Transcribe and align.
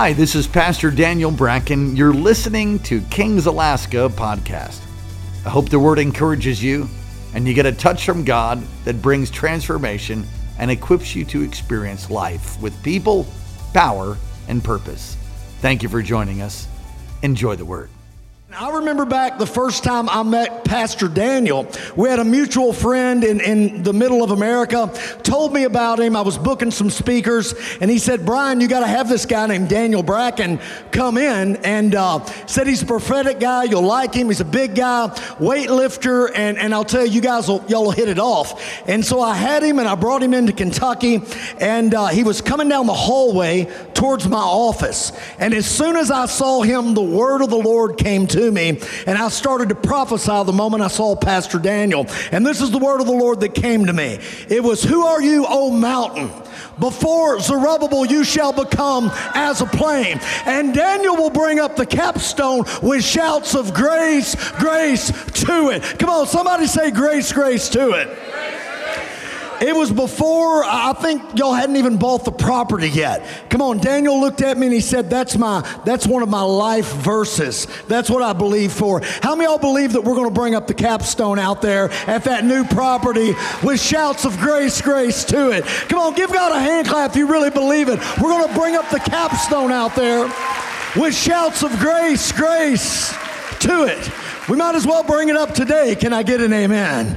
Hi, 0.00 0.12
this 0.12 0.36
is 0.36 0.46
Pastor 0.46 0.92
Daniel 0.92 1.32
Bracken. 1.32 1.96
You're 1.96 2.14
listening 2.14 2.78
to 2.84 3.00
Kings 3.10 3.46
Alaska 3.46 4.08
podcast. 4.08 4.80
I 5.44 5.48
hope 5.48 5.70
the 5.70 5.80
word 5.80 5.98
encourages 5.98 6.62
you 6.62 6.88
and 7.34 7.48
you 7.48 7.52
get 7.52 7.66
a 7.66 7.72
touch 7.72 8.06
from 8.06 8.24
God 8.24 8.62
that 8.84 9.02
brings 9.02 9.28
transformation 9.28 10.24
and 10.56 10.70
equips 10.70 11.16
you 11.16 11.24
to 11.24 11.42
experience 11.42 12.10
life 12.10 12.62
with 12.62 12.80
people, 12.84 13.26
power, 13.74 14.16
and 14.46 14.62
purpose. 14.62 15.16
Thank 15.62 15.82
you 15.82 15.88
for 15.88 16.00
joining 16.00 16.42
us. 16.42 16.68
Enjoy 17.22 17.56
the 17.56 17.64
word. 17.64 17.90
I 18.50 18.76
remember 18.76 19.04
back 19.04 19.36
the 19.36 19.46
first 19.46 19.84
time 19.84 20.08
I 20.08 20.22
met 20.22 20.64
Pastor 20.64 21.06
Daniel. 21.06 21.70
We 21.96 22.08
had 22.08 22.18
a 22.18 22.24
mutual 22.24 22.72
friend 22.72 23.22
in, 23.22 23.42
in 23.42 23.82
the 23.82 23.92
middle 23.92 24.24
of 24.24 24.30
America, 24.30 24.90
told 25.22 25.52
me 25.52 25.64
about 25.64 26.00
him. 26.00 26.16
I 26.16 26.22
was 26.22 26.38
booking 26.38 26.70
some 26.70 26.88
speakers, 26.88 27.54
and 27.82 27.90
he 27.90 27.98
said, 27.98 28.24
Brian, 28.24 28.62
you 28.62 28.66
got 28.66 28.80
to 28.80 28.86
have 28.86 29.06
this 29.06 29.26
guy 29.26 29.46
named 29.48 29.68
Daniel 29.68 30.02
Bracken 30.02 30.60
come 30.92 31.18
in. 31.18 31.56
And 31.56 31.94
uh, 31.94 32.24
said 32.46 32.66
he's 32.66 32.80
a 32.80 32.86
prophetic 32.86 33.38
guy. 33.38 33.64
You'll 33.64 33.82
like 33.82 34.14
him. 34.14 34.28
He's 34.28 34.40
a 34.40 34.46
big 34.46 34.74
guy, 34.74 35.08
weightlifter, 35.38 36.30
and, 36.34 36.56
and 36.56 36.72
I'll 36.72 36.84
tell 36.84 37.04
you, 37.04 37.12
you 37.12 37.20
guys 37.20 37.48
will, 37.48 37.62
y'all 37.68 37.84
will 37.84 37.90
hit 37.90 38.08
it 38.08 38.18
off. 38.18 38.88
And 38.88 39.04
so 39.04 39.20
I 39.20 39.34
had 39.34 39.62
him, 39.62 39.78
and 39.78 39.86
I 39.86 39.94
brought 39.94 40.22
him 40.22 40.32
into 40.32 40.54
Kentucky, 40.54 41.20
and 41.60 41.94
uh, 41.94 42.06
he 42.06 42.24
was 42.24 42.40
coming 42.40 42.70
down 42.70 42.86
the 42.86 42.94
hallway 42.94 43.66
towards 43.92 44.26
my 44.26 44.38
office. 44.38 45.12
And 45.38 45.52
as 45.52 45.66
soon 45.66 45.96
as 45.96 46.10
I 46.10 46.24
saw 46.24 46.62
him, 46.62 46.94
the 46.94 47.02
word 47.02 47.42
of 47.42 47.50
the 47.50 47.58
Lord 47.58 47.98
came 47.98 48.26
to 48.28 48.37
to 48.38 48.50
me, 48.52 48.80
and 49.06 49.18
I 49.18 49.28
started 49.28 49.68
to 49.70 49.74
prophesy 49.74 50.44
the 50.44 50.52
moment 50.52 50.82
I 50.82 50.88
saw 50.88 51.16
Pastor 51.16 51.58
Daniel. 51.58 52.06
And 52.30 52.46
this 52.46 52.60
is 52.60 52.70
the 52.70 52.78
word 52.78 53.00
of 53.00 53.06
the 53.06 53.12
Lord 53.12 53.40
that 53.40 53.54
came 53.54 53.86
to 53.86 53.92
me. 53.92 54.20
It 54.48 54.62
was, 54.62 54.82
Who 54.82 55.04
are 55.04 55.20
you, 55.20 55.44
O 55.48 55.70
mountain? 55.70 56.30
Before 56.78 57.40
Zerubbabel, 57.40 58.06
you 58.06 58.22
shall 58.22 58.52
become 58.52 59.10
as 59.34 59.60
a 59.60 59.66
plain. 59.66 60.20
And 60.46 60.72
Daniel 60.72 61.16
will 61.16 61.30
bring 61.30 61.58
up 61.58 61.74
the 61.74 61.86
capstone 61.86 62.64
with 62.80 63.04
shouts 63.04 63.54
of 63.56 63.74
grace, 63.74 64.36
grace 64.52 65.08
to 65.44 65.70
it. 65.70 65.98
Come 65.98 66.10
on, 66.10 66.26
somebody 66.26 66.66
say 66.66 66.92
grace, 66.92 67.32
grace 67.32 67.68
to 67.70 67.90
it. 67.90 68.08
It 69.60 69.74
was 69.74 69.90
before 69.90 70.64
I 70.64 70.92
think 70.92 71.36
y'all 71.36 71.52
hadn't 71.52 71.76
even 71.76 71.96
bought 71.96 72.24
the 72.24 72.32
property 72.32 72.88
yet. 72.88 73.26
Come 73.50 73.60
on, 73.60 73.78
Daniel 73.78 74.20
looked 74.20 74.40
at 74.40 74.56
me 74.56 74.66
and 74.66 74.74
he 74.74 74.80
said, 74.80 75.10
"That's 75.10 75.36
my 75.36 75.66
that's 75.84 76.06
one 76.06 76.22
of 76.22 76.28
my 76.28 76.42
life 76.42 76.92
verses. 76.94 77.66
That's 77.88 78.08
what 78.08 78.22
I 78.22 78.32
believe 78.32 78.72
for." 78.72 79.00
How 79.22 79.34
many 79.34 79.48
y'all 79.48 79.58
believe 79.58 79.94
that 79.94 80.04
we're 80.04 80.14
going 80.14 80.28
to 80.28 80.34
bring 80.34 80.54
up 80.54 80.66
the 80.66 80.74
capstone 80.74 81.38
out 81.38 81.62
there 81.62 81.90
at 82.06 82.24
that 82.24 82.44
new 82.44 82.64
property 82.64 83.34
with 83.62 83.80
shouts 83.80 84.24
of 84.24 84.38
grace, 84.38 84.80
grace 84.82 85.24
to 85.24 85.50
it? 85.50 85.64
Come 85.88 86.00
on, 86.00 86.14
give 86.14 86.30
God 86.32 86.52
a 86.52 86.60
hand 86.60 86.86
clap 86.86 87.10
if 87.10 87.16
you 87.16 87.26
really 87.26 87.50
believe 87.50 87.88
it. 87.88 87.98
We're 88.20 88.30
going 88.30 88.46
to 88.46 88.54
bring 88.54 88.76
up 88.76 88.90
the 88.90 89.00
capstone 89.00 89.72
out 89.72 89.94
there 89.96 90.30
with 90.96 91.14
shouts 91.14 91.62
of 91.62 91.70
grace, 91.78 92.30
grace 92.32 93.10
to 93.60 93.84
it. 93.84 94.10
We 94.48 94.56
might 94.56 94.74
as 94.74 94.86
well 94.86 95.02
bring 95.02 95.28
it 95.28 95.36
up 95.36 95.54
today. 95.54 95.94
Can 95.94 96.12
I 96.12 96.22
get 96.22 96.40
an 96.40 96.52
amen? 96.52 97.16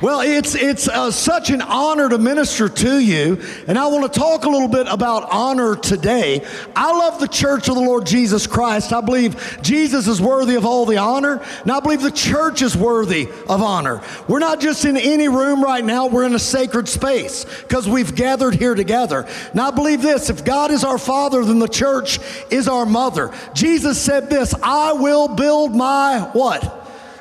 Well, 0.00 0.20
it's, 0.20 0.54
it's 0.54 0.86
uh, 0.86 1.10
such 1.10 1.50
an 1.50 1.60
honor 1.60 2.08
to 2.08 2.18
minister 2.18 2.68
to 2.68 3.00
you, 3.00 3.42
and 3.66 3.76
I 3.76 3.88
want 3.88 4.12
to 4.12 4.20
talk 4.20 4.44
a 4.44 4.48
little 4.48 4.68
bit 4.68 4.86
about 4.88 5.28
honor 5.28 5.74
today. 5.74 6.46
I 6.76 6.96
love 6.96 7.18
the 7.18 7.26
church 7.26 7.68
of 7.68 7.74
the 7.74 7.80
Lord 7.80 8.06
Jesus 8.06 8.46
Christ. 8.46 8.92
I 8.92 9.00
believe 9.00 9.58
Jesus 9.60 10.06
is 10.06 10.20
worthy 10.20 10.54
of 10.54 10.64
all 10.64 10.86
the 10.86 10.98
honor, 10.98 11.42
and 11.62 11.72
I 11.72 11.80
believe 11.80 12.00
the 12.00 12.12
church 12.12 12.62
is 12.62 12.76
worthy 12.76 13.28
of 13.48 13.60
honor. 13.60 14.00
We're 14.28 14.38
not 14.38 14.60
just 14.60 14.84
in 14.84 14.96
any 14.96 15.26
room 15.26 15.64
right 15.64 15.84
now, 15.84 16.06
we're 16.06 16.26
in 16.26 16.34
a 16.36 16.38
sacred 16.38 16.88
space 16.88 17.44
because 17.62 17.88
we've 17.88 18.14
gathered 18.14 18.54
here 18.54 18.76
together. 18.76 19.26
Now, 19.52 19.66
I 19.66 19.70
believe 19.72 20.00
this 20.00 20.30
if 20.30 20.44
God 20.44 20.70
is 20.70 20.84
our 20.84 20.98
Father, 20.98 21.44
then 21.44 21.58
the 21.58 21.66
church 21.66 22.20
is 22.50 22.68
our 22.68 22.86
mother. 22.86 23.34
Jesus 23.52 24.00
said 24.00 24.30
this 24.30 24.54
I 24.62 24.92
will 24.92 25.26
build 25.26 25.74
my 25.74 26.20
what? 26.34 26.77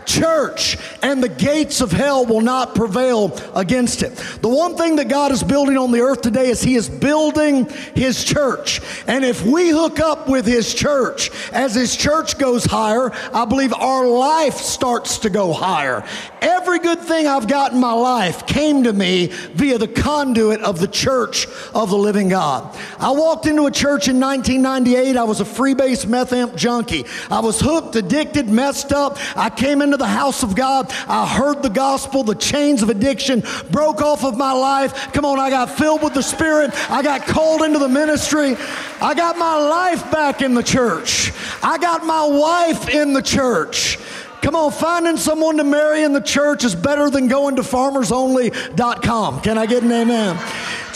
Church, 0.08 0.78
and 1.04 1.22
the 1.22 1.30
gates 1.30 1.82
of 1.82 1.92
hell 1.92 2.26
will 2.26 2.42
not 2.42 2.74
prevail 2.74 3.38
against 3.54 4.02
it. 4.02 4.16
The 4.42 4.50
one 4.50 4.76
thing 4.76 4.96
that 4.96 5.10
God 5.10 5.32
is 5.32 5.44
building 5.44 5.78
on 5.78 5.92
the 5.92 6.00
earth 6.00 6.22
today 6.22 6.50
is 6.50 6.62
He 6.62 6.76
is 6.76 6.90
building 6.90 7.70
His 7.94 8.24
church. 8.24 8.82
And 9.06 9.24
if 9.24 9.46
we 9.46 9.70
hook 9.70 10.00
up 10.00 10.28
with 10.28 10.46
His 10.46 10.74
church, 10.74 11.30
as 11.52 11.76
His 11.76 11.96
church 11.96 12.40
goes 12.40 12.66
higher, 12.66 13.12
I 13.34 13.46
believe 13.46 13.74
our 13.74 14.08
life 14.08 14.56
starts 14.56 15.20
to 15.20 15.30
go 15.30 15.54
higher. 15.54 16.04
Every 16.42 16.80
good 16.80 17.00
thing 17.00 17.28
I've 17.28 17.48
got 17.48 17.74
in 17.74 17.80
my 17.80 17.94
life 17.94 18.48
came 18.48 18.84
to 18.84 18.94
me 18.94 19.28
via 19.28 19.78
the 19.78 19.88
conduit 19.88 20.62
of 20.62 20.80
the 20.80 20.88
church 20.88 21.48
of 21.74 21.90
the 21.90 21.98
living 21.98 22.30
God. 22.30 22.76
I 23.00 23.12
walked 23.12 23.46
into 23.46 23.66
a 23.66 23.72
church 23.72 24.08
in 24.08 24.20
1998. 24.20 25.18
I 25.18 25.24
was 25.24 25.42
a 25.42 25.46
freebase 25.46 26.08
meth 26.08 26.32
amp 26.32 26.56
junkie. 26.56 27.06
I 27.30 27.42
was 27.42 27.60
hooked, 27.60 27.96
addicted, 27.96 28.48
messed 28.48 28.94
up. 28.94 29.18
I 29.36 29.50
came 29.50 29.82
into 29.82 29.97
the 29.98 30.08
house 30.08 30.44
of 30.44 30.56
God. 30.56 30.92
I 31.08 31.28
heard 31.28 31.62
the 31.62 31.70
gospel. 31.70 32.24
The 32.24 32.36
chains 32.36 32.82
of 32.82 32.90
addiction 32.90 33.44
broke 33.72 34.02
off 34.02 34.24
of 34.24 34.38
my 34.38 34.52
life. 34.54 35.12
Come 35.14 35.26
on, 35.26 35.40
I 35.40 35.50
got 35.50 35.70
filled 35.72 36.04
with 36.04 36.14
the 36.14 36.24
Spirit. 36.24 36.72
I 36.90 37.02
got 37.02 37.22
called 37.22 37.62
into 37.62 37.80
the 37.80 37.90
ministry. 37.90 38.56
I 39.02 39.14
got 39.14 39.38
my 39.38 39.58
life 39.58 40.12
back 40.12 40.42
in 40.42 40.54
the 40.54 40.64
church. 40.64 41.32
I 41.64 41.78
got 41.78 42.06
my 42.06 42.26
wife 42.26 42.90
in 42.90 43.14
the 43.14 43.22
church. 43.22 43.98
Come 44.42 44.56
on, 44.56 44.72
finding 44.72 45.18
someone 45.18 45.58
to 45.58 45.64
marry 45.64 46.04
in 46.04 46.14
the 46.14 46.22
church 46.22 46.64
is 46.64 46.76
better 46.76 47.10
than 47.10 47.28
going 47.28 47.56
to 47.58 47.62
farmersonly.com. 47.62 49.42
Can 49.42 49.58
I 49.58 49.66
get 49.66 49.84
an 49.84 49.92
amen? 49.92 50.38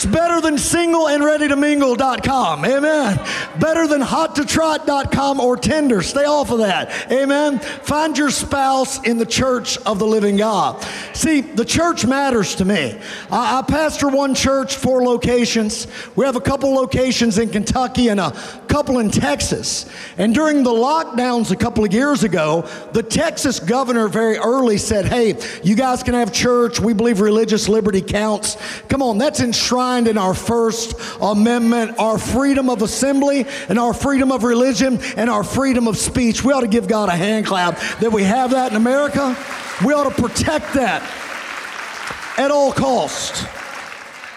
It's 0.04 0.10
better 0.10 0.40
than 0.40 0.58
single 0.58 1.06
and 1.06 1.22
ready 1.24 1.46
to 1.46 1.54
mingle.com. 1.54 2.64
Amen. 2.64 3.20
Better 3.60 3.86
than 3.86 4.00
hot 4.00 4.34
to 4.34 4.44
trot.com 4.44 5.38
or 5.38 5.56
Tinder. 5.56 6.02
Stay 6.02 6.24
off 6.24 6.50
of 6.50 6.58
that. 6.58 7.12
Amen. 7.12 7.60
Find 7.60 8.18
your 8.18 8.30
spouse 8.30 9.00
in 9.06 9.18
the 9.18 9.26
church 9.26 9.78
of 9.78 10.00
the 10.00 10.06
living 10.06 10.36
God. 10.36 10.82
See, 11.12 11.40
the 11.40 11.64
church 11.64 12.04
matters 12.04 12.56
to 12.56 12.64
me. 12.64 12.98
I, 13.30 13.58
I 13.60 13.62
pastor 13.62 14.08
one 14.08 14.34
church, 14.34 14.74
four 14.74 15.04
locations. 15.04 15.86
We 16.16 16.24
have 16.24 16.34
a 16.34 16.40
couple 16.40 16.74
locations 16.74 17.38
in 17.38 17.50
Kentucky 17.50 18.08
and 18.08 18.18
a 18.18 18.32
couple 18.66 18.98
in 18.98 19.08
Texas. 19.08 19.88
And 20.18 20.34
during 20.34 20.64
the 20.64 20.70
lockdowns 20.70 21.52
a 21.52 21.56
couple 21.56 21.84
of 21.84 21.92
years 21.92 22.24
ago, 22.24 22.62
the 22.92 23.04
Texas 23.04 23.41
governor 23.60 24.08
very 24.08 24.36
early 24.36 24.78
said, 24.78 25.06
Hey, 25.06 25.38
you 25.62 25.74
guys 25.74 26.02
can 26.02 26.14
have 26.14 26.32
church. 26.32 26.80
We 26.80 26.92
believe 26.92 27.20
religious 27.20 27.68
liberty 27.68 28.00
counts. 28.00 28.56
Come 28.88 29.02
on, 29.02 29.18
that's 29.18 29.40
enshrined 29.40 30.08
in 30.08 30.18
our 30.18 30.34
First 30.34 30.94
Amendment, 31.20 31.98
our 31.98 32.18
freedom 32.18 32.70
of 32.70 32.82
assembly 32.82 33.46
and 33.68 33.78
our 33.78 33.94
freedom 33.94 34.32
of 34.32 34.44
religion 34.44 34.98
and 35.16 35.28
our 35.28 35.44
freedom 35.44 35.88
of 35.88 35.96
speech. 35.96 36.44
We 36.44 36.52
ought 36.52 36.60
to 36.60 36.68
give 36.68 36.88
God 36.88 37.08
a 37.08 37.16
hand 37.16 37.46
clap 37.46 37.78
that 38.00 38.12
we 38.12 38.22
have 38.24 38.50
that 38.50 38.70
in 38.70 38.76
America. 38.76 39.36
We 39.84 39.92
ought 39.92 40.14
to 40.14 40.22
protect 40.22 40.74
that 40.74 41.02
at 42.38 42.50
all 42.50 42.72
cost. 42.72 43.46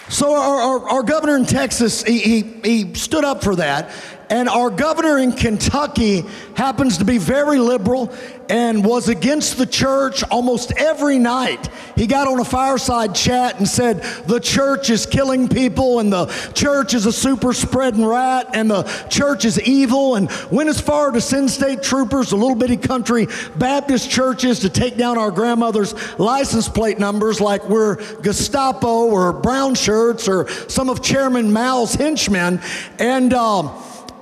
So 0.09 0.35
our, 0.35 0.59
our, 0.61 0.89
our, 0.89 1.03
governor 1.03 1.35
in 1.35 1.45
Texas, 1.45 2.03
he, 2.03 2.19
he, 2.19 2.41
he 2.63 2.93
stood 2.93 3.25
up 3.25 3.43
for 3.43 3.55
that. 3.55 3.89
And 4.29 4.49
our 4.49 4.69
governor 4.69 5.17
in 5.19 5.31
Kentucky 5.31 6.25
happens 6.55 6.97
to 6.97 7.05
be 7.05 7.17
very 7.17 7.59
liberal 7.59 8.13
and 8.49 8.85
was 8.85 9.09
against 9.09 9.57
the 9.57 9.65
church 9.65 10.23
almost 10.23 10.71
every 10.73 11.17
night. 11.17 11.69
He 11.95 12.07
got 12.07 12.27
on 12.27 12.39
a 12.39 12.45
fireside 12.45 13.15
chat 13.15 13.57
and 13.57 13.67
said, 13.67 14.03
The 14.27 14.39
church 14.39 14.89
is 14.89 15.05
killing 15.05 15.47
people, 15.47 15.99
and 15.99 16.11
the 16.11 16.25
church 16.53 16.93
is 16.93 17.05
a 17.05 17.11
super 17.11 17.53
spreading 17.53 18.05
rat, 18.05 18.49
and 18.53 18.69
the 18.69 18.83
church 19.09 19.45
is 19.45 19.61
evil, 19.61 20.15
and 20.15 20.29
went 20.51 20.69
as 20.69 20.79
far 20.79 21.11
to 21.11 21.21
send 21.21 21.49
state 21.49 21.81
troopers, 21.83 22.29
the 22.29 22.35
little 22.35 22.55
bitty 22.55 22.77
country 22.77 23.27
Baptist 23.55 24.09
churches, 24.09 24.59
to 24.59 24.69
take 24.69 24.97
down 24.97 25.17
our 25.17 25.31
grandmother's 25.31 25.93
license 26.19 26.69
plate 26.69 26.99
numbers 26.99 27.41
like 27.41 27.67
we're 27.67 27.95
Gestapo 28.21 29.05
or 29.05 29.33
brown 29.33 29.75
shirts 29.75 30.27
or 30.27 30.47
some 30.69 30.89
of 30.89 31.01
Chairman 31.01 31.51
Mao's 31.51 31.95
henchmen. 31.95 32.61
And 32.99 33.33
um, 33.33 33.71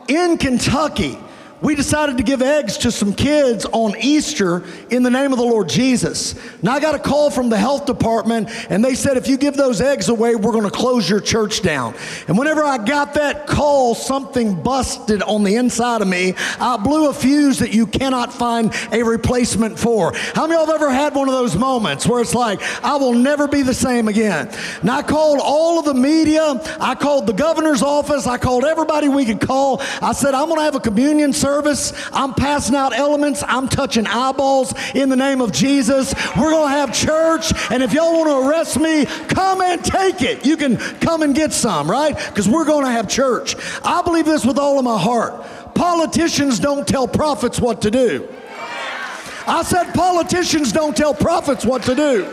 in 0.08 0.38
Kentucky, 0.38 1.18
we 1.64 1.76
decided 1.76 2.18
to 2.18 2.24
give 2.24 2.42
eggs 2.42 2.78
to 2.80 2.92
some 2.92 3.14
kids 3.14 3.66
on 3.72 3.96
Easter 3.98 4.64
in 4.90 5.02
the 5.02 5.10
name 5.10 5.32
of 5.32 5.38
the 5.38 5.46
Lord 5.46 5.70
Jesus. 5.70 6.36
Now 6.62 6.74
I 6.74 6.82
got 6.82 6.94
a 6.94 7.00
call 7.00 7.32
from 7.32 7.48
the 7.48 7.58
health 7.58 7.86
department 7.86 8.50
and 8.70 8.84
they 8.84 8.96
said, 8.96 9.16
if 9.16 9.30
you 9.30 9.38
give 9.38 9.56
those 9.56 9.80
eggs 9.80 10.10
away, 10.10 10.36
we're 10.36 10.52
going 10.52 10.66
to 10.66 10.70
close 10.70 11.10
your 11.10 11.22
church 11.22 11.62
down. 11.62 11.96
And 12.28 12.38
whenever 12.38 12.66
I 12.66 12.78
got 12.80 13.14
that 13.14 13.48
call, 13.48 13.96
something 13.96 14.62
busted 14.62 15.24
on 15.24 15.46
the 15.46 15.56
inside 15.56 16.02
of 16.02 16.08
me. 16.10 16.34
I 16.60 16.76
blew 16.76 17.10
a 17.10 17.14
fuse 17.14 17.60
that 17.60 17.74
you 17.74 17.88
cannot 17.88 18.34
find 18.34 18.74
a 18.92 19.02
replacement 19.02 19.80
for. 19.80 20.12
How 20.36 20.46
many 20.46 20.56
of 20.56 20.68
y'all 20.68 20.74
have 20.74 20.82
ever 20.82 20.92
had 20.92 21.16
one 21.16 21.30
of 21.30 21.34
those 21.34 21.56
moments 21.56 22.06
where 22.06 22.22
it's 22.22 22.36
like, 22.36 22.62
I 22.84 22.98
will 22.98 23.14
never 23.14 23.48
be 23.48 23.62
the 23.62 23.74
same 23.74 24.10
again? 24.10 24.54
And 24.82 24.92
I 24.92 25.02
called 25.02 25.40
all 25.42 25.80
of 25.80 25.86
the 25.86 25.94
media. 25.94 26.62
I 26.82 26.96
called 26.96 27.26
the 27.26 27.34
governor's 27.34 27.82
office. 27.82 28.28
I 28.28 28.38
called 28.38 28.66
everybody 28.66 29.08
we 29.08 29.24
could 29.24 29.40
call. 29.40 29.82
I 30.02 30.12
said, 30.12 30.34
I'm 30.34 30.48
going 30.48 30.60
to 30.60 30.66
have 30.66 30.76
a 30.76 30.82
communion 30.82 31.32
service 31.32 31.53
service. 31.54 31.94
I'm 32.12 32.34
passing 32.34 32.76
out 32.76 32.96
elements. 32.96 33.44
I'm 33.48 33.68
touching 33.68 34.08
eyeballs 34.08 34.74
in 34.96 35.10
the 35.10 35.16
name 35.16 35.40
of 35.40 35.52
Jesus. 35.52 36.14
We're 36.36 36.50
going 36.50 36.72
to 36.72 36.78
have 36.78 36.94
church. 36.94 37.54
And 37.72 37.84
if 37.84 37.94
y'all 37.94 38.14
want 38.14 38.30
to 38.30 38.50
arrest 38.50 38.80
me, 38.80 39.06
come 39.28 39.62
and 39.62 39.84
take 39.84 40.22
it. 40.22 40.46
You 40.46 40.58
can 40.58 40.78
come 40.78 41.22
and 41.22 41.36
get 41.36 41.54
some, 41.54 41.90
right? 41.90 42.16
Because 42.16 42.50
we're 42.50 42.66
going 42.66 42.86
to 42.86 42.92
have 42.92 43.08
church. 43.08 43.56
I 43.84 44.02
believe 44.02 44.26
this 44.26 44.46
with 44.46 44.58
all 44.58 44.80
of 44.80 44.86
my 44.86 44.98
heart. 44.98 45.46
Politicians 45.76 46.60
don't 46.60 46.88
tell 46.88 47.08
prophets 47.08 47.60
what 47.60 47.82
to 47.84 47.92
do. 47.92 48.28
I 49.46 49.62
said 49.64 49.94
politicians 49.94 50.72
don't 50.72 50.96
tell 50.96 51.14
prophets 51.14 51.66
what 51.66 51.84
to 51.84 51.96
do, 51.96 52.32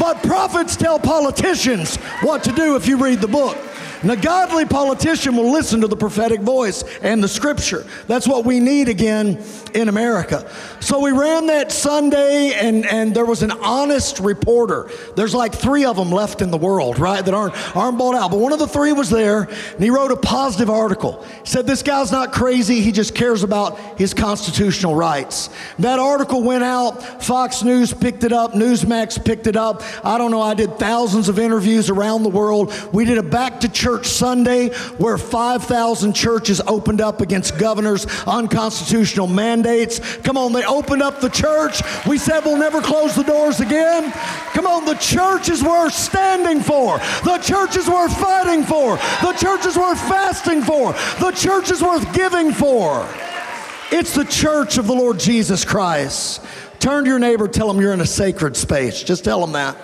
but 0.00 0.22
prophets 0.22 0.76
tell 0.76 0.98
politicians 0.98 1.96
what 2.22 2.42
to 2.44 2.52
do 2.52 2.74
if 2.74 2.88
you 2.88 2.96
read 2.96 3.20
the 3.20 3.28
book. 3.28 3.67
And 4.02 4.10
a 4.12 4.16
godly 4.16 4.64
politician 4.64 5.34
will 5.34 5.50
listen 5.50 5.80
to 5.80 5.88
the 5.88 5.96
prophetic 5.96 6.40
voice 6.40 6.84
and 7.02 7.22
the 7.22 7.28
scripture. 7.28 7.84
That's 8.06 8.28
what 8.28 8.44
we 8.44 8.60
need 8.60 8.88
again 8.88 9.42
in 9.74 9.88
America. 9.88 10.48
So 10.78 11.00
we 11.00 11.10
ran 11.10 11.46
that 11.46 11.72
Sunday, 11.72 12.52
and, 12.54 12.86
and 12.86 13.12
there 13.12 13.24
was 13.24 13.42
an 13.42 13.50
honest 13.50 14.20
reporter. 14.20 14.88
There's 15.16 15.34
like 15.34 15.52
three 15.52 15.84
of 15.84 15.96
them 15.96 16.12
left 16.12 16.42
in 16.42 16.52
the 16.52 16.56
world, 16.56 17.00
right, 17.00 17.24
that 17.24 17.34
aren't, 17.34 17.76
aren't 17.76 17.98
bought 17.98 18.14
out. 18.14 18.30
But 18.30 18.38
one 18.38 18.52
of 18.52 18.60
the 18.60 18.68
three 18.68 18.92
was 18.92 19.10
there, 19.10 19.42
and 19.42 19.82
he 19.82 19.90
wrote 19.90 20.12
a 20.12 20.16
positive 20.16 20.70
article. 20.70 21.24
He 21.42 21.46
said, 21.46 21.66
This 21.66 21.82
guy's 21.82 22.12
not 22.12 22.32
crazy, 22.32 22.80
he 22.80 22.92
just 22.92 23.16
cares 23.16 23.42
about 23.42 23.78
his 23.98 24.14
constitutional 24.14 24.94
rights. 24.94 25.50
That 25.80 25.98
article 25.98 26.44
went 26.44 26.62
out, 26.62 27.22
Fox 27.24 27.64
News 27.64 27.92
picked 27.92 28.22
it 28.22 28.32
up, 28.32 28.52
Newsmax 28.52 29.24
picked 29.24 29.48
it 29.48 29.56
up. 29.56 29.82
I 30.04 30.18
don't 30.18 30.30
know, 30.30 30.42
I 30.42 30.54
did 30.54 30.78
thousands 30.78 31.28
of 31.28 31.40
interviews 31.40 31.90
around 31.90 32.22
the 32.22 32.28
world. 32.28 32.72
We 32.92 33.04
did 33.04 33.18
a 33.18 33.22
back 33.24 33.60
to 33.60 33.68
church 33.68 33.87
Church 33.88 34.06
Sunday 34.08 34.68
where 34.98 35.16
5,000 35.16 36.12
churches 36.12 36.60
opened 36.66 37.00
up 37.00 37.22
against 37.22 37.56
governors' 37.56 38.06
unconstitutional 38.26 39.26
mandates. 39.26 39.98
Come 40.18 40.36
on, 40.36 40.52
they 40.52 40.62
opened 40.66 41.00
up 41.00 41.22
the 41.22 41.30
church. 41.30 41.80
We 42.06 42.18
said 42.18 42.44
we'll 42.44 42.58
never 42.58 42.82
close 42.82 43.14
the 43.14 43.22
doors 43.22 43.60
again. 43.60 44.12
Come 44.52 44.66
on, 44.66 44.84
the 44.84 44.96
church 44.96 45.48
is 45.48 45.62
worth 45.62 45.94
standing 45.94 46.60
for. 46.60 46.98
The 47.24 47.38
church 47.42 47.78
is 47.78 47.88
worth 47.88 48.14
fighting 48.18 48.62
for. 48.62 48.96
The 49.22 49.32
church 49.40 49.64
is 49.64 49.78
worth 49.78 50.00
fasting 50.00 50.60
for. 50.60 50.92
The 51.18 51.32
church 51.34 51.70
is 51.70 51.80
worth 51.80 52.12
giving 52.12 52.52
for. 52.52 53.08
It's 53.90 54.14
the 54.14 54.26
church 54.26 54.76
of 54.76 54.86
the 54.86 54.94
Lord 54.94 55.18
Jesus 55.18 55.64
Christ. 55.64 56.44
Turn 56.78 57.04
to 57.04 57.08
your 57.08 57.18
neighbor, 57.18 57.48
tell 57.48 57.68
them 57.72 57.80
you're 57.80 57.94
in 57.94 58.02
a 58.02 58.06
sacred 58.06 58.54
space. 58.54 59.02
Just 59.02 59.24
tell 59.24 59.40
them 59.40 59.52
that. 59.52 59.78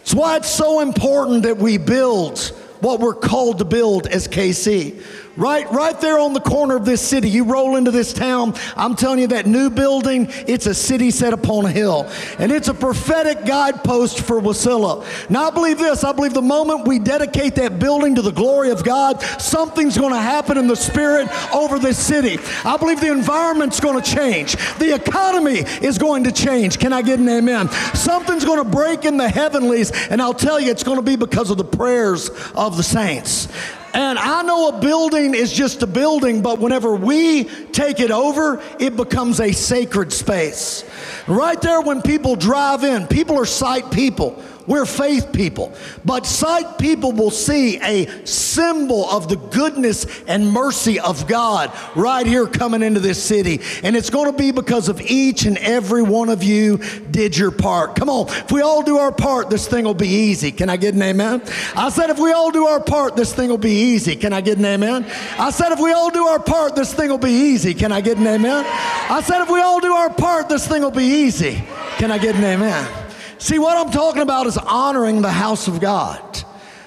It's 0.00 0.14
why 0.14 0.38
it's 0.38 0.48
so 0.48 0.80
important 0.80 1.42
that 1.42 1.58
we 1.58 1.76
build 1.76 2.52
what 2.82 2.98
we're 2.98 3.14
called 3.14 3.58
to 3.58 3.64
build 3.64 4.08
as 4.08 4.26
KC. 4.26 5.00
Right, 5.36 5.70
right 5.72 5.98
there 5.98 6.18
on 6.18 6.34
the 6.34 6.40
corner 6.40 6.76
of 6.76 6.84
this 6.84 7.00
city. 7.00 7.30
You 7.30 7.44
roll 7.44 7.76
into 7.76 7.90
this 7.90 8.12
town. 8.12 8.54
I'm 8.76 8.94
telling 8.94 9.18
you, 9.18 9.28
that 9.28 9.46
new 9.46 9.70
building, 9.70 10.26
it's 10.46 10.66
a 10.66 10.74
city 10.74 11.10
set 11.10 11.32
upon 11.32 11.64
a 11.64 11.70
hill. 11.70 12.06
And 12.38 12.52
it's 12.52 12.68
a 12.68 12.74
prophetic 12.74 13.46
guidepost 13.46 14.20
for 14.20 14.40
Wasilla. 14.40 15.04
Now, 15.30 15.48
I 15.48 15.50
believe 15.50 15.78
this. 15.78 16.04
I 16.04 16.12
believe 16.12 16.34
the 16.34 16.42
moment 16.42 16.86
we 16.86 16.98
dedicate 16.98 17.54
that 17.54 17.78
building 17.78 18.14
to 18.16 18.22
the 18.22 18.30
glory 18.30 18.70
of 18.70 18.84
God, 18.84 19.22
something's 19.40 19.96
going 19.96 20.12
to 20.12 20.20
happen 20.20 20.58
in 20.58 20.66
the 20.66 20.76
spirit 20.76 21.28
over 21.54 21.78
this 21.78 21.98
city. 21.98 22.38
I 22.64 22.76
believe 22.76 23.00
the 23.00 23.10
environment's 23.10 23.80
going 23.80 24.02
to 24.02 24.14
change. 24.14 24.56
The 24.76 24.94
economy 24.94 25.60
is 25.80 25.96
going 25.96 26.24
to 26.24 26.32
change. 26.32 26.78
Can 26.78 26.92
I 26.92 27.00
get 27.00 27.18
an 27.18 27.28
amen? 27.28 27.70
Something's 27.94 28.44
going 28.44 28.62
to 28.62 28.68
break 28.68 29.06
in 29.06 29.16
the 29.16 29.30
heavenlies. 29.30 29.92
And 30.10 30.20
I'll 30.20 30.34
tell 30.34 30.60
you, 30.60 30.70
it's 30.70 30.84
going 30.84 30.98
to 30.98 31.02
be 31.02 31.16
because 31.16 31.48
of 31.48 31.56
the 31.56 31.64
prayers 31.64 32.28
of 32.54 32.76
the 32.76 32.82
saints. 32.82 33.48
And 33.94 34.18
I 34.18 34.42
know 34.42 34.68
a 34.68 34.80
building 34.80 35.34
is 35.34 35.52
just 35.52 35.82
a 35.82 35.86
building, 35.86 36.40
but 36.40 36.58
whenever 36.58 36.94
we 36.94 37.44
take 37.44 38.00
it 38.00 38.10
over, 38.10 38.62
it 38.80 38.96
becomes 38.96 39.38
a 39.38 39.52
sacred 39.52 40.12
space. 40.12 40.84
Right 41.26 41.60
there, 41.60 41.80
when 41.82 42.00
people 42.00 42.34
drive 42.34 42.84
in, 42.84 43.06
people 43.06 43.38
are 43.38 43.44
sight 43.44 43.90
people. 43.90 44.42
We're 44.66 44.86
faith 44.86 45.32
people. 45.32 45.72
But 46.04 46.26
sight 46.26 46.78
people 46.78 47.12
will 47.12 47.30
see 47.30 47.80
a 47.80 48.26
symbol 48.26 49.08
of 49.10 49.28
the 49.28 49.36
goodness 49.36 50.06
and 50.26 50.48
mercy 50.50 51.00
of 51.00 51.26
God 51.26 51.72
right 51.96 52.26
here 52.26 52.46
coming 52.46 52.82
into 52.82 53.00
this 53.00 53.22
city. 53.22 53.60
And 53.82 53.96
it's 53.96 54.10
going 54.10 54.30
to 54.30 54.36
be 54.36 54.52
because 54.52 54.88
of 54.88 55.00
each 55.00 55.44
and 55.44 55.58
every 55.58 56.02
one 56.02 56.28
of 56.28 56.42
you 56.42 56.78
did 57.10 57.36
your 57.36 57.50
part. 57.50 57.96
Come 57.96 58.08
on. 58.08 58.28
If 58.28 58.52
we 58.52 58.60
all 58.60 58.82
do 58.82 58.98
our 58.98 59.12
part, 59.12 59.50
this 59.50 59.66
thing 59.66 59.84
will 59.84 59.94
be 59.94 60.08
easy. 60.08 60.52
Can 60.52 60.70
I 60.70 60.76
get 60.76 60.94
an 60.94 61.02
amen? 61.02 61.42
I 61.76 61.88
said, 61.88 62.10
if 62.10 62.18
we 62.18 62.32
all 62.32 62.50
do 62.50 62.66
our 62.66 62.80
part, 62.80 63.16
this 63.16 63.34
thing 63.34 63.48
will 63.48 63.58
be 63.58 63.70
easy. 63.70 64.16
Can 64.16 64.32
I 64.32 64.40
get 64.40 64.58
an 64.58 64.66
amen? 64.66 65.04
I 65.38 65.50
said, 65.50 65.72
if 65.72 65.80
we 65.80 65.92
all 65.92 66.10
do 66.10 66.24
our 66.24 66.38
part, 66.40 66.76
this 66.76 66.94
thing 66.94 67.10
will 67.10 67.18
be 67.18 67.30
easy. 67.30 67.74
Can 67.74 67.92
I 67.92 68.00
get 68.00 68.18
an 68.18 68.26
amen? 68.26 68.64
I 68.66 69.22
said, 69.24 69.42
if 69.42 69.50
we 69.50 69.60
all 69.60 69.80
do 69.80 69.92
our 69.92 70.10
part, 70.10 70.48
this 70.48 70.66
thing 70.66 70.82
will 70.82 70.90
be 70.90 71.04
easy. 71.04 71.62
Can 71.98 72.10
I 72.10 72.18
get 72.18 72.36
an 72.36 72.44
amen? 72.44 73.01
See, 73.42 73.58
what 73.58 73.76
I'm 73.76 73.90
talking 73.90 74.22
about 74.22 74.46
is 74.46 74.56
honoring 74.56 75.20
the 75.20 75.28
house 75.28 75.66
of 75.66 75.80
God. 75.80 76.44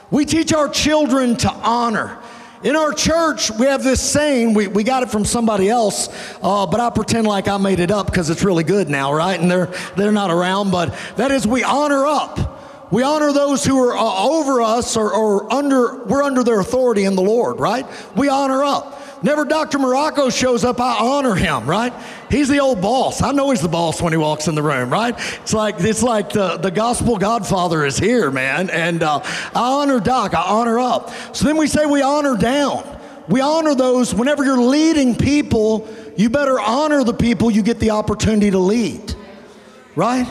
We 0.09 0.23
teach 0.23 0.53
our 0.53 0.69
children 0.69 1.35
to 1.35 1.51
honor. 1.51 2.17
In 2.63 2.77
our 2.77 2.93
church, 2.93 3.51
we 3.51 3.65
have 3.65 3.83
this 3.83 4.01
saying, 4.01 4.53
we, 4.53 4.67
we 4.67 4.85
got 4.85 5.03
it 5.03 5.11
from 5.11 5.25
somebody 5.25 5.69
else, 5.69 6.07
uh, 6.41 6.65
but 6.65 6.79
I 6.79 6.91
pretend 6.91 7.27
like 7.27 7.49
I 7.49 7.57
made 7.57 7.81
it 7.81 7.91
up 7.91 8.05
because 8.05 8.29
it's 8.29 8.41
really 8.41 8.63
good 8.63 8.87
now, 8.87 9.11
right? 9.11 9.37
And 9.37 9.51
they're, 9.51 9.69
they're 9.97 10.13
not 10.13 10.31
around, 10.31 10.71
but 10.71 10.97
that 11.17 11.29
is 11.29 11.45
we 11.45 11.61
honor 11.65 12.05
up. 12.05 12.89
We 12.89 13.03
honor 13.03 13.33
those 13.33 13.65
who 13.65 13.77
are 13.83 13.97
uh, 13.97 14.23
over 14.25 14.61
us 14.61 14.95
or, 14.95 15.13
or 15.13 15.51
under, 15.51 16.05
we're 16.05 16.23
under 16.23 16.41
their 16.41 16.61
authority 16.61 17.03
in 17.03 17.17
the 17.17 17.21
Lord, 17.21 17.59
right? 17.59 17.85
We 18.15 18.29
honor 18.29 18.63
up. 18.63 19.01
Never 19.25 19.43
Dr. 19.43 19.79
Marocco 19.79 20.31
shows 20.31 20.63
up, 20.63 20.79
I 20.79 20.99
honor 20.99 21.33
him, 21.33 21.65
right? 21.65 21.91
He's 22.29 22.47
the 22.47 22.59
old 22.59 22.79
boss. 22.79 23.23
I 23.23 23.31
know 23.31 23.49
he's 23.49 23.59
the 23.59 23.67
boss 23.67 23.99
when 23.99 24.13
he 24.13 24.17
walks 24.17 24.47
in 24.47 24.53
the 24.53 24.61
room, 24.61 24.93
right? 24.93 25.15
It's 25.41 25.51
like 25.51 25.77
it's 25.79 26.03
like 26.03 26.29
the, 26.29 26.57
the 26.57 26.69
gospel 26.69 27.17
godfather 27.17 27.83
is 27.83 27.97
here, 27.97 28.29
man. 28.29 28.69
And 28.69 29.01
uh, 29.01 29.21
I 29.23 29.81
honor 29.81 29.99
Doc, 29.99 30.35
I 30.35 30.43
honor 30.43 30.77
up. 30.77 31.09
So 31.35 31.45
then 31.45 31.57
we 31.57 31.65
say 31.65 31.87
we 31.87 32.03
honor 32.03 32.37
down. 32.37 32.83
We 33.27 33.41
honor 33.41 33.73
those 33.73 34.13
whenever 34.13 34.45
you're 34.45 34.61
leading 34.61 35.15
people, 35.15 35.87
you 36.15 36.29
better 36.29 36.59
honor 36.59 37.03
the 37.03 37.15
people 37.15 37.49
you 37.49 37.63
get 37.63 37.79
the 37.79 37.89
opportunity 37.89 38.51
to 38.51 38.59
lead, 38.59 39.15
right? 39.95 40.27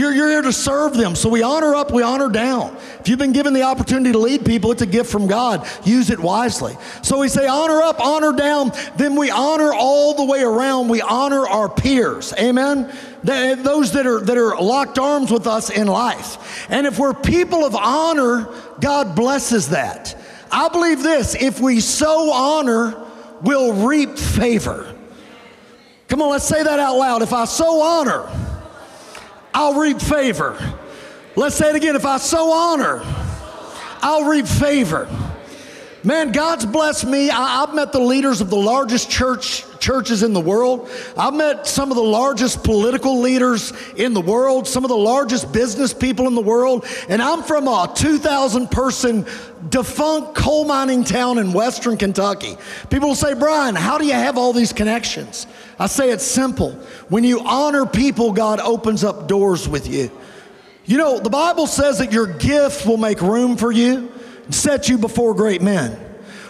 You're, 0.00 0.14
you're 0.14 0.30
here 0.30 0.40
to 0.40 0.52
serve 0.52 0.96
them. 0.96 1.14
So 1.14 1.28
we 1.28 1.42
honor 1.42 1.74
up, 1.74 1.92
we 1.92 2.02
honor 2.02 2.30
down. 2.30 2.74
If 3.00 3.08
you've 3.08 3.18
been 3.18 3.34
given 3.34 3.52
the 3.52 3.64
opportunity 3.64 4.12
to 4.12 4.18
lead 4.18 4.46
people, 4.46 4.72
it's 4.72 4.80
a 4.80 4.86
gift 4.86 5.12
from 5.12 5.26
God. 5.26 5.68
Use 5.84 6.08
it 6.08 6.18
wisely. 6.18 6.78
So 7.02 7.18
we 7.18 7.28
say 7.28 7.46
honor 7.46 7.82
up, 7.82 8.00
honor 8.00 8.32
down. 8.32 8.72
Then 8.96 9.14
we 9.14 9.30
honor 9.30 9.74
all 9.74 10.14
the 10.14 10.24
way 10.24 10.42
around. 10.42 10.88
We 10.88 11.02
honor 11.02 11.46
our 11.46 11.68
peers. 11.68 12.32
Amen? 12.38 12.90
Those 13.22 13.92
that 13.92 14.06
are, 14.06 14.20
that 14.20 14.38
are 14.38 14.58
locked 14.58 14.98
arms 14.98 15.30
with 15.30 15.46
us 15.46 15.68
in 15.68 15.86
life. 15.86 16.66
And 16.70 16.86
if 16.86 16.98
we're 16.98 17.12
people 17.12 17.66
of 17.66 17.76
honor, 17.76 18.48
God 18.80 19.14
blesses 19.14 19.68
that. 19.68 20.18
I 20.50 20.70
believe 20.70 21.02
this 21.02 21.34
if 21.34 21.60
we 21.60 21.80
sow 21.80 22.32
honor, 22.32 23.06
we'll 23.42 23.86
reap 23.86 24.16
favor. 24.16 24.96
Come 26.08 26.22
on, 26.22 26.30
let's 26.30 26.46
say 26.46 26.62
that 26.62 26.78
out 26.80 26.96
loud. 26.96 27.20
If 27.20 27.34
I 27.34 27.44
sow 27.44 27.82
honor, 27.82 28.30
I'll 29.52 29.74
reap 29.74 30.00
favor. 30.00 30.56
Let's 31.36 31.56
say 31.56 31.70
it 31.70 31.76
again. 31.76 31.96
If 31.96 32.04
I 32.04 32.18
sow 32.18 32.52
honor, 32.52 33.00
I'll 34.02 34.24
reap 34.24 34.46
favor. 34.46 35.08
Man, 36.02 36.32
God's 36.32 36.64
blessed 36.64 37.06
me. 37.06 37.28
I, 37.28 37.60
have 37.60 37.74
met 37.74 37.92
the 37.92 38.00
leaders 38.00 38.40
of 38.40 38.48
the 38.48 38.56
largest 38.56 39.10
church 39.10 39.64
churches 39.80 40.22
in 40.22 40.32
the 40.32 40.40
world. 40.40 40.88
I've 41.16 41.34
met 41.34 41.66
some 41.66 41.90
of 41.90 41.96
the 41.96 42.02
largest 42.02 42.64
political 42.64 43.20
leaders 43.20 43.72
in 43.96 44.14
the 44.14 44.20
world, 44.20 44.66
some 44.66 44.84
of 44.84 44.88
the 44.88 44.96
largest 44.96 45.52
business 45.52 45.92
people 45.92 46.26
in 46.26 46.34
the 46.34 46.40
world, 46.40 46.86
and 47.08 47.20
I'm 47.20 47.42
from 47.42 47.66
a 47.68 47.90
2,000 47.94 48.70
person 48.70 49.26
defunct 49.68 50.34
coal 50.34 50.64
mining 50.64 51.04
town 51.04 51.38
in 51.38 51.52
western 51.52 51.98
Kentucky. 51.98 52.56
People 52.88 53.08
will 53.08 53.14
say, 53.14 53.34
Brian, 53.34 53.74
how 53.74 53.98
do 53.98 54.06
you 54.06 54.14
have 54.14 54.38
all 54.38 54.52
these 54.54 54.72
connections? 54.72 55.46
I 55.78 55.86
say 55.86 56.10
it's 56.10 56.24
simple. 56.24 56.72
When 57.08 57.24
you 57.24 57.40
honor 57.40 57.84
people, 57.84 58.32
God 58.32 58.60
opens 58.60 59.04
up 59.04 59.28
doors 59.28 59.68
with 59.68 59.86
you. 59.86 60.10
You 60.86 60.96
know, 60.96 61.20
the 61.20 61.30
Bible 61.30 61.66
says 61.66 61.98
that 61.98 62.10
your 62.10 62.26
gift 62.26 62.86
will 62.86 62.96
make 62.96 63.20
room 63.20 63.56
for 63.56 63.70
you 63.70 64.10
set 64.54 64.88
you 64.88 64.98
before 64.98 65.34
great 65.34 65.62
men. 65.62 66.06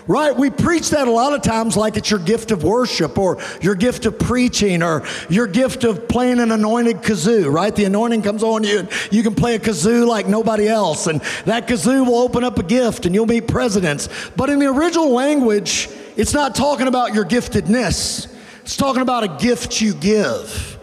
Right? 0.07 0.35
We 0.35 0.51
preach 0.51 0.91
that 0.91 1.07
a 1.07 1.11
lot 1.11 1.35
of 1.35 1.43
times 1.43 1.77
like 1.77 1.97
it's 1.97 2.11
your 2.11 2.19
gift 2.19 2.51
of 2.51 2.65
worship 2.65 3.17
or 3.17 3.39
your 3.61 3.77
gift 3.77 4.07
of 4.07 4.19
preaching 4.19 4.83
or 4.83 5.05
your 5.29 5.47
gift 5.47 5.85
of 5.85 6.09
playing 6.09 6.41
an 6.41 6.51
anointed 6.51 6.97
kazoo, 6.97 7.53
right? 7.53 7.73
The 7.75 7.85
anointing 7.85 8.23
comes 8.23 8.43
on 8.43 8.65
you 8.65 8.81
and 8.81 8.89
you 9.13 9.23
can 9.23 9.37
play 9.37 9.55
a 9.55 9.61
kazoo 9.61 10.05
like 10.05 10.27
nobody 10.27 10.67
else. 10.67 11.07
And 11.07 11.21
that 11.45 11.69
kazoo 11.69 12.05
will 12.05 12.17
open 12.17 12.43
up 12.43 12.59
a 12.59 12.65
gift 12.65 13.07
and 13.07 13.15
you'll 13.15 13.27
meet 13.27 13.47
presidents. 13.47 14.09
But 14.37 14.51
in 14.51 14.59
the 14.59 14.67
original 14.67 15.11
language, 15.11 15.89
it's 16.17 16.35
not 16.35 16.57
talking 16.57 16.89
about 16.89 17.15
your 17.15 17.25
giftedness. 17.25 18.35
It's 18.63 18.77
talking 18.77 19.03
about 19.03 19.23
a 19.23 19.29
gift 19.29 19.81
you 19.81 19.95
give. 19.95 20.79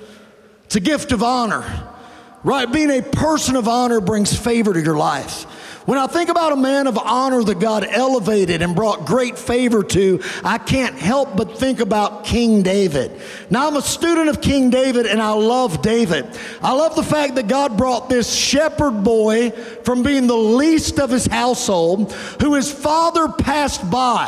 It's 0.66 0.78
a 0.78 0.80
gift 0.80 1.12
of 1.12 1.22
honor, 1.22 1.66
right? 2.44 2.72
Being 2.72 2.92
a 2.92 3.02
person 3.02 3.58
of 3.58 3.68
honor 3.68 4.00
brings 4.00 4.34
favor 4.38 4.74
to 4.74 4.82
your 4.82 4.98
life. 4.98 5.46
When 5.88 5.98
I 5.98 6.06
think 6.06 6.27
about 6.27 6.51
a 6.51 6.58
man 6.58 6.86
of 6.86 6.98
honor 6.98 7.41
that 7.44 7.62
God 7.62 7.88
elevated 7.89 8.62
and 8.62 8.75
brought 8.75 9.06
great 9.06 9.39
favor 9.39 9.82
to, 9.84 10.22
I 10.44 10.58
can't 10.58 10.96
help 10.96 11.38
but 11.38 11.58
think 11.58 11.79
about 11.79 12.25
King 12.25 12.62
David. 12.62 13.22
Now, 13.50 13.70
I'm 13.70 13.77
a 13.77 13.82
student 13.82 14.27
of 14.27 14.41
King 14.41 14.70
David 14.70 15.06
and 15.06 15.22
I 15.22 15.32
love 15.32 15.82
David. 15.82 16.27
I 16.62 16.74
love 16.74 16.98
the 16.98 17.03
fact 17.03 17.36
that 17.36 17.48
God 17.48 17.77
brought 17.77 18.10
this 18.10 18.36
shepherd 18.36 19.01
boy 19.06 19.51
from 19.86 20.03
being 20.03 20.27
the 20.27 20.36
least 20.36 21.00
of 21.00 21.10
his 21.10 21.25
household, 21.25 22.12
who 22.41 22.56
his 22.56 22.70
father 22.70 23.29
passed 23.29 23.89
by. 23.89 24.27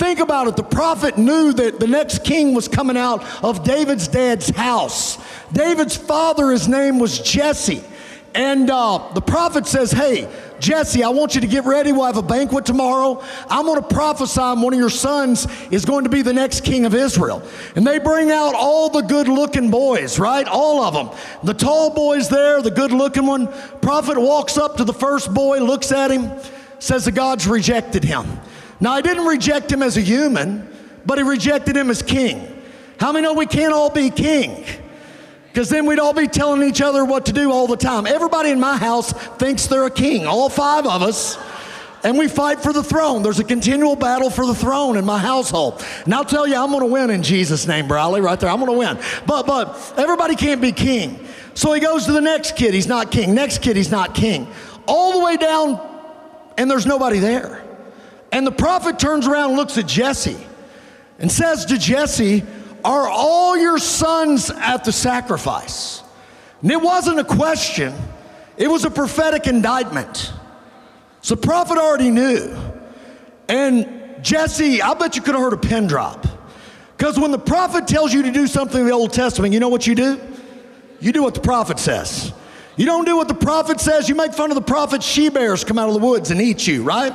Think 0.00 0.18
about 0.18 0.48
it. 0.48 0.56
The 0.56 0.64
prophet 0.64 1.18
knew 1.18 1.52
that 1.52 1.78
the 1.78 1.86
next 1.86 2.24
king 2.24 2.52
was 2.52 2.66
coming 2.66 2.96
out 2.96 3.22
of 3.44 3.62
David's 3.62 4.08
dad's 4.08 4.48
house. 4.48 5.18
David's 5.52 5.96
father, 5.96 6.50
his 6.50 6.66
name 6.66 6.98
was 6.98 7.20
Jesse. 7.20 7.84
And 8.36 8.68
uh, 8.68 9.12
the 9.14 9.22
prophet 9.22 9.66
says, 9.66 9.90
Hey, 9.90 10.28
Jesse, 10.60 11.02
I 11.02 11.08
want 11.08 11.34
you 11.34 11.40
to 11.40 11.46
get 11.46 11.64
ready. 11.64 11.90
We'll 11.90 12.04
have 12.04 12.18
a 12.18 12.22
banquet 12.22 12.66
tomorrow. 12.66 13.22
I'm 13.48 13.64
going 13.64 13.80
to 13.80 13.88
prophesy 13.88 14.40
one 14.40 14.74
of 14.74 14.78
your 14.78 14.90
sons 14.90 15.46
is 15.70 15.86
going 15.86 16.04
to 16.04 16.10
be 16.10 16.20
the 16.20 16.34
next 16.34 16.62
king 16.62 16.84
of 16.84 16.94
Israel. 16.94 17.42
And 17.76 17.86
they 17.86 17.98
bring 17.98 18.30
out 18.30 18.54
all 18.54 18.90
the 18.90 19.00
good 19.00 19.26
looking 19.26 19.70
boys, 19.70 20.18
right? 20.18 20.46
All 20.46 20.82
of 20.82 20.92
them. 20.92 21.18
The 21.44 21.54
tall 21.54 21.90
boy's 21.90 22.28
there, 22.28 22.60
the 22.60 22.70
good 22.70 22.92
looking 22.92 23.26
one. 23.26 23.48
Prophet 23.80 24.18
walks 24.18 24.58
up 24.58 24.76
to 24.76 24.84
the 24.84 24.94
first 24.94 25.32
boy, 25.32 25.58
looks 25.60 25.90
at 25.90 26.10
him, 26.10 26.30
says 26.78 27.06
the 27.06 27.12
God's 27.12 27.46
rejected 27.46 28.04
him. 28.04 28.26
Now, 28.80 28.92
I 28.92 29.00
didn't 29.00 29.24
reject 29.24 29.72
him 29.72 29.82
as 29.82 29.96
a 29.96 30.02
human, 30.02 30.70
but 31.06 31.16
he 31.16 31.24
rejected 31.24 31.74
him 31.74 31.88
as 31.88 32.02
king. 32.02 32.62
How 33.00 33.12
many 33.12 33.24
know 33.24 33.32
we 33.32 33.46
can't 33.46 33.72
all 33.72 33.90
be 33.90 34.10
king? 34.10 34.64
Because 35.56 35.70
then 35.70 35.86
we'd 35.86 35.98
all 35.98 36.12
be 36.12 36.28
telling 36.28 36.62
each 36.68 36.82
other 36.82 37.02
what 37.02 37.24
to 37.24 37.32
do 37.32 37.50
all 37.50 37.66
the 37.66 37.78
time. 37.78 38.06
Everybody 38.06 38.50
in 38.50 38.60
my 38.60 38.76
house 38.76 39.12
thinks 39.38 39.66
they're 39.68 39.86
a 39.86 39.90
king, 39.90 40.26
all 40.26 40.50
five 40.50 40.84
of 40.84 41.00
us. 41.00 41.38
And 42.04 42.18
we 42.18 42.28
fight 42.28 42.60
for 42.60 42.74
the 42.74 42.82
throne. 42.82 43.22
There's 43.22 43.38
a 43.38 43.44
continual 43.44 43.96
battle 43.96 44.28
for 44.28 44.44
the 44.44 44.54
throne 44.54 44.98
in 44.98 45.06
my 45.06 45.18
household. 45.18 45.82
And 46.04 46.12
I'll 46.12 46.26
tell 46.26 46.46
you, 46.46 46.56
I'm 46.56 46.68
going 46.72 46.80
to 46.80 46.92
win 46.92 47.08
in 47.08 47.22
Jesus' 47.22 47.66
name, 47.66 47.88
Briley, 47.88 48.20
right 48.20 48.38
there. 48.38 48.50
I'm 48.50 48.60
going 48.60 48.70
to 48.70 48.76
win. 48.76 48.98
But, 49.26 49.46
but 49.46 49.94
everybody 49.96 50.36
can't 50.36 50.60
be 50.60 50.72
king. 50.72 51.26
So 51.54 51.72
he 51.72 51.80
goes 51.80 52.04
to 52.04 52.12
the 52.12 52.20
next 52.20 52.56
kid, 52.56 52.74
he's 52.74 52.86
not 52.86 53.10
king. 53.10 53.34
Next 53.34 53.62
kid, 53.62 53.78
he's 53.78 53.90
not 53.90 54.14
king. 54.14 54.48
All 54.86 55.18
the 55.18 55.24
way 55.24 55.38
down, 55.38 55.80
and 56.58 56.70
there's 56.70 56.84
nobody 56.84 57.18
there. 57.18 57.64
And 58.30 58.46
the 58.46 58.52
prophet 58.52 58.98
turns 58.98 59.26
around 59.26 59.56
looks 59.56 59.78
at 59.78 59.86
Jesse 59.86 60.36
and 61.18 61.32
says 61.32 61.64
to 61.64 61.78
Jesse, 61.78 62.44
are 62.86 63.08
all 63.08 63.56
your 63.56 63.78
sons 63.78 64.48
at 64.50 64.84
the 64.84 64.92
sacrifice? 64.92 66.02
And 66.62 66.70
it 66.70 66.80
wasn't 66.80 67.18
a 67.18 67.24
question, 67.24 67.92
it 68.56 68.68
was 68.68 68.84
a 68.84 68.90
prophetic 68.90 69.46
indictment. 69.46 70.32
So 71.20 71.34
the 71.34 71.42
prophet 71.42 71.78
already 71.78 72.10
knew. 72.10 72.56
And 73.48 74.22
Jesse, 74.22 74.80
I 74.80 74.94
bet 74.94 75.16
you 75.16 75.22
could 75.22 75.34
have 75.34 75.42
heard 75.42 75.52
a 75.52 75.58
pin 75.58 75.88
drop. 75.88 76.26
Because 76.96 77.18
when 77.18 77.32
the 77.32 77.38
prophet 77.38 77.88
tells 77.88 78.14
you 78.14 78.22
to 78.22 78.30
do 78.30 78.46
something 78.46 78.80
in 78.80 78.86
the 78.86 78.92
Old 78.92 79.12
Testament, 79.12 79.52
you 79.52 79.60
know 79.60 79.68
what 79.68 79.86
you 79.86 79.94
do? 79.94 80.20
You 81.00 81.12
do 81.12 81.22
what 81.22 81.34
the 81.34 81.40
prophet 81.40 81.78
says. 81.78 82.32
You 82.76 82.86
don't 82.86 83.04
do 83.04 83.16
what 83.16 83.28
the 83.28 83.34
prophet 83.34 83.80
says, 83.80 84.08
you 84.08 84.14
make 84.14 84.32
fun 84.32 84.50
of 84.50 84.54
the 84.54 84.62
prophet, 84.62 85.02
she 85.02 85.28
bears 85.28 85.64
come 85.64 85.78
out 85.78 85.88
of 85.88 85.94
the 85.94 86.06
woods 86.06 86.30
and 86.30 86.40
eat 86.40 86.66
you, 86.66 86.82
right? 86.82 87.12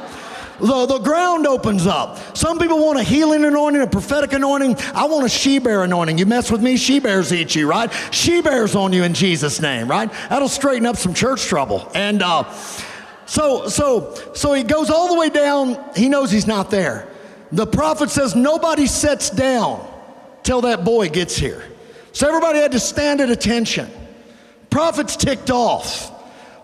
The, 0.62 0.86
the 0.86 1.00
ground 1.00 1.48
opens 1.48 1.88
up. 1.88 2.38
Some 2.38 2.60
people 2.60 2.80
want 2.80 3.00
a 3.00 3.04
healing 3.04 3.44
anointing, 3.44 3.82
a 3.82 3.88
prophetic 3.88 4.34
anointing. 4.34 4.78
I 4.94 5.06
want 5.06 5.26
a 5.26 5.30
she 5.30 5.60
bear 5.60 5.84
anointing. 5.84 6.18
You 6.18 6.26
mess 6.26 6.52
with 6.52 6.62
me, 6.62 6.78
she 6.78 7.00
bears 7.00 7.34
eat 7.34 7.56
you, 7.56 7.68
right? 7.68 7.92
She 8.12 8.42
bears 8.42 8.76
on 8.76 8.94
you 8.94 9.04
in 9.04 9.14
Jesus' 9.14 9.60
name, 9.60 9.88
right? 9.88 10.12
That'll 10.30 10.48
straighten 10.48 10.86
up 10.86 10.98
some 10.98 11.14
church 11.14 11.44
trouble. 11.46 11.90
And 11.96 12.22
uh, 12.22 12.52
so, 13.26 13.68
so, 13.68 14.14
so 14.34 14.54
he 14.54 14.64
goes 14.64 14.90
all 14.90 15.08
the 15.14 15.20
way 15.20 15.30
down. 15.30 15.84
He 15.96 16.10
knows 16.10 16.32
he's 16.32 16.48
not 16.48 16.70
there. 16.70 17.08
The 17.52 17.68
prophet 17.68 18.10
says 18.10 18.36
nobody 18.36 18.86
sets 18.86 19.30
down 19.30 19.86
till 20.44 20.62
that 20.62 20.86
boy 20.86 21.10
gets 21.10 21.36
here. 21.36 21.64
So 22.14 22.28
everybody 22.28 22.60
had 22.60 22.74
to 22.74 22.80
stand 22.80 23.20
at 23.22 23.30
attention. 23.30 23.90
Prophets 24.70 25.16
ticked 25.16 25.50
off 25.50 26.10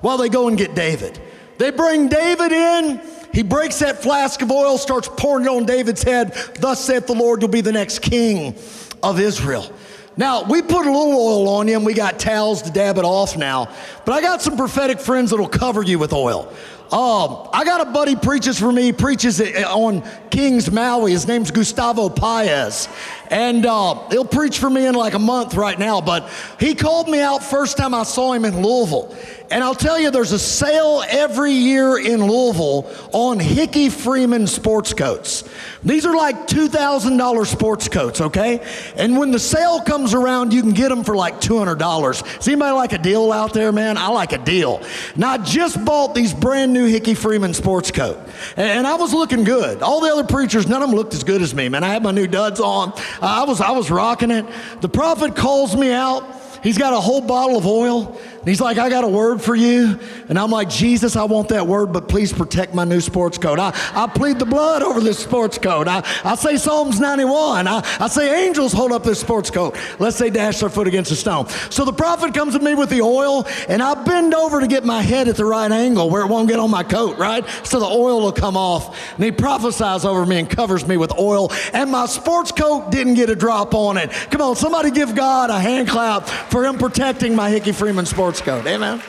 while 0.01 0.17
they 0.17 0.29
go 0.29 0.47
and 0.47 0.57
get 0.57 0.75
David. 0.75 1.19
They 1.57 1.71
bring 1.71 2.07
David 2.09 2.51
in. 2.51 3.01
He 3.37 3.43
breaks 3.43 3.77
that 3.81 4.01
flask 4.01 4.41
of 4.41 4.49
oil, 4.49 4.79
starts 4.79 5.07
pouring 5.07 5.45
it 5.45 5.49
on 5.49 5.67
David's 5.67 6.01
head. 6.01 6.33
Thus 6.59 6.83
saith 6.83 7.05
the 7.05 7.13
Lord, 7.13 7.39
you'll 7.43 7.51
be 7.51 7.61
the 7.61 7.71
next 7.71 7.99
king 7.99 8.55
of 9.03 9.19
Israel. 9.19 9.71
Now, 10.17 10.41
we 10.45 10.63
put 10.63 10.87
a 10.87 10.91
little 10.91 11.13
oil 11.13 11.47
on 11.47 11.69
and 11.69 11.85
we 11.85 11.93
got 11.93 12.17
towels 12.17 12.63
to 12.63 12.71
dab 12.71 12.97
it 12.97 13.05
off 13.05 13.37
now, 13.37 13.69
but 14.07 14.13
I 14.13 14.21
got 14.21 14.41
some 14.41 14.55
prophetic 14.55 15.01
friends 15.01 15.31
that'll 15.31 15.49
cover 15.49 15.83
you 15.83 15.99
with 15.99 16.13
oil. 16.13 16.47
Um, 16.93 17.49
I 17.51 17.65
got 17.65 17.85
a 17.85 17.91
buddy 17.91 18.15
preaches 18.15 18.57
for 18.57 18.71
me, 18.71 18.93
preaches 18.93 19.41
on 19.41 20.01
Kings 20.29 20.71
Maui. 20.71 21.11
His 21.11 21.27
name's 21.27 21.51
Gustavo 21.51 22.07
Paez. 22.07 22.87
And 23.29 23.65
uh, 23.65 24.07
he'll 24.09 24.23
preach 24.23 24.59
for 24.59 24.69
me 24.69 24.85
in 24.85 24.95
like 24.95 25.13
a 25.13 25.19
month 25.19 25.55
right 25.55 25.77
now. 25.77 25.99
But 25.99 26.29
he 26.57 26.75
called 26.75 27.09
me 27.09 27.19
out 27.19 27.43
first 27.43 27.75
time 27.75 27.93
I 27.93 28.03
saw 28.03 28.31
him 28.31 28.45
in 28.45 28.61
Louisville. 28.63 29.13
And 29.51 29.63
I'll 29.63 29.75
tell 29.75 29.99
you, 29.99 30.11
there's 30.11 30.31
a 30.31 30.39
sale 30.39 31.03
every 31.07 31.51
year 31.51 31.97
in 31.97 32.25
Louisville 32.25 32.89
on 33.13 33.39
Hickey 33.39 33.89
Freeman 33.89 34.47
sports 34.47 34.93
coats. 34.93 35.43
These 35.83 36.05
are 36.05 36.15
like 36.15 36.47
$2,000 36.47 37.45
sports 37.47 37.87
coats, 37.87 38.21
okay? 38.21 38.65
And 38.95 39.17
when 39.17 39.31
the 39.31 39.39
sale 39.39 39.81
comes 39.81 40.13
around, 40.13 40.53
you 40.53 40.61
can 40.61 40.71
get 40.71 40.89
them 40.89 41.03
for 41.03 41.15
like 41.15 41.39
$200. 41.39 41.77
Does 41.79 42.47
anybody 42.47 42.73
like 42.73 42.93
a 42.93 42.97
deal 42.97 43.31
out 43.31 43.53
there, 43.53 43.71
man? 43.71 43.96
I 43.97 44.09
like 44.09 44.33
a 44.33 44.37
deal. 44.37 44.81
Now, 45.15 45.31
I 45.31 45.37
just 45.37 45.83
bought 45.83 46.15
these 46.15 46.33
brand 46.33 46.73
new 46.73 46.85
Hickey 46.85 47.13
Freeman 47.13 47.53
sports 47.53 47.91
coat. 47.91 48.17
And 48.55 48.85
I 48.85 48.95
was 48.95 49.13
looking 49.13 49.43
good. 49.43 49.81
All 49.81 50.01
the 50.01 50.11
other 50.11 50.23
preachers, 50.23 50.67
none 50.67 50.81
of 50.81 50.89
them 50.89 50.97
looked 50.97 51.13
as 51.13 51.23
good 51.23 51.41
as 51.41 51.53
me, 51.53 51.69
man. 51.69 51.83
I 51.83 51.89
had 51.89 52.03
my 52.03 52.11
new 52.11 52.27
duds 52.27 52.59
on. 52.59 52.93
I 53.21 53.43
was, 53.43 53.61
I 53.61 53.71
was 53.71 53.89
rocking 53.91 54.31
it. 54.31 54.45
The 54.81 54.89
prophet 54.89 55.35
calls 55.35 55.75
me 55.75 55.91
out. 55.91 56.23
He's 56.63 56.77
got 56.77 56.93
a 56.93 56.99
whole 56.99 57.21
bottle 57.21 57.57
of 57.57 57.65
oil. 57.65 58.19
And 58.47 58.51
he's 58.53 58.61
like, 58.61 58.77
I 58.77 58.87
got 58.87 59.03
a 59.03 59.09
word 59.09 59.41
for 59.41 59.55
you. 59.55 59.99
And 60.29 60.39
I'm 60.39 60.51
like, 60.51 60.69
Jesus, 60.69 61.17
I 61.17 61.25
want 61.25 61.49
that 61.49 61.67
word, 61.67 61.91
but 61.91 62.07
please 62.07 62.31
protect 62.31 62.73
my 62.73 62.85
new 62.85 63.01
sports 63.01 63.37
coat. 63.37 63.59
I, 63.59 63.77
I 63.93 64.07
plead 64.07 64.39
the 64.39 64.45
blood 64.45 64.81
over 64.81 65.01
this 65.01 65.19
sports 65.19 65.57
coat. 65.57 65.89
I, 65.89 66.01
I 66.23 66.35
say 66.35 66.55
Psalms 66.55 66.97
91. 66.97 67.67
I, 67.67 67.85
I 67.99 68.07
say 68.07 68.47
angels 68.47 68.71
hold 68.71 68.93
up 68.93 69.03
this 69.03 69.19
sports 69.19 69.51
coat. 69.51 69.77
Let's 69.99 70.15
say 70.15 70.29
dash 70.29 70.61
their 70.61 70.69
foot 70.69 70.87
against 70.87 71.11
a 71.11 71.17
stone. 71.17 71.49
So 71.69 71.83
the 71.83 71.91
prophet 71.91 72.33
comes 72.33 72.53
to 72.53 72.61
me 72.61 72.73
with 72.73 72.89
the 72.89 73.01
oil, 73.01 73.45
and 73.67 73.83
I 73.83 74.01
bend 74.05 74.33
over 74.33 74.61
to 74.61 74.67
get 74.67 74.85
my 74.85 75.01
head 75.01 75.27
at 75.27 75.35
the 75.35 75.43
right 75.43 75.69
angle 75.69 76.09
where 76.09 76.21
it 76.21 76.27
won't 76.27 76.47
get 76.47 76.57
on 76.57 76.71
my 76.71 76.83
coat, 76.83 77.17
right? 77.17 77.45
So 77.63 77.81
the 77.81 77.85
oil 77.85 78.21
will 78.21 78.31
come 78.31 78.55
off. 78.55 78.97
And 79.15 79.25
he 79.25 79.31
prophesies 79.31 80.05
over 80.05 80.25
me 80.25 80.39
and 80.39 80.49
covers 80.49 80.87
me 80.87 80.95
with 80.95 81.11
oil. 81.19 81.51
And 81.73 81.91
my 81.91 82.05
sports 82.05 82.53
coat 82.53 82.91
didn't 82.91 83.15
get 83.15 83.29
a 83.29 83.35
drop 83.35 83.73
on 83.73 83.97
it. 83.97 84.09
Come 84.31 84.39
on, 84.39 84.55
somebody 84.55 84.89
give 84.89 85.15
God 85.15 85.49
a 85.49 85.59
hand 85.59 85.89
clap 85.89 86.29
for 86.29 86.63
him 86.63 86.77
protecting 86.77 87.35
my 87.35 87.49
Hickey 87.49 87.73
Freeman 87.73 88.05
sports 88.05 88.36
sports 88.37 88.63
coat. 88.63 88.67
Amen. 88.67 89.01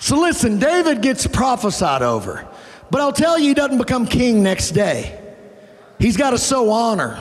So 0.00 0.20
listen, 0.20 0.58
David 0.58 1.00
gets 1.02 1.26
prophesied 1.26 2.02
over, 2.02 2.46
but 2.90 3.00
I'll 3.00 3.12
tell 3.12 3.38
you, 3.38 3.48
he 3.48 3.54
doesn't 3.54 3.78
become 3.78 4.06
king 4.06 4.42
next 4.42 4.70
day. 4.72 5.18
He's 5.98 6.16
got 6.16 6.30
to 6.30 6.38
sow 6.38 6.70
honor. 6.70 7.18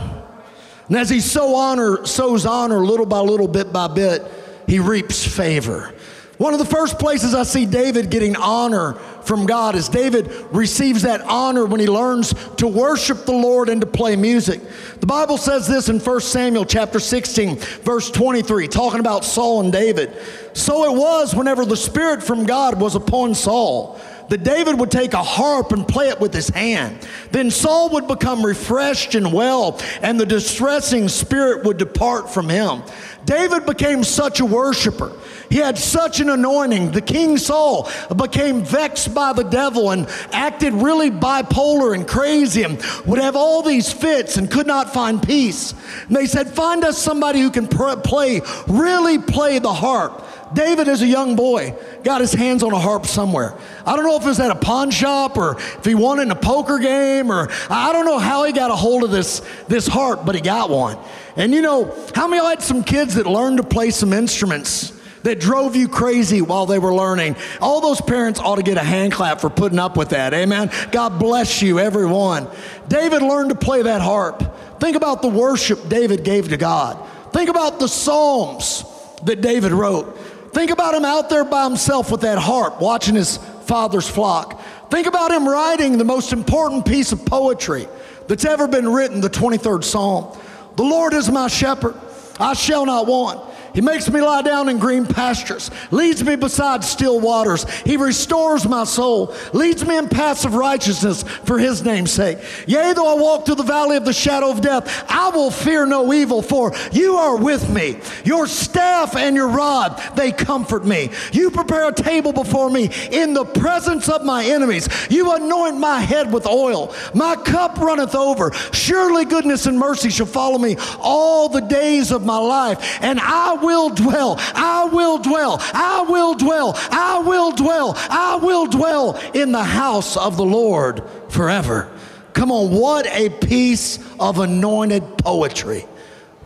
And 0.87 0.97
as 0.97 1.09
he 1.09 1.19
sow 1.19 1.55
honor, 1.55 2.05
sows 2.05 2.45
honor 2.45 2.79
little 2.79 3.05
by 3.05 3.19
little, 3.19 3.47
bit 3.47 3.71
by 3.71 3.87
bit, 3.87 4.23
he 4.67 4.79
reaps 4.79 5.25
favor. 5.25 5.93
One 6.41 6.53
of 6.53 6.59
the 6.59 6.65
first 6.65 6.97
places 6.97 7.35
I 7.35 7.43
see 7.43 7.67
David 7.67 8.09
getting 8.09 8.35
honor 8.35 8.93
from 9.21 9.45
God 9.45 9.75
is 9.75 9.87
David 9.87 10.31
receives 10.51 11.03
that 11.03 11.21
honor 11.21 11.67
when 11.67 11.79
he 11.79 11.85
learns 11.85 12.33
to 12.55 12.67
worship 12.67 13.25
the 13.27 13.31
Lord 13.31 13.69
and 13.69 13.79
to 13.81 13.85
play 13.85 14.15
music. 14.15 14.59
The 15.01 15.05
Bible 15.05 15.37
says 15.37 15.67
this 15.67 15.87
in 15.87 15.99
1 15.99 16.21
Samuel 16.21 16.65
chapter 16.65 16.99
16, 16.99 17.57
verse 17.57 18.09
23, 18.09 18.67
talking 18.69 18.99
about 18.99 19.23
Saul 19.23 19.61
and 19.61 19.71
David. 19.71 20.17
So 20.53 20.91
it 20.91 20.97
was 20.97 21.35
whenever 21.35 21.63
the 21.63 21.77
Spirit 21.77 22.23
from 22.23 22.47
God 22.47 22.81
was 22.81 22.95
upon 22.95 23.35
Saul 23.35 24.01
that 24.29 24.43
David 24.43 24.79
would 24.79 24.89
take 24.89 25.13
a 25.13 25.21
harp 25.21 25.73
and 25.73 25.85
play 25.85 26.07
it 26.07 26.19
with 26.21 26.33
his 26.33 26.47
hand. 26.47 27.05
Then 27.31 27.51
Saul 27.51 27.89
would 27.89 28.07
become 28.07 28.45
refreshed 28.45 29.13
and 29.13 29.33
well, 29.33 29.77
and 30.01 30.17
the 30.17 30.25
distressing 30.25 31.09
spirit 31.09 31.65
would 31.65 31.77
depart 31.77 32.33
from 32.33 32.47
him. 32.47 32.81
David 33.25 33.65
became 33.65 34.05
such 34.05 34.39
a 34.39 34.45
worshiper. 34.45 35.11
He 35.51 35.57
had 35.57 35.77
such 35.77 36.21
an 36.21 36.29
anointing. 36.29 36.91
The 36.91 37.01
king 37.01 37.37
Saul 37.37 37.91
became 38.15 38.63
vexed 38.63 39.13
by 39.13 39.33
the 39.33 39.43
devil 39.43 39.91
and 39.91 40.07
acted 40.31 40.73
really 40.73 41.11
bipolar 41.11 41.93
and 41.93 42.07
crazy 42.07 42.63
and 42.63 42.81
would 43.05 43.19
have 43.19 43.35
all 43.35 43.61
these 43.61 43.91
fits 43.91 44.37
and 44.37 44.49
could 44.49 44.65
not 44.65 44.93
find 44.93 45.21
peace. 45.21 45.73
And 46.07 46.15
they 46.15 46.25
said, 46.25 46.49
Find 46.49 46.85
us 46.85 46.97
somebody 46.97 47.41
who 47.41 47.51
can 47.51 47.67
play, 47.67 48.41
really 48.65 49.19
play 49.19 49.59
the 49.59 49.73
harp. 49.73 50.23
David, 50.53 50.87
as 50.87 51.01
a 51.01 51.07
young 51.07 51.35
boy, 51.35 51.75
got 52.03 52.21
his 52.21 52.31
hands 52.31 52.63
on 52.63 52.71
a 52.71 52.79
harp 52.79 53.05
somewhere. 53.05 53.53
I 53.85 53.97
don't 53.97 54.05
know 54.05 54.15
if 54.15 54.23
it 54.23 54.27
was 54.27 54.39
at 54.39 54.51
a 54.51 54.55
pawn 54.55 54.89
shop 54.89 55.37
or 55.37 55.57
if 55.57 55.83
he 55.83 55.95
won 55.95 56.21
in 56.21 56.31
a 56.31 56.35
poker 56.35 56.79
game 56.79 57.29
or 57.29 57.49
I 57.69 57.91
don't 57.91 58.05
know 58.05 58.19
how 58.19 58.45
he 58.45 58.53
got 58.53 58.71
a 58.71 58.75
hold 58.75 59.03
of 59.03 59.11
this, 59.11 59.41
this 59.67 59.85
harp, 59.85 60.25
but 60.25 60.33
he 60.33 60.39
got 60.39 60.69
one. 60.69 60.97
And 61.35 61.53
you 61.53 61.61
know, 61.61 61.93
how 62.15 62.27
many 62.27 62.39
of 62.39 62.43
you 62.43 62.49
had 62.51 62.63
some 62.63 62.85
kids 62.85 63.15
that 63.15 63.25
learned 63.27 63.57
to 63.57 63.63
play 63.63 63.91
some 63.91 64.13
instruments 64.13 64.93
that 65.23 65.39
drove 65.39 65.75
you 65.75 65.87
crazy 65.87 66.41
while 66.41 66.65
they 66.65 66.79
were 66.79 66.93
learning. 66.93 67.35
All 67.61 67.81
those 67.81 68.01
parents 68.01 68.39
ought 68.39 68.55
to 68.55 68.63
get 68.63 68.77
a 68.77 68.83
hand 68.83 69.13
clap 69.13 69.39
for 69.41 69.49
putting 69.49 69.79
up 69.79 69.97
with 69.97 70.09
that. 70.09 70.33
Amen. 70.33 70.71
God 70.91 71.19
bless 71.19 71.61
you, 71.61 71.79
everyone. 71.79 72.47
David 72.87 73.21
learned 73.21 73.49
to 73.49 73.55
play 73.55 73.83
that 73.83 74.01
harp. 74.01 74.43
Think 74.79 74.95
about 74.95 75.21
the 75.21 75.27
worship 75.27 75.87
David 75.89 76.23
gave 76.23 76.49
to 76.49 76.57
God. 76.57 76.97
Think 77.31 77.49
about 77.49 77.79
the 77.79 77.87
Psalms 77.87 78.83
that 79.25 79.41
David 79.41 79.71
wrote. 79.71 80.17
Think 80.53 80.71
about 80.71 80.95
him 80.95 81.05
out 81.05 81.29
there 81.29 81.45
by 81.45 81.63
himself 81.63 82.11
with 82.11 82.21
that 82.21 82.37
harp, 82.37 82.81
watching 82.81 83.15
his 83.15 83.37
father's 83.65 84.09
flock. 84.09 84.61
Think 84.89 85.07
about 85.07 85.31
him 85.31 85.47
writing 85.47 85.97
the 85.97 86.03
most 86.03 86.33
important 86.33 86.85
piece 86.85 87.13
of 87.13 87.25
poetry 87.25 87.87
that's 88.27 88.43
ever 88.43 88.67
been 88.67 88.89
written, 88.89 89.21
the 89.21 89.29
23rd 89.29 89.83
Psalm. 89.83 90.37
The 90.75 90.83
Lord 90.83 91.13
is 91.13 91.29
my 91.29 91.47
shepherd, 91.47 91.95
I 92.39 92.53
shall 92.53 92.85
not 92.85 93.07
want. 93.07 93.50
He 93.73 93.81
makes 93.81 94.09
me 94.09 94.21
lie 94.21 94.41
down 94.41 94.69
in 94.69 94.79
green 94.79 95.05
pastures, 95.05 95.71
leads 95.91 96.23
me 96.23 96.35
beside 96.35 96.83
still 96.83 97.19
waters. 97.19 97.69
He 97.81 97.97
restores 97.97 98.67
my 98.67 98.83
soul, 98.83 99.33
leads 99.53 99.85
me 99.85 99.97
in 99.97 100.09
paths 100.09 100.45
of 100.45 100.55
righteousness 100.55 101.23
for 101.23 101.57
his 101.57 101.83
name's 101.83 102.11
sake. 102.11 102.37
Yea, 102.67 102.93
though 102.93 103.17
I 103.17 103.21
walk 103.21 103.45
through 103.45 103.55
the 103.55 103.63
valley 103.63 103.97
of 103.97 104.05
the 104.05 104.13
shadow 104.13 104.49
of 104.49 104.61
death, 104.61 105.05
I 105.09 105.29
will 105.29 105.51
fear 105.51 105.85
no 105.85 106.13
evil, 106.13 106.41
for 106.41 106.73
you 106.91 107.15
are 107.15 107.37
with 107.37 107.69
me. 107.69 107.99
Your 108.25 108.47
staff 108.47 109.15
and 109.15 109.35
your 109.35 109.47
rod, 109.47 110.01
they 110.15 110.31
comfort 110.31 110.85
me. 110.85 111.09
You 111.31 111.49
prepare 111.51 111.87
a 111.89 111.93
table 111.93 112.33
before 112.33 112.69
me 112.69 112.89
in 113.11 113.33
the 113.33 113.45
presence 113.45 114.09
of 114.09 114.25
my 114.25 114.43
enemies. 114.43 114.89
You 115.09 115.33
anoint 115.33 115.77
my 115.77 115.99
head 115.99 116.33
with 116.33 116.45
oil. 116.45 116.93
My 117.13 117.35
cup 117.35 117.77
runneth 117.77 118.15
over. 118.15 118.51
Surely 118.73 119.25
goodness 119.25 119.65
and 119.65 119.79
mercy 119.79 120.09
shall 120.09 120.25
follow 120.25 120.57
me 120.57 120.75
all 120.99 121.47
the 121.49 121.61
days 121.61 122.11
of 122.11 122.25
my 122.25 122.37
life, 122.37 122.99
and 123.01 123.19
I 123.19 123.60
will 123.61 123.89
dwell, 123.89 124.35
I 124.55 124.85
will 124.85 125.17
dwell, 125.17 125.57
I 125.73 126.05
will 126.07 126.35
dwell, 126.35 126.73
I 126.91 127.19
will 127.19 127.51
dwell, 127.51 127.93
I 127.97 128.35
will 128.41 128.67
dwell 128.67 129.19
in 129.33 129.51
the 129.51 129.63
house 129.63 130.17
of 130.17 130.37
the 130.37 130.45
Lord 130.45 131.03
forever. 131.29 131.91
Come 132.33 132.51
on, 132.51 132.71
what 132.71 133.05
a 133.07 133.29
piece 133.29 133.99
of 134.19 134.39
anointed 134.39 135.17
poetry 135.17 135.85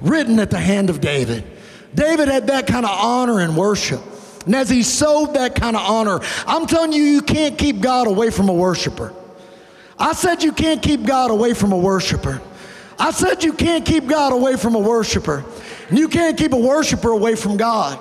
written 0.02 0.40
at 0.40 0.50
the 0.50 0.60
hand 0.60 0.90
of 0.90 1.02
David. 1.02 1.44
David 1.94 2.28
had 2.28 2.48
that 2.48 2.68
kind 2.68 2.86
of 2.86 2.92
honor 2.92 3.40
and 3.40 3.56
worship. 3.56 4.02
And 4.46 4.56
as 4.56 4.70
he 4.70 4.84
sowed 4.84 5.34
that 5.36 5.56
kind 5.56 5.76
of 5.76 5.82
honor, 5.82 6.20
I'm 6.46 6.68
telling 6.68 6.94
you, 6.94 7.02
you 7.02 7.22
can't 7.22 7.58
keep 7.58 7.82
God 7.82 8.08
away 8.08 8.30
from 8.30 8.50
a 8.50 8.54
worshiper. 8.54 9.14
I 9.98 10.14
said 10.14 10.44
you 10.44 10.52
can't 10.52 10.82
keep 10.82 11.04
God 11.04 11.32
away 11.32 11.54
from 11.54 11.72
a 11.72 11.78
worshiper. 11.78 12.42
I 13.00 13.12
said 13.12 13.44
you 13.44 13.54
can't 13.54 13.86
keep 13.86 14.08
God 14.08 14.34
away 14.34 14.56
from 14.56 14.76
a 14.76 14.80
worshiper. 14.80 15.44
You 15.92 16.08
can't 16.08 16.38
keep 16.38 16.54
a 16.54 16.58
worshiper 16.58 17.10
away 17.10 17.36
from 17.36 17.58
God. 17.58 18.00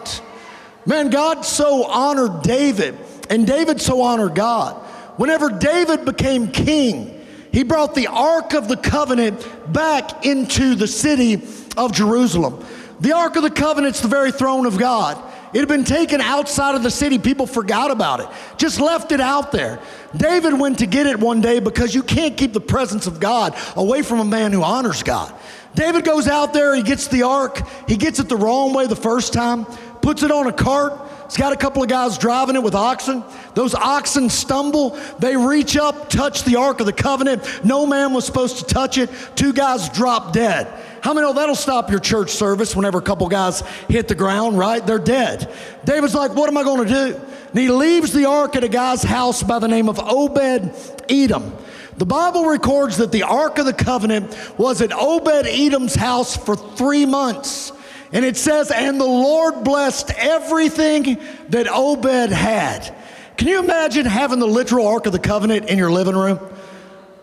Man, 0.87 1.11
God 1.11 1.45
so 1.45 1.85
honored 1.85 2.43
David, 2.43 2.99
and 3.31 3.47
David 3.47 3.81
so 3.81 4.03
honored 4.03 4.35
God. 4.35 4.77
Whenever 5.17 5.49
David 5.51 6.05
became 6.05 6.49
king, 6.49 7.25
he 7.53 7.63
brought 7.63 7.95
the 7.95 8.09
Ark 8.09 8.53
of 8.53 8.69
the 8.69 8.77
Covenant 8.77 9.47
back 9.73 10.27
into 10.27 10.75
the 10.75 10.89
city 10.89 11.43
of 11.77 11.93
Jerusalem. 11.93 12.65
The 13.01 13.13
Ark 13.13 13.37
of 13.37 13.43
the 13.43 13.51
Covenant's 13.51 14.01
the 14.01 14.09
very 14.09 14.33
throne 14.33 14.67
of 14.67 14.79
God. 14.79 15.17
It 15.55 15.61
had 15.61 15.69
been 15.69 15.85
taken 15.85 16.21
outside 16.21 16.75
of 16.75 16.83
the 16.83 16.91
city. 16.91 17.17
People 17.17 17.47
forgot 17.47 17.93
about 17.93 18.19
it, 18.19 18.29
just 18.59 18.81
left 18.81 19.13
it 19.13 19.21
out 19.21 19.53
there. 19.53 19.81
David 20.17 20.59
went 20.59 20.81
to 20.81 20.87
get 20.87 21.07
it 21.07 21.21
one 21.21 21.41
day 21.41 21.61
because 21.61 21.95
you 21.95 22.03
can't 22.03 22.37
keep 22.37 22.53
the 22.53 22.61
presence 22.61 23.07
of 23.07 23.21
God 23.21 23.57
away 23.77 24.03
from 24.03 24.19
a 24.19 24.25
man 24.25 24.53
who 24.53 24.65
honors 24.65 25.05
God. 25.05 25.33
David 25.75 26.05
goes 26.05 26.29
out 26.29 26.53
there, 26.53 26.75
he 26.75 26.83
gets 26.83 27.09
the 27.09 27.25
ark, 27.25 27.61
he 27.89 27.97
gets 27.97 28.21
it 28.21 28.29
the 28.29 28.37
wrong 28.37 28.73
way 28.73 28.87
the 28.87 28.97
first 28.97 29.33
time, 29.33 29.65
puts 30.03 30.23
it 30.23 30.31
on 30.31 30.47
a 30.47 30.53
cart. 30.53 31.01
It's 31.25 31.37
got 31.37 31.53
a 31.53 31.57
couple 31.57 31.83
of 31.83 31.89
guys 31.89 32.19
driving 32.19 32.55
it 32.55 32.63
with 32.63 32.75
oxen. 32.75 33.25
Those 33.55 33.75
oxen 33.75 34.29
stumble. 34.29 34.91
They 35.19 35.37
reach 35.37 35.77
up, 35.77 36.11
touch 36.11 36.45
the 36.45 36.57
Ark 36.57 36.81
of 36.81 36.87
the 36.87 36.93
Covenant. 36.93 37.65
No 37.65 37.87
man 37.87 38.13
was 38.13 38.27
supposed 38.27 38.59
to 38.59 38.65
touch 38.67 38.99
it. 38.99 39.11
Two 39.35 39.53
guys 39.53 39.89
drop 39.89 40.33
dead. 40.33 40.69
How 41.01 41.13
many 41.13 41.27
know 41.27 41.33
that'll 41.33 41.55
stop 41.55 41.91
your 41.91 41.99
church 41.99 42.31
service 42.31 42.77
whenever 42.77 42.99
a 42.99 43.03
couple 43.03 43.29
guys 43.29 43.63
hit 43.89 44.07
the 44.09 44.15
ground, 44.15 44.59
right? 44.59 44.87
They're 44.87 44.99
dead. 44.99 45.53
David's 45.85 46.15
like, 46.15 46.35
What 46.35 46.49
am 46.49 46.57
I 46.57 46.63
going 46.63 46.87
to 46.87 46.95
do? 46.95 47.21
And 47.51 47.59
he 47.59 47.69
leaves 47.69 48.13
the 48.13 48.27
ark 48.27 48.57
at 48.57 48.65
a 48.65 48.69
guy's 48.69 49.03
house 49.03 49.43
by 49.43 49.59
the 49.59 49.69
name 49.69 49.89
of 49.89 49.99
Obed 49.99 50.73
Edom. 51.09 51.53
The 51.97 52.07
Bible 52.07 52.47
records 52.47 52.97
that 52.97 53.13
the 53.13 53.23
Ark 53.23 53.59
of 53.59 53.67
the 53.67 53.73
Covenant 53.73 54.37
was 54.59 54.81
at 54.81 54.93
Obed 54.93 55.47
Edom's 55.47 55.95
house 55.95 56.37
for 56.37 56.57
three 56.57 57.07
months. 57.07 57.73
And 58.13 58.25
it 58.25 58.37
says, 58.37 58.71
and 58.71 59.01
the 59.01 59.05
Lord 59.05 59.65
blessed 59.65 60.13
everything 60.17 61.21
that 61.49 61.69
Obed 61.69 62.31
had. 62.31 62.95
Can 63.37 63.49
you 63.49 63.59
imagine 63.59 64.07
having 64.07 64.39
the 64.39 64.47
literal 64.47 64.87
Ark 64.87 65.07
of 65.07 65.13
the 65.13 65.19
Covenant 65.19 65.69
in 65.69 65.79
your 65.79 65.91
living 65.91 66.17
room? 66.17 66.39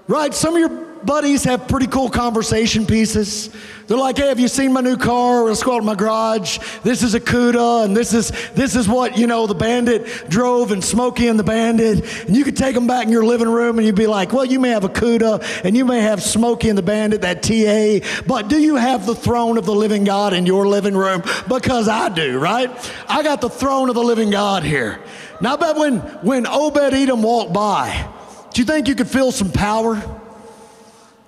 Right? 0.08 0.34
Some 0.34 0.56
of 0.56 0.60
your 0.60 0.91
buddies 1.06 1.44
have 1.44 1.68
pretty 1.68 1.88
cool 1.88 2.10
conversation 2.10 2.86
pieces. 2.86 3.50
They're 3.88 3.98
like, 3.98 4.18
"Hey, 4.18 4.28
have 4.28 4.40
you 4.40 4.48
seen 4.48 4.72
my 4.72 4.82
new 4.82 4.96
car? 4.96 5.44
Let's 5.44 5.64
go 5.64 5.74
out 5.76 5.80
to 5.80 5.86
my 5.86 5.96
garage. 5.96 6.60
This 6.84 7.04
is 7.04 7.14
a 7.14 7.20
Cuda, 7.20 7.84
and 7.84 7.96
this 7.96 8.14
is 8.14 8.32
this 8.56 8.76
is 8.76 8.88
what 8.88 9.18
you 9.18 9.28
know 9.28 9.48
the 9.48 9.56
Bandit 9.56 10.30
drove, 10.30 10.72
and 10.72 10.84
Smokey 10.84 11.28
and 11.28 11.38
the 11.38 11.44
Bandit." 11.44 12.06
And 12.28 12.36
you 12.36 12.44
could 12.44 12.56
take 12.56 12.76
them 12.76 12.88
back 12.88 13.06
in 13.06 13.12
your 13.12 13.26
living 13.26 13.50
room, 13.50 13.78
and 13.78 13.86
you'd 13.86 13.96
be 13.96 14.08
like, 14.08 14.32
"Well, 14.32 14.46
you 14.46 14.60
may 14.60 14.70
have 14.70 14.84
a 14.84 14.90
Cuda, 14.90 15.44
and 15.66 15.76
you 15.76 15.84
may 15.84 16.00
have 16.00 16.24
Smokey 16.24 16.70
and 16.70 16.78
the 16.78 16.84
Bandit, 16.84 17.22
that 17.22 17.44
TA, 17.44 18.02
but 18.26 18.48
do 18.48 18.60
you 18.60 18.76
have 18.76 19.06
the 19.06 19.16
throne 19.16 19.58
of 19.58 19.66
the 19.66 19.76
living 19.76 20.04
God 20.04 20.34
in 20.34 20.46
your 20.46 20.68
living 20.68 20.96
room? 20.96 21.24
Because 21.48 21.90
I 21.90 22.10
do, 22.10 22.40
right? 22.40 22.72
I 23.10 23.24
got 23.24 23.42
the 23.42 23.50
throne 23.50 23.90
of 23.90 23.96
the 23.96 24.04
living 24.04 24.30
God 24.30 24.64
here." 24.64 25.00
Now, 25.42 25.54
I 25.54 25.56
bet 25.58 25.76
when 25.76 25.98
when 26.22 26.46
Obed 26.48 26.94
Edom 26.94 27.24
walked 27.24 27.52
by, 27.52 28.06
do 28.54 28.62
you 28.62 28.66
think 28.66 28.88
you 28.88 28.96
could 28.96 29.10
feel 29.10 29.32
some 29.32 29.52
power? 29.52 30.02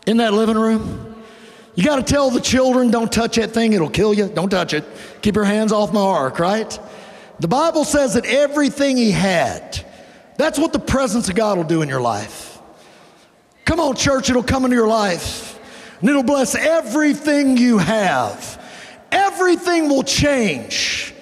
In 0.06 0.18
that 0.18 0.34
living 0.34 0.58
room. 0.58 1.16
You 1.76 1.84
got 1.84 1.96
to 1.96 2.04
tell 2.04 2.30
the 2.30 2.42
children, 2.42 2.92
don't 2.92 3.12
touch 3.12 3.38
that 3.38 3.52
thing, 3.52 3.74
it'll 3.74 3.89
kill 3.89 4.13
you. 4.13 4.28
Don't 4.28 4.50
touch 4.50 4.74
it. 4.74 4.86
Keep 5.22 5.36
your 5.36 5.46
hands 5.46 5.72
off 5.72 5.92
my 5.92 6.02
ark, 6.02 6.39
right? 6.39 6.80
The 7.39 7.48
Bible 7.48 7.84
says 7.84 8.13
that 8.13 8.26
everything 8.26 8.96
he 8.96 9.12
had, 9.12 9.84
that's 10.38 10.60
what 10.60 10.72
the 10.72 10.80
presence 10.80 11.30
of 11.30 11.36
God 11.36 11.58
will 11.58 11.63
do 11.63 11.82
in 11.82 11.89
your 11.89 12.02
life. 12.02 12.60
Come 13.66 13.80
on, 13.80 13.96
church, 13.96 14.30
it'll 14.30 14.44
come 14.44 14.66
into 14.66 14.76
your 14.76 14.88
life 14.88 15.60
and 16.00 16.10
it'll 16.10 16.22
bless 16.22 16.54
everything 16.54 17.58
you 17.58 17.80
have. 17.80 18.62
Everything 19.12 19.89
will 19.89 20.04
change. 20.04 21.13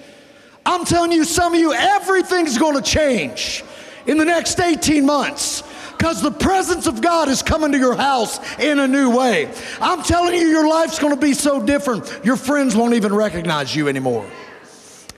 I'm 0.66 0.84
telling 0.84 1.12
you, 1.12 1.24
some 1.24 1.54
of 1.54 1.60
you, 1.60 1.72
everything's 1.72 2.58
going 2.58 2.74
to 2.74 2.82
change 2.82 3.64
in 4.06 4.18
the 4.18 4.24
next 4.24 4.60
18 4.60 5.06
months 5.06 5.62
because 5.96 6.22
the 6.22 6.30
presence 6.30 6.86
of 6.86 7.00
God 7.00 7.28
is 7.28 7.42
coming 7.42 7.72
to 7.72 7.78
your 7.78 7.94
house 7.94 8.40
in 8.58 8.78
a 8.78 8.88
new 8.88 9.16
way. 9.16 9.52
I'm 9.80 10.02
telling 10.02 10.34
you, 10.34 10.48
your 10.48 10.68
life's 10.68 10.98
going 10.98 11.14
to 11.14 11.20
be 11.20 11.34
so 11.34 11.64
different, 11.64 12.20
your 12.24 12.36
friends 12.36 12.74
won't 12.74 12.94
even 12.94 13.14
recognize 13.14 13.74
you 13.74 13.88
anymore. 13.88 14.28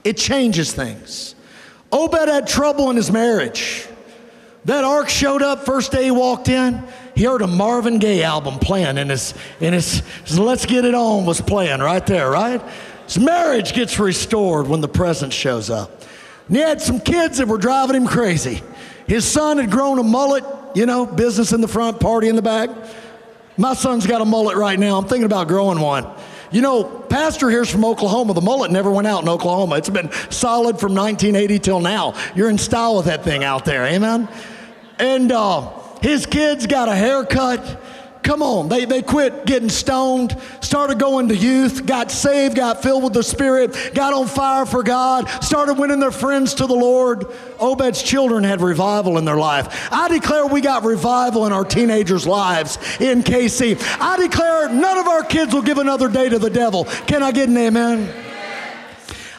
It 0.03 0.17
changes 0.17 0.71
things. 0.71 1.35
Obed 1.91 2.27
had 2.27 2.47
trouble 2.47 2.89
in 2.89 2.95
his 2.95 3.11
marriage. 3.11 3.87
That 4.65 4.83
ark 4.83 5.09
showed 5.09 5.41
up 5.41 5.65
first 5.65 5.91
day 5.91 6.05
he 6.05 6.11
walked 6.11 6.49
in. 6.49 6.83
He 7.15 7.23
heard 7.23 7.41
a 7.41 7.47
Marvin 7.47 7.99
Gaye 7.99 8.23
album 8.23 8.59
playing, 8.59 8.97
and 8.97 9.09
his, 9.09 9.33
and 9.61 9.73
his, 9.73 10.01
his 10.25 10.37
Let's 10.37 10.65
Get 10.65 10.85
It 10.85 10.95
On 10.95 11.25
was 11.25 11.39
playing 11.39 11.79
right 11.79 12.05
there, 12.05 12.29
right? 12.29 12.61
His 13.05 13.19
marriage 13.19 13.73
gets 13.73 13.99
restored 13.99 14.67
when 14.67 14.81
the 14.81 14.87
presence 14.87 15.33
shows 15.33 15.69
up. 15.69 16.01
And 16.47 16.57
he 16.57 16.61
had 16.61 16.81
some 16.81 16.99
kids 16.99 17.37
that 17.37 17.47
were 17.47 17.57
driving 17.57 17.95
him 17.95 18.07
crazy. 18.07 18.61
His 19.07 19.23
son 19.23 19.57
had 19.59 19.69
grown 19.69 19.99
a 19.99 20.03
mullet, 20.03 20.43
you 20.75 20.85
know, 20.85 21.05
business 21.05 21.53
in 21.53 21.61
the 21.61 21.67
front, 21.67 21.99
party 21.99 22.27
in 22.27 22.35
the 22.35 22.41
back. 22.41 22.69
My 23.57 23.73
son's 23.73 24.05
got 24.05 24.21
a 24.21 24.25
mullet 24.25 24.57
right 24.57 24.77
now. 24.77 24.97
I'm 24.97 25.05
thinking 25.05 25.25
about 25.25 25.47
growing 25.47 25.79
one. 25.79 26.05
You 26.51 26.61
know, 26.61 26.83
Pastor 26.83 27.49
here's 27.49 27.69
from 27.69 27.83
Oklahoma. 27.83 28.33
The 28.33 28.41
mullet 28.41 28.71
never 28.71 28.91
went 28.91 29.07
out 29.07 29.23
in 29.23 29.29
Oklahoma. 29.29 29.75
It's 29.77 29.89
been 29.89 30.11
solid 30.29 30.79
from 30.79 30.93
1980 30.93 31.59
till 31.59 31.79
now. 31.79 32.13
You're 32.35 32.49
in 32.49 32.57
style 32.57 32.97
with 32.97 33.05
that 33.05 33.23
thing 33.23 33.43
out 33.43 33.65
there, 33.65 33.85
amen? 33.85 34.29
And 34.99 35.31
uh, 35.31 35.71
his 36.01 36.25
kids 36.25 36.67
got 36.67 36.89
a 36.89 36.95
haircut. 36.95 37.81
Come 38.25 38.41
on, 38.41 38.69
they, 38.69 38.85
they 38.85 39.03
quit 39.03 39.45
getting 39.45 39.69
stoned, 39.69 40.35
started 40.59 40.97
going 40.97 41.27
to 41.27 41.35
youth, 41.35 41.85
got 41.85 42.09
saved, 42.09 42.55
got 42.55 42.81
filled 42.81 43.03
with 43.03 43.13
the 43.13 43.21
Spirit, 43.21 43.91
got 43.93 44.13
on 44.13 44.25
fire 44.25 44.65
for 44.65 44.81
God, 44.81 45.27
started 45.43 45.75
winning 45.75 45.99
their 45.99 46.09
friends 46.09 46.55
to 46.55 46.65
the 46.65 46.73
Lord. 46.73 47.27
Obed's 47.59 48.01
children 48.01 48.43
had 48.43 48.61
revival 48.61 49.19
in 49.19 49.25
their 49.25 49.37
life. 49.37 49.89
I 49.91 50.09
declare 50.09 50.47
we 50.47 50.59
got 50.61 50.83
revival 50.83 51.45
in 51.45 51.53
our 51.53 51.63
teenagers' 51.63 52.25
lives 52.25 52.79
in 52.99 53.21
KC. 53.21 53.77
I 54.01 54.17
declare 54.17 54.69
none 54.69 54.97
of 54.97 55.07
our 55.07 55.23
kids 55.23 55.53
will 55.53 55.61
give 55.61 55.77
another 55.77 56.09
day 56.09 56.27
to 56.27 56.39
the 56.39 56.49
devil. 56.49 56.85
Can 57.05 57.21
I 57.21 57.31
get 57.31 57.47
an 57.47 57.57
amen? 57.57 58.11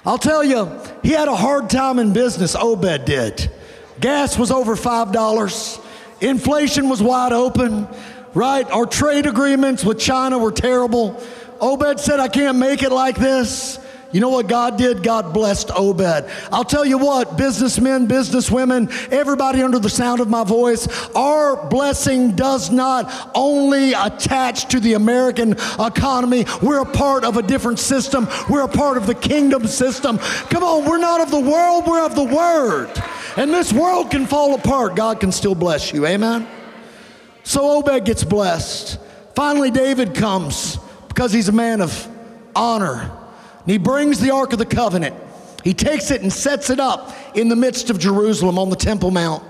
I'll 0.07 0.17
tell 0.17 0.45
you, 0.45 0.71
he 1.03 1.11
had 1.11 1.27
a 1.27 1.35
hard 1.35 1.69
time 1.71 1.99
in 1.99 2.13
business, 2.13 2.55
Obed 2.55 3.05
did. 3.05 3.51
Gas 3.99 4.39
was 4.39 4.53
over 4.53 4.77
$5. 4.77 5.83
Inflation 6.21 6.89
was 6.89 7.03
wide 7.03 7.33
open 7.33 7.89
right? 8.37 8.71
Our 8.71 8.85
trade 8.85 9.27
agreements 9.27 9.83
with 9.83 9.99
China 9.99 10.39
were 10.39 10.53
terrible. 10.53 11.21
Obed 11.59 11.99
said, 11.99 12.21
I 12.21 12.29
can't 12.29 12.59
make 12.59 12.83
it 12.83 12.93
like 12.93 13.17
this. 13.17 13.79
You 14.13 14.21
know 14.21 14.29
what 14.29 14.47
God 14.47 14.79
did? 14.79 15.03
God 15.03 15.33
blessed 15.35 15.71
Obed. 15.75 16.31
I'll 16.53 16.65
tell 16.65 16.85
you 16.85 16.99
what, 16.99 17.37
businessmen, 17.37 18.07
businesswomen, 18.07 19.11
everybody 19.11 19.63
under 19.63 19.79
the 19.79 19.91
sound 19.91 20.21
of 20.21 20.29
my 20.29 20.45
voice, 20.45 20.87
our 21.15 21.69
blessing 21.69 22.37
does 22.37 22.71
not 22.71 23.31
only 23.35 23.95
attach 23.95 24.69
to 24.69 24.81
the 24.81 24.95
American 24.95 25.53
economy. 25.81 26.45
We're 26.63 26.83
a 26.83 26.87
part 26.87 27.25
of 27.25 27.39
a 27.39 27.43
different 27.43 27.79
system. 27.79 28.29
We're 28.49 28.65
a 28.65 28.69
part 28.69 28.97
of 28.97 29.07
the 29.07 29.15
kingdom 29.15 29.67
system. 29.67 30.19
Come 30.19 30.63
on, 30.63 30.85
we're 30.85 30.99
not 30.99 31.23
of 31.23 31.31
the 31.31 31.41
world, 31.41 31.87
we're 31.87 32.05
of 32.05 32.15
the 32.15 32.25
word. 32.25 32.91
And 33.37 33.51
this 33.53 33.73
world 33.73 34.11
can 34.11 34.27
fall 34.27 34.55
apart. 34.55 34.95
God 34.95 35.21
can 35.21 35.33
still 35.33 35.55
bless 35.55 35.93
you. 35.93 36.07
Amen? 36.07 36.47
So 37.47 37.79
Obed 37.79 38.05
gets 38.05 38.25
blessed. 38.25 38.99
Finally, 39.37 39.71
David 39.71 40.17
comes 40.17 40.79
because 41.07 41.33
he's 41.33 41.49
a 41.49 41.53
man 41.53 41.81
of 41.81 42.09
honor. 42.57 43.09
And 43.63 43.71
he 43.71 43.79
brings 43.79 44.19
the 44.19 44.33
Ark 44.33 44.53
of 44.53 44.59
the 44.59 44.67
Covenant. 44.67 45.15
He 45.63 45.73
takes 45.73 46.11
it 46.11 46.23
and 46.23 46.33
sets 46.33 46.71
it 46.71 46.81
up 46.81 47.15
in 47.37 47.49
the 47.49 47.55
midst 47.55 47.89
of 47.89 48.01
Jerusalem 48.01 48.59
on 48.59 48.69
the 48.69 48.75
Temple 48.75 49.13
Mount. 49.13 49.45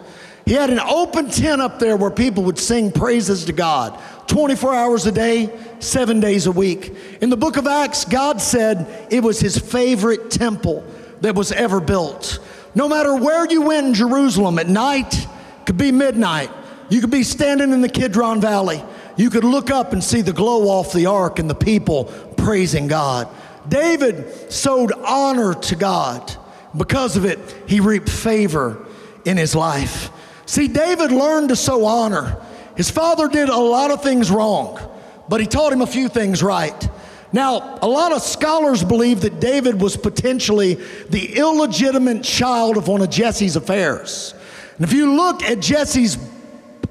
He 0.45 0.53
had 0.53 0.69
an 0.69 0.79
open 0.79 1.31
tent 1.31 1.63
up 1.63 1.79
there 1.79 1.97
where 1.97 2.11
people 2.11 2.45
would 2.45 2.59
sing 2.59 2.93
praises 2.93 3.47
to 3.47 3.55
God 3.55 3.99
24 4.27 4.75
hours 4.75 5.07
a 5.07 5.13
day, 5.13 5.51
seven 5.79 6.21
days 6.21 6.47
a 6.47 6.53
week. 6.53 6.95
In 7.23 7.31
the 7.31 7.37
book 7.37 7.57
of 7.57 7.67
Acts, 7.67 8.05
God 8.05 8.43
said 8.43 9.09
it 9.11 9.23
was 9.23 9.41
his 9.41 9.57
favorite 9.57 10.31
temple 10.31 10.85
that 11.23 11.35
was 11.35 11.51
ever 11.51 11.81
built. 11.81 12.41
No 12.75 12.91
matter 12.91 13.17
where 13.17 13.51
you 13.51 13.63
went 13.63 13.87
in 13.87 13.95
Jerusalem 13.95 14.59
at 14.59 14.69
night, 14.69 15.27
could 15.65 15.79
be 15.79 15.91
midnight, 15.93 16.51
you 16.89 17.01
could 17.01 17.11
be 17.11 17.23
standing 17.23 17.73
in 17.73 17.81
the 17.81 17.89
Kidron 17.89 18.41
Valley 18.41 18.83
you 19.17 19.31
could 19.31 19.45
look 19.45 19.71
up 19.71 19.93
and 19.93 20.05
see 20.05 20.21
the 20.21 20.33
glow 20.33 20.69
off 20.69 20.93
the 20.93 21.07
ark 21.07 21.39
and 21.39 21.49
the 21.49 21.55
people 21.55 22.05
praising 22.37 22.87
God. 22.87 23.29
David 23.67 24.53
sowed 24.53 24.93
honor 24.93 25.55
to 25.55 25.75
God. 25.75 26.37
Because 26.77 27.17
of 27.17 27.25
it, 27.25 27.39
he 27.67 27.81
reaped 27.81 28.11
favor 28.11 28.87
in 29.25 29.39
his 29.39 29.55
life. 29.55 30.11
See, 30.45 30.69
David 30.69 31.11
learned 31.11 31.49
to 31.49 31.57
sow 31.57 31.87
honor. 31.87 32.37
His 32.77 32.91
father 32.91 33.29
did 33.29 33.49
a 33.49 33.57
lot 33.57 33.91
of 33.91 34.03
things 34.03 34.31
wrong, 34.31 34.79
but 35.29 35.41
he 35.41 35.47
taught 35.47 35.73
him 35.73 35.81
a 35.81 35.87
few 35.87 36.09
things 36.09 36.43
right. 36.43 36.89
Now, 37.33 37.79
a 37.81 37.89
lot 37.89 38.13
of 38.13 38.21
scholars 38.21 38.85
believe 38.85 39.23
that 39.23 39.41
David 39.41 39.81
was 39.81 39.97
potentially 39.97 40.75
the 41.09 41.39
illegitimate 41.39 42.23
child 42.23 42.77
of 42.77 42.87
one 42.87 43.01
of 43.01 43.09
Jesse's 43.09 43.57
affairs. 43.57 44.35
And 44.77 44.85
if 44.85 44.93
you 44.93 45.15
look 45.15 45.43
at 45.43 45.61
Jesse's 45.61 46.19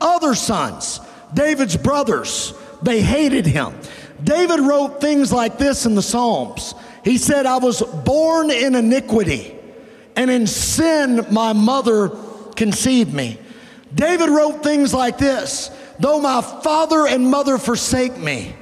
other 0.02 0.36
sons, 0.36 1.00
David's 1.34 1.78
brothers, 1.78 2.54
they 2.82 3.02
hated 3.02 3.46
him. 3.46 3.74
David 4.24 4.60
wrote 4.60 5.02
things 5.02 5.32
like 5.32 5.58
this 5.58 5.86
in 5.86 5.96
the 5.96 6.02
Psalms. 6.02 6.74
He 7.04 7.18
said, 7.18 7.46
I 7.46 7.58
was 7.58 7.82
born 7.82 8.50
in 8.50 8.76
iniquity, 8.76 9.56
and 10.16 10.32
in 10.32 10.48
sin 10.48 11.26
my 11.32 11.54
mother 11.54 12.10
conceived 12.56 13.14
me. 13.14 13.40
David 13.94 14.30
wrote 14.30 14.64
things 14.64 14.94
like 14.94 15.18
this 15.18 15.72
Though 16.00 16.20
my 16.20 16.42
father 16.42 17.08
and 17.08 17.30
mother 17.30 17.58
forsake 17.58 18.18
me, 18.18 18.56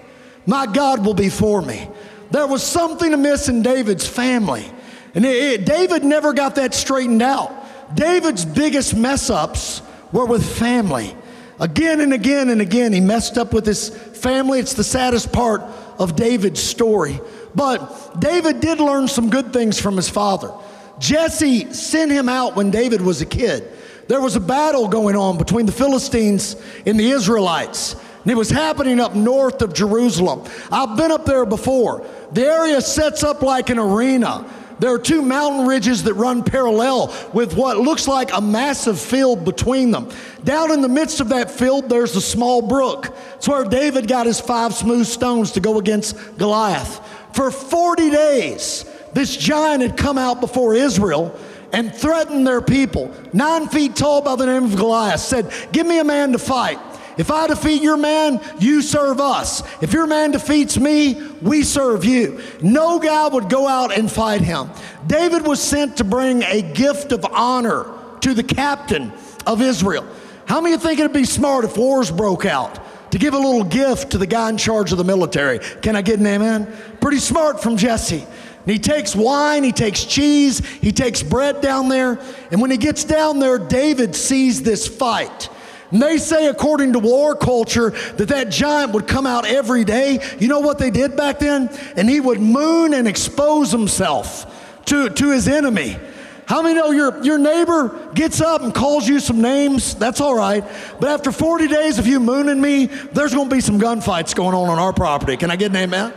my 0.45 0.65
God 0.65 1.05
will 1.05 1.13
be 1.13 1.29
for 1.29 1.61
me. 1.61 1.87
There 2.31 2.47
was 2.47 2.63
something 2.63 3.13
amiss 3.13 3.47
in 3.47 3.61
David's 3.61 4.07
family. 4.07 4.65
And 5.15 5.25
it, 5.25 5.61
it, 5.61 5.65
David 5.65 6.03
never 6.03 6.33
got 6.33 6.55
that 6.55 6.73
straightened 6.73 7.21
out. 7.21 7.51
David's 7.95 8.43
biggest 8.43 8.95
mess 8.95 9.29
ups 9.29 9.81
were 10.11 10.25
with 10.25 10.43
family. 10.57 11.15
Again 11.59 12.01
and 12.01 12.13
again 12.13 12.49
and 12.49 12.61
again, 12.61 12.93
he 12.93 12.99
messed 12.99 13.37
up 13.37 13.53
with 13.53 13.65
his 13.65 13.89
family. 13.89 14.59
It's 14.59 14.73
the 14.73 14.83
saddest 14.83 15.31
part 15.31 15.61
of 15.99 16.15
David's 16.15 16.61
story. 16.61 17.19
But 17.55 18.19
David 18.19 18.59
did 18.59 18.79
learn 18.79 19.07
some 19.07 19.29
good 19.29 19.53
things 19.53 19.79
from 19.79 19.95
his 19.95 20.09
father. 20.09 20.51
Jesse 20.99 21.71
sent 21.73 22.11
him 22.11 22.29
out 22.29 22.55
when 22.55 22.71
David 22.71 23.01
was 23.01 23.21
a 23.21 23.25
kid. 23.25 23.71
There 24.07 24.21
was 24.21 24.35
a 24.35 24.39
battle 24.39 24.87
going 24.87 25.15
on 25.15 25.37
between 25.37 25.65
the 25.65 25.71
Philistines 25.71 26.55
and 26.85 26.99
the 26.99 27.11
Israelites. 27.11 27.95
And 28.23 28.31
it 28.31 28.35
was 28.35 28.49
happening 28.49 28.99
up 28.99 29.15
north 29.15 29.61
of 29.61 29.73
Jerusalem. 29.73 30.43
I've 30.71 30.97
been 30.97 31.11
up 31.11 31.25
there 31.25 31.45
before. 31.45 32.05
The 32.31 32.45
area 32.45 32.81
sets 32.81 33.23
up 33.23 33.41
like 33.41 33.69
an 33.69 33.79
arena. 33.79 34.49
There 34.79 34.93
are 34.93 34.99
two 34.99 35.21
mountain 35.21 35.67
ridges 35.67 36.03
that 36.03 36.13
run 36.15 36.43
parallel 36.43 37.13
with 37.33 37.55
what 37.55 37.77
looks 37.77 38.07
like 38.07 38.31
a 38.33 38.41
massive 38.41 38.99
field 38.99 39.45
between 39.45 39.91
them. 39.91 40.09
Down 40.43 40.71
in 40.71 40.81
the 40.81 40.89
midst 40.89 41.19
of 41.19 41.29
that 41.29 41.51
field, 41.51 41.89
there's 41.89 42.15
a 42.15 42.21
small 42.21 42.61
brook. 42.61 43.15
It's 43.35 43.47
where 43.47 43.63
David 43.63 44.07
got 44.07 44.25
his 44.25 44.39
five 44.39 44.73
smooth 44.73 45.05
stones 45.05 45.51
to 45.53 45.59
go 45.59 45.79
against 45.79 46.15
Goliath. 46.37 46.99
For 47.33 47.49
40 47.51 48.09
days, 48.09 48.85
this 49.13 49.35
giant 49.35 49.81
had 49.81 49.97
come 49.97 50.17
out 50.17 50.41
before 50.41 50.75
Israel 50.75 51.37
and 51.71 51.93
threatened 51.93 52.45
their 52.45 52.61
people. 52.61 53.11
Nine 53.33 53.67
feet 53.67 53.95
tall 53.95 54.21
by 54.21 54.35
the 54.35 54.45
name 54.45 54.65
of 54.65 54.75
Goliath 54.75 55.19
said, 55.19 55.51
Give 55.71 55.87
me 55.87 55.99
a 55.99 56.03
man 56.03 56.31
to 56.31 56.37
fight. 56.37 56.79
If 57.17 57.29
I 57.29 57.47
defeat 57.47 57.81
your 57.81 57.97
man, 57.97 58.41
you 58.59 58.81
serve 58.81 59.19
us. 59.19 59.61
If 59.81 59.93
your 59.93 60.07
man 60.07 60.31
defeats 60.31 60.77
me, 60.77 61.21
we 61.41 61.63
serve 61.63 62.05
you. 62.05 62.41
No 62.61 62.99
guy 62.99 63.27
would 63.27 63.49
go 63.49 63.67
out 63.67 63.95
and 63.95 64.11
fight 64.11 64.41
him. 64.41 64.69
David 65.05 65.45
was 65.45 65.61
sent 65.61 65.97
to 65.97 66.03
bring 66.03 66.43
a 66.43 66.61
gift 66.61 67.11
of 67.11 67.25
honor 67.25 67.85
to 68.21 68.33
the 68.33 68.43
captain 68.43 69.11
of 69.45 69.61
Israel. 69.61 70.07
How 70.45 70.59
many 70.59 70.73
of 70.73 70.81
you 70.81 70.87
think 70.87 70.99
it'd 70.99 71.13
be 71.13 71.25
smart 71.25 71.65
if 71.65 71.77
wars 71.77 72.11
broke 72.11 72.45
out 72.45 72.79
to 73.11 73.19
give 73.19 73.33
a 73.33 73.37
little 73.37 73.63
gift 73.63 74.11
to 74.11 74.17
the 74.17 74.27
guy 74.27 74.49
in 74.49 74.57
charge 74.57 74.91
of 74.91 74.97
the 74.97 75.03
military? 75.03 75.59
Can 75.81 75.95
I 75.95 76.01
get 76.01 76.19
an 76.19 76.27
amen? 76.27 76.73
Pretty 76.99 77.19
smart 77.19 77.61
from 77.61 77.77
Jesse. 77.77 78.25
And 78.65 78.71
he 78.71 78.79
takes 78.79 79.15
wine, 79.15 79.63
he 79.63 79.73
takes 79.73 80.05
cheese, 80.05 80.65
he 80.65 80.91
takes 80.93 81.21
bread 81.21 81.59
down 81.61 81.89
there. 81.89 82.19
And 82.49 82.61
when 82.61 82.71
he 82.71 82.77
gets 82.77 83.03
down 83.03 83.39
there, 83.39 83.57
David 83.57 84.15
sees 84.15 84.63
this 84.63 84.87
fight. 84.87 85.49
And 85.91 86.01
they 86.01 86.17
say, 86.17 86.47
according 86.47 86.93
to 86.93 86.99
war 86.99 87.35
culture, 87.35 87.91
that 87.91 88.29
that 88.29 88.49
giant 88.49 88.93
would 88.93 89.07
come 89.07 89.27
out 89.27 89.45
every 89.45 89.83
day. 89.83 90.19
You 90.39 90.47
know 90.47 90.59
what 90.59 90.79
they 90.79 90.89
did 90.89 91.15
back 91.15 91.39
then? 91.39 91.69
And 91.95 92.09
he 92.09 92.19
would 92.19 92.39
moon 92.39 92.93
and 92.93 93.07
expose 93.07 93.71
himself 93.71 94.83
to, 94.85 95.09
to 95.09 95.31
his 95.31 95.47
enemy. 95.47 95.97
How 96.45 96.61
many 96.61 96.75
know 96.75 96.91
your, 96.91 97.23
your 97.23 97.37
neighbor 97.37 98.11
gets 98.13 98.41
up 98.41 98.61
and 98.61 98.73
calls 98.73 99.07
you 99.07 99.19
some 99.19 99.41
names? 99.41 99.95
That's 99.95 100.19
all 100.19 100.35
right. 100.35 100.63
But 100.99 101.09
after 101.09 101.31
40 101.31 101.67
days 101.67 101.99
of 101.99 102.07
you 102.07 102.19
mooning 102.19 102.59
me, 102.59 102.87
there's 102.87 103.33
going 103.33 103.49
to 103.49 103.55
be 103.55 103.61
some 103.61 103.79
gunfights 103.79 104.35
going 104.35 104.53
on 104.53 104.69
on 104.69 104.77
our 104.77 104.93
property. 104.93 105.37
Can 105.37 105.51
I 105.51 105.55
get 105.55 105.71
an 105.71 105.77
amen? 105.77 106.13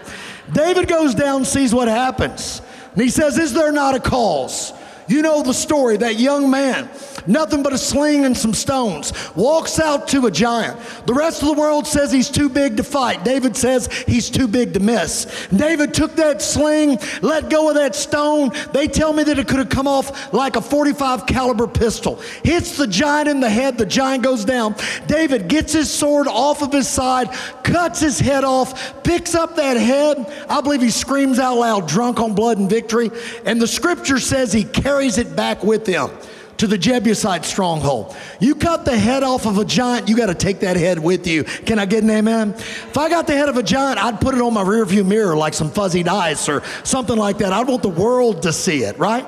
David 0.53 0.89
goes 0.89 1.15
down, 1.15 1.45
sees 1.45 1.75
what 1.75 1.89
happens. 1.89 2.61
And 2.93 3.03
he 3.03 3.11
says, 3.11 3.39
Is 3.39 3.53
there 3.53 3.73
not 3.73 3.95
a 3.95 4.01
cause? 4.01 4.73
You 5.09 5.23
know 5.23 5.43
the 5.43 5.55
story. 5.55 5.97
That 5.99 6.19
young 6.19 6.51
man, 6.51 6.89
nothing 7.27 7.63
but 7.63 7.73
a 7.73 7.79
sling 7.79 8.25
and 8.25 8.37
some 8.37 8.55
stones, 8.55 9.13
walks 9.35 9.79
out 9.79 10.09
to 10.09 10.27
a 10.27 10.31
giant. 10.31 10.79
The 11.07 11.15
rest 11.15 11.43
of 11.43 11.49
the 11.49 11.61
world 11.61 11.87
says 11.87 12.13
he's 12.13 12.31
too 12.31 12.49
big 12.49 12.77
to 12.77 12.83
fight. 12.83 13.25
David 13.25 13.57
says 13.57 13.93
he's 14.07 14.31
too 14.31 14.49
big 14.49 14.75
to 14.75 14.81
miss. 14.81 15.47
David 15.49 15.95
took 15.95 16.17
that 16.17 16.43
sling, 16.43 16.99
let 17.23 17.51
go 17.51 17.69
of 17.69 17.75
that 17.77 17.95
stone. 17.95 18.51
They 18.73 18.89
tell 18.89 19.13
me 19.13 19.25
that 19.25 19.39
it 19.39 19.49
could 19.49 19.59
have 19.59 19.69
come 19.69 19.89
off 19.89 20.33
like 20.33 20.57
a 20.57 20.61
45 20.61 21.27
caliber 21.27 21.67
pistol. 21.67 22.17
Hits 22.45 22.77
the 22.77 22.87
giant 22.87 23.29
in 23.29 23.41
the 23.41 23.51
head. 23.51 23.79
The 23.79 23.87
giant 23.87 24.23
goes 24.23 24.45
down. 24.45 24.75
David 25.07 25.49
gets 25.49 25.73
his 25.73 25.91
sword 25.91 26.27
off 26.29 26.63
of 26.63 26.73
his 26.73 26.89
side, 26.89 27.31
cuts 27.63 28.01
his 28.01 28.19
head 28.19 28.45
off, 28.45 29.03
picks 29.03 29.35
up 29.35 29.57
that 29.57 29.77
head. 29.77 30.33
I 30.49 30.61
believe 30.61 30.83
he 30.83 30.91
screams 30.91 31.39
out 31.39 31.57
loud, 31.57 31.89
drunk 31.89 32.21
on 32.21 32.35
blood 32.35 32.59
and 32.59 32.69
victory. 32.69 33.11
And 33.45 33.61
the 33.61 33.67
scripture 33.67 34.19
says 34.19 34.53
he 34.53 34.65
carries 34.65 35.19
it 35.19 35.37
back 35.37 35.63
with 35.63 35.87
him 35.87 36.11
to 36.59 36.67
the 36.67 36.79
Jebusite 36.79 37.45
stronghold. 37.45 38.17
You 38.41 38.55
cut 38.55 38.85
the 38.85 38.97
head 38.97 39.23
off 39.23 39.47
of 39.47 39.59
a 39.59 39.65
giant, 39.65 40.09
you 40.09 40.17
got 40.17 40.27
to 40.27 40.35
take 40.35 40.61
that 40.61 40.77
head 40.77 40.99
with 40.99 41.27
you. 41.27 41.45
Can 41.45 41.79
I 41.79 41.87
get 41.87 42.03
an 42.03 42.11
amen? 42.11 42.55
If 42.57 42.97
I 42.97 43.09
got 43.09 43.27
the 43.27 43.35
head 43.35 43.49
of 43.49 43.57
a 43.57 43.63
giant, 43.63 44.03
I'd 44.03 44.21
put 44.21 44.35
it 44.35 44.41
on 44.41 44.55
my 44.55 44.65
rearview 44.65 45.07
mirror 45.07 45.37
like 45.37 45.55
some 45.55 45.71
fuzzy 45.71 46.03
dice 46.03 46.49
or 46.49 46.63
something 46.85 47.17
like 47.17 47.39
that. 47.39 47.53
I'd 47.53 47.69
want 47.69 47.83
the 47.83 47.89
world 47.89 48.43
to 48.43 48.53
see 48.53 48.83
it, 48.83 48.99
right? 48.99 49.27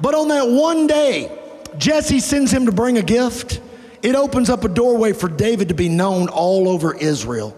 But 0.00 0.14
on 0.14 0.28
that 0.28 0.48
one 0.48 0.86
day, 0.86 1.36
Jesse 1.78 2.20
sends 2.20 2.52
him 2.52 2.66
to 2.66 2.72
bring 2.72 2.98
a 2.98 3.02
gift. 3.02 3.60
It 4.02 4.14
opens 4.14 4.48
up 4.48 4.64
a 4.64 4.68
doorway 4.68 5.12
for 5.12 5.28
David 5.28 5.68
to 5.68 5.74
be 5.74 5.88
known 5.88 6.28
all 6.28 6.68
over 6.68 6.96
Israel. 6.96 7.56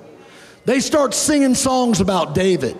They 0.65 0.81
start 0.81 1.15
singing 1.15 1.55
songs 1.55 2.01
about 2.01 2.35
David. 2.35 2.77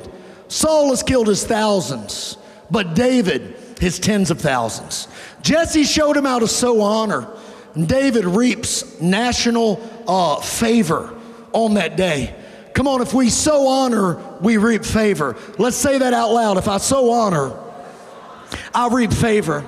Saul 0.49 0.91
has 0.91 1.03
killed 1.03 1.29
his 1.29 1.45
thousands, 1.45 2.37
but 2.71 2.95
David, 2.95 3.57
his 3.81 3.99
tens 3.99 4.31
of 4.31 4.41
thousands. 4.41 5.09
Jesse 5.43 5.85
showed 5.85 6.17
him 6.17 6.25
how 6.25 6.39
to 6.39 6.49
sow 6.49 6.81
honor. 6.81 7.29
And 7.75 7.89
David 7.89 8.25
reaps 8.25 9.01
national 9.01 9.81
uh, 10.07 10.41
favor 10.41 11.19
on 11.53 11.75
that 11.75 11.97
day. 11.97 12.35
Come 12.75 12.89
on, 12.89 13.03
if 13.03 13.13
we 13.13 13.29
sow 13.29 13.67
honor, 13.67 14.17
we 14.41 14.57
reap 14.57 14.85
favor. 14.85 15.37
Let's 15.59 15.77
say 15.77 15.99
that 15.99 16.15
out 16.15 16.33
loud. 16.33 16.57
If 16.57 16.69
I 16.69 16.79
sow 16.79 17.11
honor, 17.11 17.59
I 18.75 18.89
reap 18.89 19.13
favor. 19.13 19.65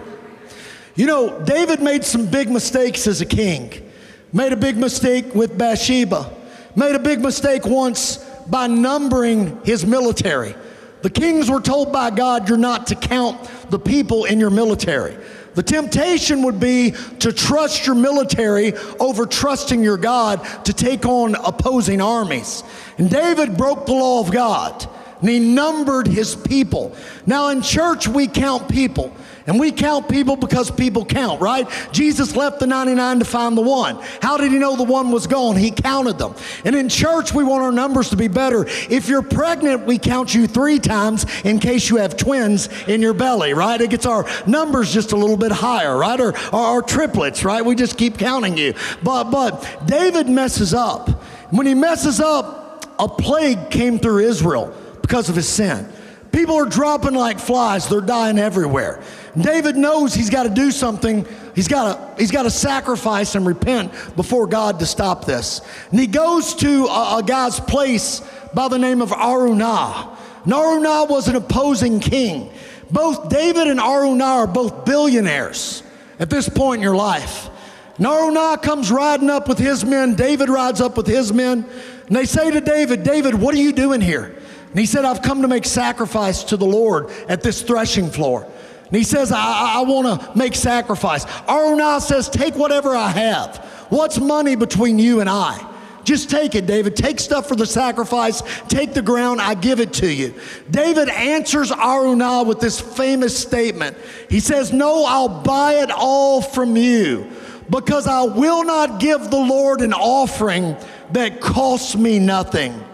You 0.95 1.07
know, 1.07 1.41
David 1.41 1.83
made 1.83 2.05
some 2.05 2.27
big 2.27 2.51
mistakes 2.51 3.07
as 3.07 3.21
a 3.21 3.27
king. 3.27 3.91
Made 4.33 4.53
a 4.53 4.57
big 4.57 4.77
mistake 4.77 5.35
with 5.35 5.57
Bathsheba. 5.59 6.31
Made 6.77 6.95
a 6.95 6.99
big 6.99 7.21
mistake 7.21 7.67
once 7.67 8.19
by 8.49 8.67
numbering 8.67 9.61
his 9.65 9.85
military. 9.85 10.55
The 11.03 11.11
kings 11.11 11.51
were 11.51 11.61
told 11.61 11.93
by 11.93 12.11
God, 12.11 12.49
you're 12.49 12.59
not 12.59 12.87
to 12.89 12.95
count 12.95 13.39
the 13.71 13.79
people 13.79 14.25
in 14.25 14.41
your 14.41 14.51
military. 14.51 15.17
The 15.55 15.63
temptation 15.63 16.43
would 16.43 16.59
be 16.59 16.95
to 17.21 17.33
trust 17.33 17.87
your 17.87 17.95
military 17.95 18.75
over 18.99 19.27
trusting 19.27 19.83
your 19.83 19.97
God 19.97 20.45
to 20.65 20.73
take 20.73 21.07
on 21.07 21.35
opposing 21.37 22.01
armies. 22.01 22.65
And 22.99 23.09
David 23.09 23.57
broke 23.57 23.87
the 23.87 23.93
law 23.93 24.21
of 24.21 24.33
God 24.33 24.89
and 25.21 25.31
he 25.31 25.39
numbered 25.39 26.07
his 26.07 26.37
people. 26.37 26.95
Now, 27.25 27.49
in 27.49 27.63
church, 27.63 28.07
we 28.07 28.27
count 28.27 28.69
people. 28.69 29.11
And 29.47 29.61
we 29.61 29.73
count 29.73 30.09
people 30.09 30.37
because 30.37 30.71
people 30.71 31.05
count, 31.05 31.41
right? 31.43 31.69
Jesus 31.93 32.35
left 32.35 32.61
the 32.61 32.67
99 32.67 33.19
to 33.19 33.25
find 33.27 33.57
the 33.57 33.63
one. 33.63 33.97
How 34.23 34.39
did 34.39 34.51
he 34.51 34.59
know 34.59 34.75
the 34.75 34.85
one 34.85 35.11
was 35.11 35.27
gone? 35.27 35.57
He 35.57 35.71
counted 35.71 36.17
them. 36.17 36.35
And 36.65 36.75
in 36.75 36.89
church, 36.89 37.35
we 37.35 37.45
want 37.45 37.63
our 37.63 37.73
numbers 37.73 38.09
to 38.11 38.17
be 38.17 38.29
better. 38.29 38.65
If 38.67 39.09
you're 39.09 39.23
pregnant, 39.23 39.85
we 39.85 39.99
count 39.99 40.35
you 40.35 40.47
three 40.47 40.79
times 40.79 41.27
in 41.45 41.59
case 41.59 41.91
you 41.91 41.97
have 41.97 42.17
twins 42.17 42.71
in 42.89 43.03
your 43.03 43.13
belly, 43.13 43.53
right? 43.53 43.79
It 43.79 43.91
gets 43.91 44.07
our 44.07 44.27
numbers 44.47 44.93
just 44.93 45.13
a 45.13 45.17
little 45.17 45.37
bit 45.37 45.53
higher, 45.53 45.95
right? 45.95 46.21
Or, 46.21 46.31
or 46.31 46.61
our 46.61 46.83
triplets, 46.83 47.45
right? 47.45 47.63
We 47.63 47.75
just 47.75 47.99
keep 47.99 48.17
counting 48.17 48.57
you. 48.57 48.73
But, 49.03 49.25
but 49.25 49.87
David 49.87 50.27
messes 50.27 50.73
up. 50.73 51.11
When 51.51 51.67
he 51.67 51.75
messes 51.75 52.19
up, 52.19 52.87
a 52.99 53.09
plague 53.09 53.71
came 53.71 53.99
through 53.99 54.21
Israel 54.21 54.75
because 55.03 55.29
of 55.29 55.37
his 55.37 55.49
sin. 55.49 55.93
People 56.33 56.57
are 56.57 56.67
dropping 56.67 57.15
like 57.15 57.39
flies, 57.39 57.89
they're 57.89 58.01
dying 58.01 58.39
everywhere. 58.39 59.01
David 59.41 59.77
knows 59.77 60.15
he's 60.15 60.31
got 60.31 60.45
to 60.45 60.49
do 60.49 60.71
something. 60.71 61.27
He's 61.55 61.69
got 61.69 62.17
to 62.17 62.21
he's 62.21 62.31
got 62.31 62.45
to 62.45 62.51
sacrifice 62.51 63.35
and 63.35 63.45
repent 63.47 63.93
before 64.17 64.47
God 64.47 64.79
to 64.79 64.87
stop 64.87 65.25
this. 65.25 65.61
And 65.91 65.99
he 65.99 66.07
goes 66.07 66.55
to 66.57 66.87
a, 66.87 67.19
a 67.19 67.23
guy's 67.25 67.59
place 67.59 68.23
by 68.53 68.69
the 68.69 68.79
name 68.79 69.03
of 69.03 69.11
Araunah. 69.11 70.17
Araunah 70.47 71.09
was 71.09 71.29
an 71.29 71.37
opposing 71.37 72.01
king. 72.01 72.53
Both 72.91 73.29
David 73.29 73.67
and 73.67 73.81
Araunah 73.81 74.25
are 74.25 74.47
both 74.47 74.85
billionaires 74.85 75.83
at 76.21 76.31
this 76.31 76.49
point 76.49 76.79
in 76.79 76.83
your 76.83 76.97
life. 76.97 77.51
Araunah 77.99 78.63
comes 78.63 78.91
riding 78.91 79.31
up 79.31 79.49
with 79.49 79.59
his 79.59 79.85
men. 79.85 80.15
David 80.15 80.49
rides 80.49 80.81
up 80.81 80.97
with 80.97 81.07
his 81.07 81.33
men. 81.33 81.67
And 82.07 82.17
they 82.17 82.25
say 82.25 82.51
to 82.51 82.61
David, 82.61 83.03
David, 83.03 83.35
what 83.35 83.55
are 83.55 83.59
you 83.59 83.73
doing 83.73 84.01
here? 84.01 84.37
And 84.71 84.79
he 84.79 84.87
said, 84.87 85.05
I've 85.05 85.23
come 85.23 85.43
to 85.43 85.49
make 85.49 85.65
sacrifice 85.65 86.43
to 86.45 86.57
the 86.57 86.67
Lord 86.67 87.11
at 87.29 87.43
this 87.43 87.63
threshing 87.63 88.11
floor. 88.11 88.51
And 88.87 88.97
he 88.97 89.05
says, 89.05 89.33
I, 89.33 89.77
I 89.77 89.81
want 89.83 90.21
to 90.21 90.39
make 90.39 90.55
sacrifice. 90.55 91.25
Araunah 91.49 92.01
says, 92.01 92.29
Take 92.29 92.55
whatever 92.55 92.95
I 92.95 93.09
have. 93.09 93.57
What's 93.89 94.19
money 94.19 94.57
between 94.57 94.99
you 94.99 95.21
and 95.21 95.29
I? 95.29 95.71
Just 96.05 96.29
take 96.29 96.55
it, 96.55 96.67
David. 96.67 96.97
Take 96.97 97.19
stuff 97.19 97.49
for 97.49 97.57
the 97.57 97.67
sacrifice. 97.67 98.43
Take 98.69 98.93
the 98.93 99.03
ground. 99.03 99.41
I 99.41 99.55
give 99.55 99.81
it 99.81 99.95
to 99.95 100.13
you. 100.13 100.35
David 100.71 101.09
answers 101.09 101.71
Araunah 101.71 102.47
with 102.47 102.61
this 102.61 102.79
famous 102.79 103.37
statement. 103.37 103.97
He 104.29 104.41
says, 104.41 104.73
No, 104.73 105.05
I'll 105.07 105.43
buy 105.43 105.75
it 105.75 105.91
all 105.91 106.43
from 106.43 106.77
you 106.77 107.31
because 107.71 108.07
I 108.07 108.23
will 108.25 108.65
not 108.65 109.01
give 109.01 109.31
the 109.31 109.39
Lord 109.39 109.81
an 109.81 109.95
offering 109.95 110.77
that 111.13 111.41
costs 111.41 111.97
me 111.97 112.19
nothing. 112.19 112.85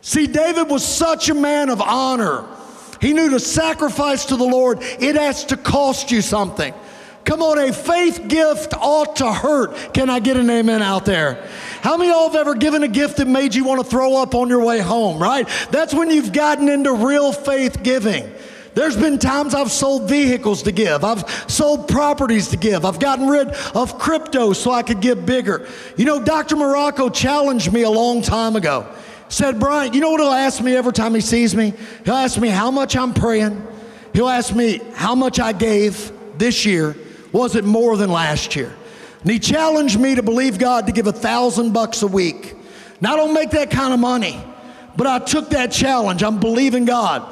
See, 0.00 0.26
David 0.26 0.70
was 0.70 0.84
such 0.84 1.28
a 1.28 1.34
man 1.34 1.68
of 1.68 1.82
honor. 1.82 2.46
He 3.00 3.12
knew 3.12 3.30
to 3.30 3.40
sacrifice 3.40 4.26
to 4.26 4.36
the 4.36 4.44
Lord, 4.44 4.78
it 4.80 5.16
has 5.16 5.44
to 5.46 5.56
cost 5.56 6.10
you 6.10 6.22
something. 6.22 6.74
Come 7.26 7.42
on, 7.42 7.58
a 7.58 7.72
faith 7.72 8.28
gift 8.28 8.72
ought 8.74 9.16
to 9.16 9.32
hurt. 9.32 9.92
Can 9.92 10.08
I 10.08 10.20
get 10.20 10.36
an 10.36 10.48
amen 10.48 10.80
out 10.80 11.04
there? 11.04 11.44
How 11.82 11.96
many 11.96 12.08
of 12.08 12.14
y'all 12.14 12.28
have 12.28 12.36
ever 12.36 12.54
given 12.54 12.84
a 12.84 12.88
gift 12.88 13.16
that 13.16 13.26
made 13.26 13.52
you 13.52 13.64
want 13.64 13.82
to 13.82 13.90
throw 13.90 14.16
up 14.22 14.36
on 14.36 14.48
your 14.48 14.64
way 14.64 14.78
home, 14.78 15.20
right? 15.20 15.48
That's 15.72 15.92
when 15.92 16.08
you've 16.10 16.32
gotten 16.32 16.68
into 16.68 16.92
real 16.92 17.32
faith 17.32 17.82
giving. 17.82 18.32
There's 18.74 18.96
been 18.96 19.18
times 19.18 19.54
I've 19.54 19.72
sold 19.72 20.08
vehicles 20.08 20.62
to 20.64 20.72
give. 20.72 21.02
I've 21.02 21.28
sold 21.50 21.88
properties 21.88 22.48
to 22.48 22.56
give. 22.56 22.84
I've 22.84 23.00
gotten 23.00 23.26
rid 23.26 23.48
of 23.74 23.98
crypto 23.98 24.52
so 24.52 24.70
I 24.70 24.84
could 24.84 25.00
give 25.00 25.26
bigger. 25.26 25.66
You 25.96 26.04
know, 26.04 26.22
Dr. 26.22 26.54
Marocco 26.54 27.12
challenged 27.12 27.72
me 27.72 27.82
a 27.82 27.90
long 27.90 28.22
time 28.22 28.54
ago 28.54 28.86
said, 29.28 29.58
Brian, 29.58 29.92
you 29.92 30.00
know 30.00 30.10
what 30.10 30.20
he'll 30.20 30.30
ask 30.30 30.62
me 30.62 30.76
every 30.76 30.92
time 30.92 31.14
he 31.14 31.20
sees 31.20 31.54
me? 31.54 31.72
He'll 32.04 32.14
ask 32.14 32.38
me 32.38 32.48
how 32.48 32.70
much 32.70 32.96
I'm 32.96 33.12
praying. 33.12 33.66
He'll 34.12 34.28
ask 34.28 34.54
me 34.54 34.80
how 34.94 35.14
much 35.14 35.40
I 35.40 35.52
gave 35.52 36.12
this 36.38 36.64
year. 36.64 36.96
Was 37.32 37.54
it 37.56 37.64
more 37.64 37.96
than 37.96 38.10
last 38.10 38.56
year? 38.56 38.74
And 39.22 39.30
he 39.30 39.38
challenged 39.38 39.98
me 39.98 40.14
to 40.14 40.22
believe 40.22 40.58
God 40.58 40.86
to 40.86 40.92
give 40.92 41.06
a 41.06 41.12
thousand 41.12 41.72
bucks 41.72 42.02
a 42.02 42.06
week. 42.06 42.54
Now, 43.00 43.14
I 43.14 43.16
don't 43.16 43.34
make 43.34 43.50
that 43.50 43.70
kind 43.70 43.92
of 43.92 44.00
money, 44.00 44.40
but 44.96 45.06
I 45.06 45.18
took 45.18 45.50
that 45.50 45.72
challenge. 45.72 46.22
I'm 46.22 46.40
believing 46.40 46.84
God. 46.84 47.30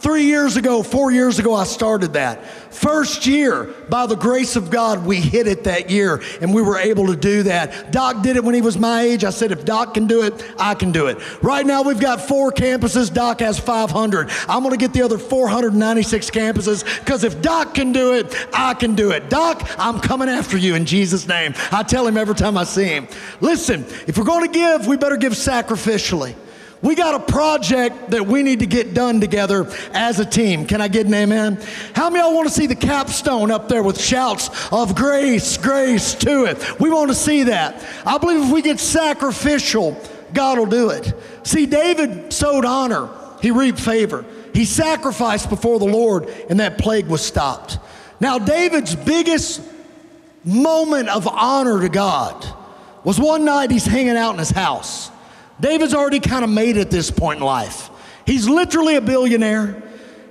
Three 0.00 0.24
years 0.24 0.56
ago, 0.56 0.82
four 0.82 1.12
years 1.12 1.38
ago, 1.38 1.54
I 1.54 1.64
started 1.64 2.14
that. 2.14 2.42
First 2.72 3.26
year, 3.26 3.64
by 3.90 4.06
the 4.06 4.16
grace 4.16 4.56
of 4.56 4.70
God, 4.70 5.04
we 5.04 5.20
hit 5.20 5.46
it 5.46 5.64
that 5.64 5.90
year 5.90 6.22
and 6.40 6.54
we 6.54 6.62
were 6.62 6.78
able 6.78 7.08
to 7.08 7.16
do 7.16 7.42
that. 7.42 7.92
Doc 7.92 8.22
did 8.22 8.36
it 8.36 8.42
when 8.42 8.54
he 8.54 8.62
was 8.62 8.78
my 8.78 9.02
age. 9.02 9.24
I 9.24 9.30
said, 9.30 9.52
if 9.52 9.66
Doc 9.66 9.92
can 9.92 10.06
do 10.06 10.22
it, 10.22 10.54
I 10.58 10.74
can 10.74 10.90
do 10.90 11.08
it. 11.08 11.18
Right 11.42 11.66
now, 11.66 11.82
we've 11.82 12.00
got 12.00 12.22
four 12.22 12.50
campuses. 12.50 13.12
Doc 13.12 13.40
has 13.40 13.58
500. 13.58 14.30
I'm 14.48 14.62
going 14.62 14.70
to 14.70 14.78
get 14.78 14.94
the 14.94 15.02
other 15.02 15.18
496 15.18 16.30
campuses 16.30 16.82
because 17.00 17.22
if 17.22 17.42
Doc 17.42 17.74
can 17.74 17.92
do 17.92 18.14
it, 18.14 18.34
I 18.54 18.72
can 18.72 18.94
do 18.94 19.10
it. 19.10 19.28
Doc, 19.28 19.70
I'm 19.76 20.00
coming 20.00 20.30
after 20.30 20.56
you 20.56 20.76
in 20.76 20.86
Jesus' 20.86 21.28
name. 21.28 21.52
I 21.70 21.82
tell 21.82 22.06
him 22.06 22.16
every 22.16 22.36
time 22.36 22.56
I 22.56 22.64
see 22.64 22.86
him. 22.86 23.06
Listen, 23.42 23.84
if 24.06 24.16
we're 24.16 24.24
going 24.24 24.50
to 24.50 24.58
give, 24.58 24.86
we 24.86 24.96
better 24.96 25.18
give 25.18 25.34
sacrificially. 25.34 26.34
We 26.82 26.94
got 26.94 27.14
a 27.14 27.32
project 27.32 28.10
that 28.10 28.26
we 28.26 28.42
need 28.42 28.60
to 28.60 28.66
get 28.66 28.94
done 28.94 29.20
together 29.20 29.70
as 29.92 30.18
a 30.18 30.24
team. 30.24 30.66
Can 30.66 30.80
I 30.80 30.88
get 30.88 31.06
an 31.06 31.12
amen? 31.12 31.60
How 31.94 32.08
many 32.08 32.24
y'all 32.24 32.34
want 32.34 32.48
to 32.48 32.54
see 32.54 32.66
the 32.66 32.74
capstone 32.74 33.50
up 33.50 33.68
there 33.68 33.82
with 33.82 34.00
shouts 34.00 34.48
of 34.72 34.94
grace, 34.94 35.58
grace 35.58 36.14
to 36.16 36.44
it? 36.44 36.80
We 36.80 36.88
want 36.88 37.10
to 37.10 37.14
see 37.14 37.44
that. 37.44 37.84
I 38.06 38.16
believe 38.16 38.46
if 38.46 38.52
we 38.52 38.62
get 38.62 38.80
sacrificial, 38.80 40.00
God 40.32 40.58
will 40.58 40.66
do 40.66 40.88
it. 40.88 41.12
See, 41.42 41.66
David 41.66 42.32
sowed 42.32 42.64
honor, 42.64 43.10
he 43.42 43.50
reaped 43.50 43.80
favor. 43.80 44.24
He 44.54 44.64
sacrificed 44.64 45.50
before 45.50 45.78
the 45.78 45.84
Lord, 45.84 46.28
and 46.48 46.60
that 46.60 46.78
plague 46.78 47.06
was 47.06 47.24
stopped. 47.24 47.78
Now, 48.20 48.38
David's 48.38 48.96
biggest 48.96 49.60
moment 50.44 51.08
of 51.10 51.28
honor 51.28 51.80
to 51.80 51.88
God 51.90 52.46
was 53.04 53.20
one 53.20 53.44
night 53.44 53.70
he's 53.70 53.86
hanging 53.86 54.16
out 54.16 54.32
in 54.32 54.38
his 54.38 54.50
house. 54.50 55.10
David's 55.60 55.94
already 55.94 56.20
kind 56.20 56.44
of 56.44 56.50
made 56.50 56.76
it 56.76 56.90
this 56.90 57.10
point 57.10 57.40
in 57.40 57.44
life. 57.44 57.90
He's 58.26 58.48
literally 58.48 58.96
a 58.96 59.00
billionaire. 59.00 59.82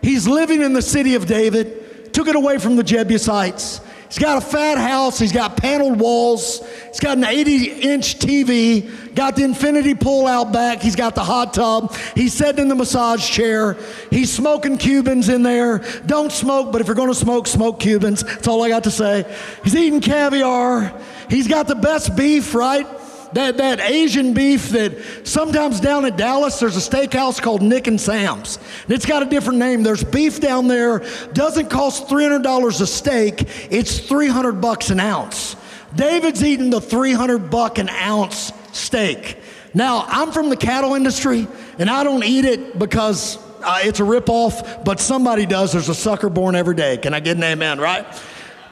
He's 0.01 0.27
living 0.27 0.61
in 0.61 0.73
the 0.73 0.81
city 0.81 1.15
of 1.15 1.25
David, 1.25 2.13
took 2.13 2.27
it 2.27 2.35
away 2.35 2.57
from 2.57 2.75
the 2.75 2.83
Jebusites. 2.83 3.81
He's 4.09 4.17
got 4.17 4.41
a 4.41 4.45
fat 4.45 4.79
house. 4.79 5.19
He's 5.19 5.31
got 5.31 5.55
paneled 5.55 5.99
walls. 5.99 6.67
He's 6.87 6.99
got 6.99 7.17
an 7.17 7.25
80 7.25 7.65
inch 7.81 8.17
TV. 8.17 9.13
Got 9.13 9.35
the 9.35 9.43
infinity 9.43 9.93
pull 9.93 10.25
out 10.25 10.51
back. 10.51 10.81
He's 10.81 10.95
got 10.95 11.13
the 11.13 11.23
hot 11.23 11.53
tub. 11.53 11.95
He's 12.15 12.33
sitting 12.33 12.63
in 12.63 12.67
the 12.69 12.75
massage 12.75 13.29
chair. 13.29 13.77
He's 14.09 14.33
smoking 14.33 14.79
Cubans 14.79 15.29
in 15.29 15.43
there. 15.43 15.83
Don't 16.07 16.31
smoke, 16.31 16.71
but 16.71 16.81
if 16.81 16.87
you're 16.87 16.95
going 16.95 17.09
to 17.09 17.15
smoke, 17.15 17.45
smoke 17.45 17.79
Cubans. 17.79 18.23
That's 18.23 18.47
all 18.47 18.63
I 18.63 18.69
got 18.69 18.85
to 18.85 18.91
say. 18.91 19.31
He's 19.63 19.75
eating 19.75 20.01
caviar. 20.01 20.99
He's 21.29 21.47
got 21.47 21.67
the 21.67 21.75
best 21.75 22.15
beef, 22.15 22.55
right? 22.55 22.87
That, 23.33 23.57
that 23.57 23.79
Asian 23.79 24.33
beef 24.33 24.69
that 24.69 25.27
sometimes 25.27 25.79
down 25.79 26.05
in 26.05 26.15
Dallas, 26.15 26.59
there's 26.59 26.75
a 26.75 26.89
steakhouse 26.89 27.41
called 27.41 27.61
Nick 27.61 27.87
and 27.87 27.99
Sam's. 27.99 28.57
And 28.83 28.93
it's 28.93 29.05
got 29.05 29.23
a 29.23 29.25
different 29.25 29.59
name. 29.59 29.83
There's 29.83 30.03
beef 30.03 30.39
down 30.39 30.67
there, 30.67 31.03
doesn't 31.33 31.69
cost 31.69 32.07
$300 32.07 32.81
a 32.81 32.87
steak, 32.87 33.47
it's 33.71 33.99
300 33.99 34.53
bucks 34.53 34.89
an 34.89 34.99
ounce. 34.99 35.55
David's 35.95 36.43
eating 36.43 36.69
the 36.69 36.81
300 36.81 37.49
buck 37.49 37.77
an 37.77 37.89
ounce 37.89 38.51
steak. 38.71 39.37
Now, 39.73 40.05
I'm 40.07 40.31
from 40.31 40.49
the 40.49 40.57
cattle 40.57 40.95
industry, 40.95 41.47
and 41.77 41.89
I 41.89 42.03
don't 42.03 42.23
eat 42.23 42.45
it 42.45 42.77
because 42.77 43.37
uh, 43.63 43.79
it's 43.83 43.99
a 43.99 44.03
ripoff, 44.03 44.83
but 44.83 44.99
somebody 44.99 45.45
does. 45.45 45.73
There's 45.73 45.89
a 45.89 45.95
sucker 45.95 46.29
born 46.29 46.55
every 46.55 46.75
day. 46.75 46.97
Can 46.97 47.13
I 47.13 47.19
get 47.19 47.37
an 47.37 47.43
amen, 47.43 47.79
right? 47.79 48.05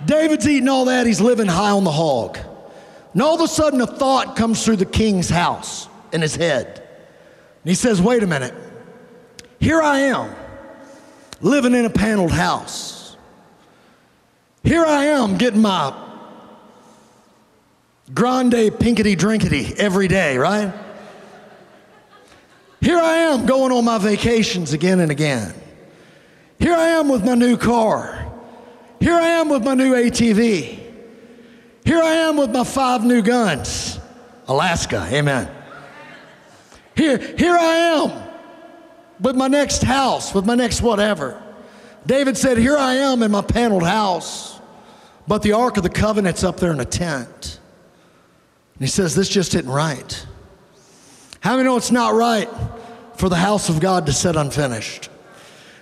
David's 0.06 0.48
eating 0.48 0.70
all 0.70 0.86
that. 0.86 1.06
He's 1.06 1.22
living 1.22 1.48
high 1.48 1.72
on 1.72 1.84
the 1.84 1.92
hog. 1.92 2.38
And 3.18 3.24
all 3.24 3.34
of 3.34 3.42
a 3.42 3.48
sudden, 3.48 3.82
a 3.82 3.88
thought 3.88 4.36
comes 4.36 4.64
through 4.64 4.76
the 4.76 4.86
king's 4.86 5.28
house 5.28 5.88
in 6.14 6.22
his 6.22 6.36
head. 6.36 6.68
And 6.68 7.68
he 7.68 7.74
says, 7.74 8.00
Wait 8.00 8.22
a 8.22 8.28
minute. 8.28 8.54
Here 9.60 9.82
I 9.82 10.02
am, 10.02 10.36
living 11.42 11.74
in 11.74 11.86
a 11.86 11.90
paneled 11.90 12.30
house. 12.30 13.18
Here 14.64 14.86
I 14.86 15.06
am 15.06 15.40
getting 15.40 15.64
my 15.64 15.96
grande 18.14 18.80
pinkety 18.80 19.16
drinkety 19.16 19.74
every 19.80 20.08
day, 20.08 20.38
right? 20.38 20.72
Here 22.82 23.00
I 23.00 23.16
am 23.18 23.48
going 23.48 23.72
on 23.72 23.84
my 23.84 23.98
vacations 23.98 24.74
again 24.74 25.00
and 25.00 25.10
again. 25.10 25.56
Here 26.60 26.76
I 26.76 26.90
am 26.90 27.10
with 27.10 27.26
my 27.26 27.34
new 27.34 27.58
car. 27.58 28.32
Here 29.00 29.16
I 29.16 29.30
am 29.30 29.50
with 29.50 29.64
my 29.64 29.74
new 29.74 29.96
ATV. 29.96 30.87
Here 31.88 32.02
I 32.02 32.16
am 32.16 32.36
with 32.36 32.52
my 32.52 32.66
five 32.66 33.06
new 33.06 33.22
guns. 33.22 33.98
Alaska, 34.50 35.08
amen. 35.10 35.50
Here, 36.98 37.18
here 37.18 37.56
I 37.56 37.76
am 37.76 38.24
with 39.22 39.38
my 39.38 39.48
next 39.48 39.84
house, 39.84 40.34
with 40.34 40.46
my 40.46 40.56
next 40.56 40.82
whatever. 40.82 41.42
David 42.06 42.36
said, 42.36 42.58
Here 42.58 42.76
I 42.76 42.96
am 42.96 43.24
in 43.24 43.32
my 43.32 43.42
paneled 43.42 43.84
house, 43.84 44.60
but 45.30 45.44
the 45.44 45.54
Ark 45.54 45.78
of 45.78 45.84
the 45.84 45.90
Covenant's 45.90 46.44
up 46.44 46.58
there 46.58 46.74
in 46.74 46.82
a 46.82 46.86
tent. 46.86 47.58
And 48.76 48.82
he 48.82 48.88
says, 48.88 49.16
This 49.16 49.30
just 49.30 49.56
isn't 49.56 49.72
right. 49.72 50.28
How 51.40 51.56
many 51.56 51.70
know 51.70 51.78
it's 51.78 51.90
not 51.90 52.16
right 52.16 52.50
for 53.16 53.30
the 53.30 53.38
house 53.38 53.70
of 53.70 53.80
God 53.80 54.08
to 54.08 54.12
sit 54.12 54.36
unfinished? 54.36 55.08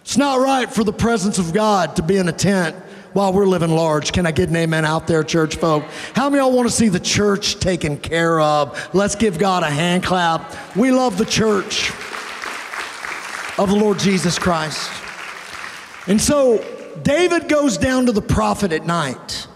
It's 0.02 0.18
not 0.18 0.39
right 0.39 0.72
for 0.72 0.84
the 0.84 0.94
presence 0.94 1.39
of 1.39 1.52
God 1.52 1.96
to 1.96 2.04
be 2.04 2.18
in 2.18 2.30
a 2.30 2.32
tent 2.32 2.76
while 3.15 3.32
we're 3.32 3.47
living 3.47 3.69
large. 3.69 4.12
Can 4.12 4.25
I 4.25 4.32
get 4.32 4.49
an 4.49 4.58
amen 4.58 4.84
out 4.84 5.08
there, 5.08 5.23
church 5.23 5.56
folk? 5.56 5.86
How 6.13 6.30
many 6.30 6.41
of 6.41 6.47
y'all 6.47 6.56
want 6.56 6.67
to 6.67 6.75
see 6.75 6.89
the 6.89 6.99
church 6.99 7.62
taken 7.62 7.97
care 7.97 8.41
of? 8.41 8.93
Let's 8.93 9.15
give 9.15 9.39
God 9.39 9.63
a 9.63 9.69
hand 9.69 10.04
clap. 10.04 10.54
We 10.75 10.91
love 10.91 11.17
the 11.17 11.23
church 11.23 11.91
of 13.58 13.69
the 13.69 13.75
Lord 13.75 13.99
Jesus 13.99 14.38
Christ. 14.38 14.91
And 16.08 16.19
so 16.19 16.62
David 17.04 17.47
goes 17.47 17.78
down 17.78 18.08
to 18.08 18.12
the 18.12 18.21
prophet 18.21 18.73
at 18.73 18.86
night. 18.86 19.47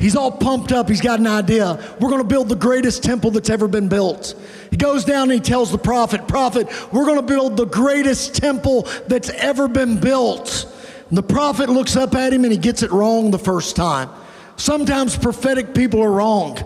He's 0.00 0.16
all 0.16 0.32
pumped 0.32 0.72
up. 0.72 0.88
He's 0.88 1.00
got 1.00 1.20
an 1.20 1.28
idea. 1.28 1.96
We're 2.00 2.10
going 2.10 2.20
to 2.20 2.28
build 2.28 2.48
the 2.48 2.56
greatest 2.56 3.04
temple 3.04 3.30
that's 3.30 3.48
ever 3.48 3.68
been 3.68 3.88
built. 3.88 4.34
He 4.72 4.76
goes 4.76 5.04
down 5.04 5.30
and 5.30 5.34
he 5.34 5.40
tells 5.40 5.70
the 5.70 5.78
prophet, 5.78 6.26
Prophet, 6.26 6.66
we're 6.92 7.06
going 7.06 7.20
to 7.20 7.22
build 7.22 7.56
the 7.56 7.66
greatest 7.66 8.34
temple 8.34 8.88
that's 9.06 9.30
ever 9.30 9.68
been 9.68 10.00
built. 10.00 10.68
The 11.10 11.22
prophet 11.22 11.68
looks 11.68 11.96
up 11.96 12.14
at 12.14 12.32
him 12.32 12.44
and 12.44 12.52
he 12.52 12.58
gets 12.58 12.82
it 12.82 12.90
wrong 12.90 13.30
the 13.30 13.38
first 13.38 13.76
time. 13.76 14.10
Sometimes 14.56 15.16
prophetic 15.16 15.74
people 15.74 16.02
are 16.02 16.10
wrong. 16.10 16.58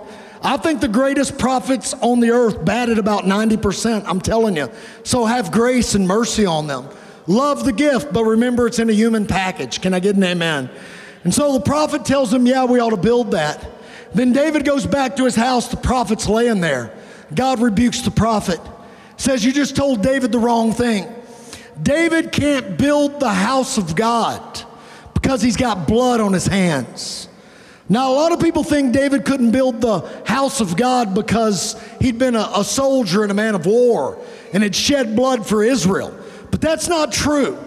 I 0.42 0.56
think 0.56 0.80
the 0.80 0.88
greatest 0.88 1.38
prophets 1.38 1.94
on 1.94 2.20
the 2.20 2.30
earth 2.30 2.64
batted 2.64 2.98
about 2.98 3.24
90%, 3.24 4.04
I'm 4.06 4.20
telling 4.20 4.56
you. 4.56 4.70
So 5.02 5.24
have 5.24 5.50
grace 5.50 5.94
and 5.94 6.06
mercy 6.06 6.46
on 6.46 6.66
them. 6.66 6.88
Love 7.26 7.64
the 7.64 7.72
gift, 7.72 8.12
but 8.12 8.24
remember 8.24 8.66
it's 8.66 8.78
in 8.78 8.88
a 8.88 8.92
human 8.92 9.26
package. 9.26 9.80
Can 9.80 9.92
I 9.92 10.00
get 10.00 10.16
an 10.16 10.24
amen? 10.24 10.70
And 11.24 11.34
so 11.34 11.52
the 11.52 11.60
prophet 11.60 12.04
tells 12.04 12.32
him, 12.32 12.46
Yeah, 12.46 12.64
we 12.64 12.78
ought 12.78 12.90
to 12.90 12.96
build 12.96 13.32
that. 13.32 13.66
Then 14.14 14.32
David 14.32 14.64
goes 14.64 14.86
back 14.86 15.16
to 15.16 15.24
his 15.24 15.34
house. 15.34 15.68
The 15.68 15.76
prophet's 15.76 16.26
laying 16.28 16.60
there. 16.60 16.96
God 17.34 17.60
rebukes 17.60 18.00
the 18.00 18.10
prophet, 18.10 18.60
says, 19.16 19.44
You 19.44 19.52
just 19.52 19.76
told 19.76 20.02
David 20.02 20.32
the 20.32 20.38
wrong 20.38 20.72
thing. 20.72 21.12
David 21.82 22.32
can't 22.32 22.76
build 22.76 23.20
the 23.20 23.32
house 23.32 23.78
of 23.78 23.94
God 23.94 24.64
because 25.14 25.42
he's 25.42 25.56
got 25.56 25.86
blood 25.86 26.20
on 26.20 26.32
his 26.32 26.46
hands. 26.46 27.28
Now, 27.88 28.12
a 28.12 28.14
lot 28.14 28.32
of 28.32 28.40
people 28.40 28.64
think 28.64 28.92
David 28.92 29.24
couldn't 29.24 29.50
build 29.50 29.80
the 29.80 30.00
house 30.26 30.60
of 30.60 30.76
God 30.76 31.14
because 31.14 31.82
he'd 32.00 32.18
been 32.18 32.36
a, 32.36 32.50
a 32.56 32.64
soldier 32.64 33.22
and 33.22 33.30
a 33.30 33.34
man 33.34 33.54
of 33.54 33.64
war 33.64 34.18
and 34.52 34.62
had 34.62 34.74
shed 34.74 35.16
blood 35.16 35.46
for 35.46 35.64
Israel. 35.64 36.14
But 36.50 36.60
that's 36.60 36.88
not 36.88 37.12
true. 37.12 37.58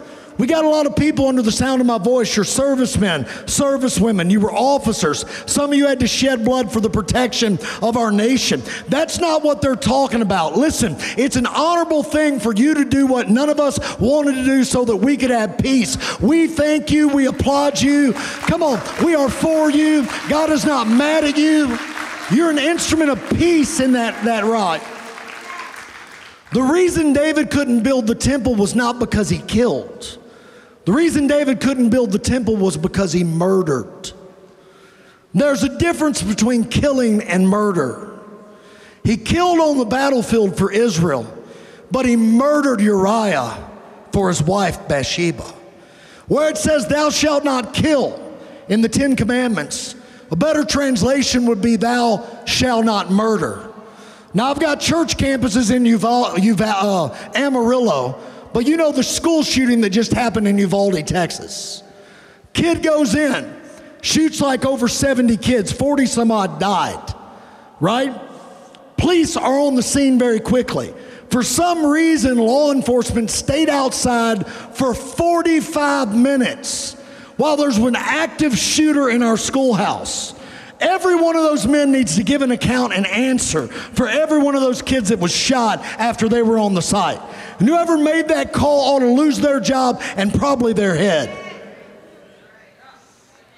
We 0.41 0.47
got 0.47 0.65
a 0.65 0.69
lot 0.69 0.87
of 0.87 0.95
people 0.95 1.27
under 1.27 1.43
the 1.43 1.51
sound 1.51 1.81
of 1.81 1.87
my 1.87 1.99
voice. 1.99 2.35
You're 2.35 2.45
servicemen, 2.45 3.25
servicewomen, 3.25 4.31
you 4.31 4.39
were 4.39 4.51
officers. 4.51 5.23
Some 5.45 5.71
of 5.71 5.77
you 5.77 5.85
had 5.85 5.99
to 5.99 6.07
shed 6.07 6.43
blood 6.43 6.73
for 6.73 6.79
the 6.79 6.89
protection 6.89 7.59
of 7.83 7.95
our 7.95 8.11
nation. 8.11 8.63
That's 8.87 9.19
not 9.19 9.43
what 9.43 9.61
they're 9.61 9.75
talking 9.75 10.23
about. 10.23 10.57
Listen, 10.57 10.95
it's 11.15 11.35
an 11.35 11.45
honorable 11.45 12.01
thing 12.01 12.39
for 12.39 12.55
you 12.55 12.73
to 12.73 12.83
do 12.83 13.05
what 13.05 13.29
none 13.29 13.49
of 13.49 13.59
us 13.59 13.99
wanted 13.99 14.33
to 14.33 14.43
do 14.43 14.63
so 14.63 14.83
that 14.83 14.95
we 14.95 15.15
could 15.15 15.29
have 15.29 15.59
peace. 15.59 16.19
We 16.19 16.47
thank 16.47 16.89
you, 16.89 17.09
we 17.09 17.27
applaud 17.27 17.79
you. 17.79 18.13
Come 18.13 18.63
on, 18.63 18.81
we 19.05 19.13
are 19.13 19.29
for 19.29 19.69
you. 19.69 20.07
God 20.27 20.49
is 20.49 20.65
not 20.65 20.87
mad 20.87 21.23
at 21.23 21.37
you. 21.37 21.77
You're 22.35 22.49
an 22.49 22.57
instrument 22.57 23.11
of 23.11 23.29
peace 23.37 23.79
in 23.79 23.91
that, 23.91 24.25
that 24.25 24.43
right. 24.43 24.81
The 26.51 26.63
reason 26.63 27.13
David 27.13 27.51
couldn't 27.51 27.83
build 27.83 28.07
the 28.07 28.15
temple 28.15 28.55
was 28.55 28.73
not 28.73 28.97
because 28.97 29.29
he 29.29 29.37
killed. 29.37 30.17
The 30.85 30.91
reason 30.91 31.27
David 31.27 31.59
couldn't 31.59 31.89
build 31.89 32.11
the 32.11 32.19
temple 32.19 32.55
was 32.55 32.77
because 32.77 33.13
he 33.13 33.23
murdered. 33.23 34.11
There's 35.33 35.63
a 35.63 35.77
difference 35.77 36.21
between 36.21 36.65
killing 36.65 37.21
and 37.21 37.47
murder. 37.47 38.19
He 39.03 39.17
killed 39.17 39.59
on 39.59 39.77
the 39.77 39.85
battlefield 39.85 40.57
for 40.57 40.71
Israel, 40.71 41.25
but 41.89 42.05
he 42.05 42.15
murdered 42.15 42.81
Uriah 42.81 43.69
for 44.11 44.27
his 44.27 44.43
wife 44.43 44.87
Bathsheba. 44.87 45.43
Where 46.27 46.49
it 46.49 46.57
says, 46.57 46.87
Thou 46.87 47.09
shalt 47.09 47.43
not 47.43 47.73
kill 47.73 48.37
in 48.67 48.81
the 48.81 48.89
Ten 48.89 49.15
Commandments, 49.15 49.95
a 50.31 50.35
better 50.35 50.63
translation 50.63 51.45
would 51.47 51.61
be, 51.61 51.75
Thou 51.75 52.25
shalt 52.45 52.85
not 52.85 53.11
murder. 53.11 53.67
Now, 54.33 54.49
I've 54.49 54.59
got 54.59 54.79
church 54.79 55.17
campuses 55.17 55.75
in 55.75 55.83
Uval, 55.83 56.35
Uval, 56.35 57.11
uh, 57.11 57.31
Amarillo, 57.35 58.17
but 58.53 58.65
you 58.65 58.77
know 58.77 58.91
the 58.91 59.03
school 59.03 59.43
shooting 59.43 59.81
that 59.81 59.91
just 59.91 60.11
happened 60.11 60.47
in 60.47 60.57
Uvalde, 60.57 61.05
Texas. 61.07 61.83
Kid 62.53 62.83
goes 62.83 63.15
in, 63.15 63.61
shoots 64.01 64.41
like 64.41 64.65
over 64.65 64.87
70 64.87 65.37
kids, 65.37 65.71
40 65.71 66.05
some 66.05 66.31
odd 66.31 66.59
died, 66.59 67.13
right? 67.79 68.13
Police 68.97 69.37
are 69.37 69.59
on 69.59 69.75
the 69.75 69.83
scene 69.83 70.19
very 70.19 70.39
quickly. 70.39 70.93
For 71.29 71.43
some 71.43 71.85
reason, 71.85 72.37
law 72.37 72.71
enforcement 72.71 73.31
stayed 73.31 73.69
outside 73.69 74.45
for 74.45 74.93
45 74.93 76.15
minutes 76.15 76.93
while 77.37 77.55
there's 77.55 77.77
an 77.77 77.95
active 77.95 78.57
shooter 78.57 79.09
in 79.09 79.23
our 79.23 79.37
schoolhouse. 79.37 80.33
Every 80.81 81.15
one 81.15 81.35
of 81.35 81.43
those 81.43 81.67
men 81.67 81.91
needs 81.91 82.15
to 82.15 82.23
give 82.23 82.41
an 82.41 82.49
account 82.49 82.93
and 82.93 83.05
answer 83.05 83.67
for 83.67 84.09
every 84.09 84.39
one 84.39 84.55
of 84.55 84.61
those 84.61 84.81
kids 84.81 85.09
that 85.09 85.19
was 85.19 85.31
shot 85.31 85.79
after 85.99 86.27
they 86.27 86.41
were 86.41 86.57
on 86.57 86.73
the 86.73 86.81
site. 86.81 87.21
And 87.59 87.69
whoever 87.69 87.99
made 87.99 88.29
that 88.29 88.51
call 88.51 88.95
ought 88.95 88.99
to 88.99 89.11
lose 89.13 89.37
their 89.37 89.59
job 89.59 90.01
and 90.15 90.33
probably 90.33 90.73
their 90.73 90.95
head. 90.95 91.37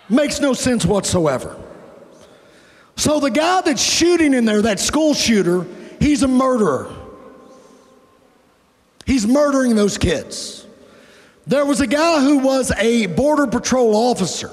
Makes 0.09 0.41
no 0.41 0.53
sense 0.53 0.85
whatsoever. 0.85 1.57
So 2.97 3.21
the 3.21 3.31
guy 3.31 3.61
that's 3.61 3.81
shooting 3.81 4.33
in 4.33 4.43
there, 4.43 4.61
that 4.63 4.81
school 4.81 5.13
shooter, 5.13 5.65
he's 6.01 6.23
a 6.23 6.27
murderer. 6.27 6.93
He's 9.05 9.25
murdering 9.25 9.77
those 9.77 9.97
kids. 9.97 10.65
There 11.47 11.65
was 11.65 11.79
a 11.79 11.87
guy 11.87 12.19
who 12.21 12.39
was 12.39 12.71
a 12.77 13.07
Border 13.07 13.47
Patrol 13.47 13.95
officer 13.95 14.51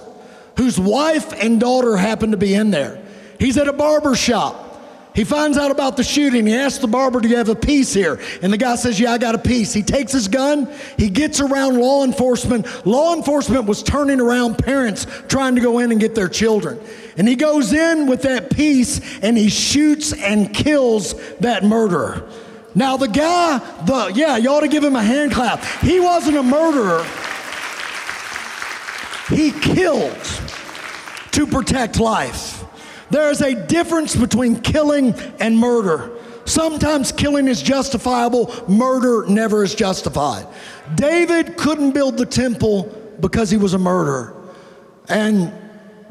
whose 0.56 0.78
wife 0.78 1.32
and 1.42 1.60
daughter 1.60 1.96
happened 1.96 2.32
to 2.32 2.38
be 2.38 2.54
in 2.54 2.70
there. 2.70 3.02
He's 3.38 3.56
at 3.56 3.68
a 3.68 3.72
barber 3.72 4.14
shop. 4.14 4.66
He 5.14 5.24
finds 5.24 5.58
out 5.58 5.70
about 5.70 5.96
the 5.96 6.04
shooting. 6.04 6.46
He 6.46 6.54
asks 6.54 6.78
the 6.78 6.86
barber, 6.86 7.20
Do 7.20 7.28
you 7.28 7.36
have 7.36 7.48
a 7.48 7.56
piece 7.56 7.92
here? 7.92 8.20
And 8.42 8.52
the 8.52 8.56
guy 8.56 8.76
says, 8.76 9.00
Yeah, 9.00 9.12
I 9.12 9.18
got 9.18 9.34
a 9.34 9.38
piece. 9.38 9.72
He 9.72 9.82
takes 9.82 10.12
his 10.12 10.28
gun. 10.28 10.72
He 10.96 11.10
gets 11.10 11.40
around 11.40 11.78
law 11.78 12.04
enforcement. 12.04 12.86
Law 12.86 13.16
enforcement 13.16 13.64
was 13.64 13.82
turning 13.82 14.20
around 14.20 14.58
parents 14.58 15.06
trying 15.28 15.56
to 15.56 15.60
go 15.60 15.80
in 15.80 15.90
and 15.90 16.00
get 16.00 16.14
their 16.14 16.28
children. 16.28 16.78
And 17.16 17.26
he 17.26 17.34
goes 17.34 17.72
in 17.72 18.06
with 18.06 18.22
that 18.22 18.50
piece 18.50 19.00
and 19.20 19.36
he 19.36 19.48
shoots 19.48 20.12
and 20.12 20.54
kills 20.54 21.14
that 21.38 21.64
murderer. 21.64 22.30
Now, 22.74 22.96
the 22.96 23.08
guy, 23.08 23.58
the 23.84 24.12
yeah, 24.14 24.36
you 24.36 24.48
ought 24.50 24.60
to 24.60 24.68
give 24.68 24.84
him 24.84 24.94
a 24.94 25.02
hand 25.02 25.32
clap. 25.32 25.64
He 25.82 25.98
wasn't 25.98 26.36
a 26.36 26.42
murderer, 26.42 27.04
he 29.30 29.52
killed 29.52 30.18
to 31.32 31.46
protect 31.46 31.98
life. 31.98 32.64
There 33.10 33.30
is 33.30 33.40
a 33.40 33.54
difference 33.66 34.14
between 34.14 34.60
killing 34.60 35.14
and 35.40 35.58
murder. 35.58 36.12
Sometimes 36.44 37.12
killing 37.12 37.48
is 37.48 37.62
justifiable, 37.62 38.52
murder 38.68 39.24
never 39.28 39.62
is 39.62 39.74
justified. 39.74 40.46
David 40.94 41.56
couldn't 41.56 41.92
build 41.92 42.16
the 42.16 42.26
temple 42.26 42.84
because 43.20 43.50
he 43.50 43.56
was 43.56 43.74
a 43.74 43.78
murderer. 43.78 44.34
And 45.08 45.52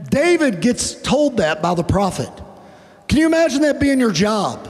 David 0.09 0.61
gets 0.61 0.93
told 1.01 1.37
that 1.37 1.61
by 1.61 1.73
the 1.73 1.83
prophet. 1.83 2.29
Can 3.07 3.17
you 3.17 3.25
imagine 3.25 3.61
that 3.61 3.79
being 3.79 3.99
your 3.99 4.11
job? 4.11 4.67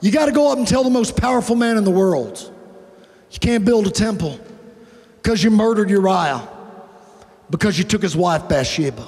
You 0.00 0.10
got 0.10 0.26
to 0.26 0.32
go 0.32 0.50
up 0.50 0.58
and 0.58 0.66
tell 0.66 0.82
the 0.82 0.90
most 0.90 1.16
powerful 1.16 1.56
man 1.56 1.76
in 1.76 1.84
the 1.84 1.90
world, 1.90 2.52
you 3.30 3.38
can't 3.38 3.64
build 3.64 3.86
a 3.86 3.90
temple 3.90 4.40
because 5.16 5.44
you 5.44 5.50
murdered 5.50 5.90
Uriah, 5.90 6.48
because 7.50 7.78
you 7.78 7.84
took 7.84 8.02
his 8.02 8.16
wife 8.16 8.48
Bathsheba. 8.48 9.06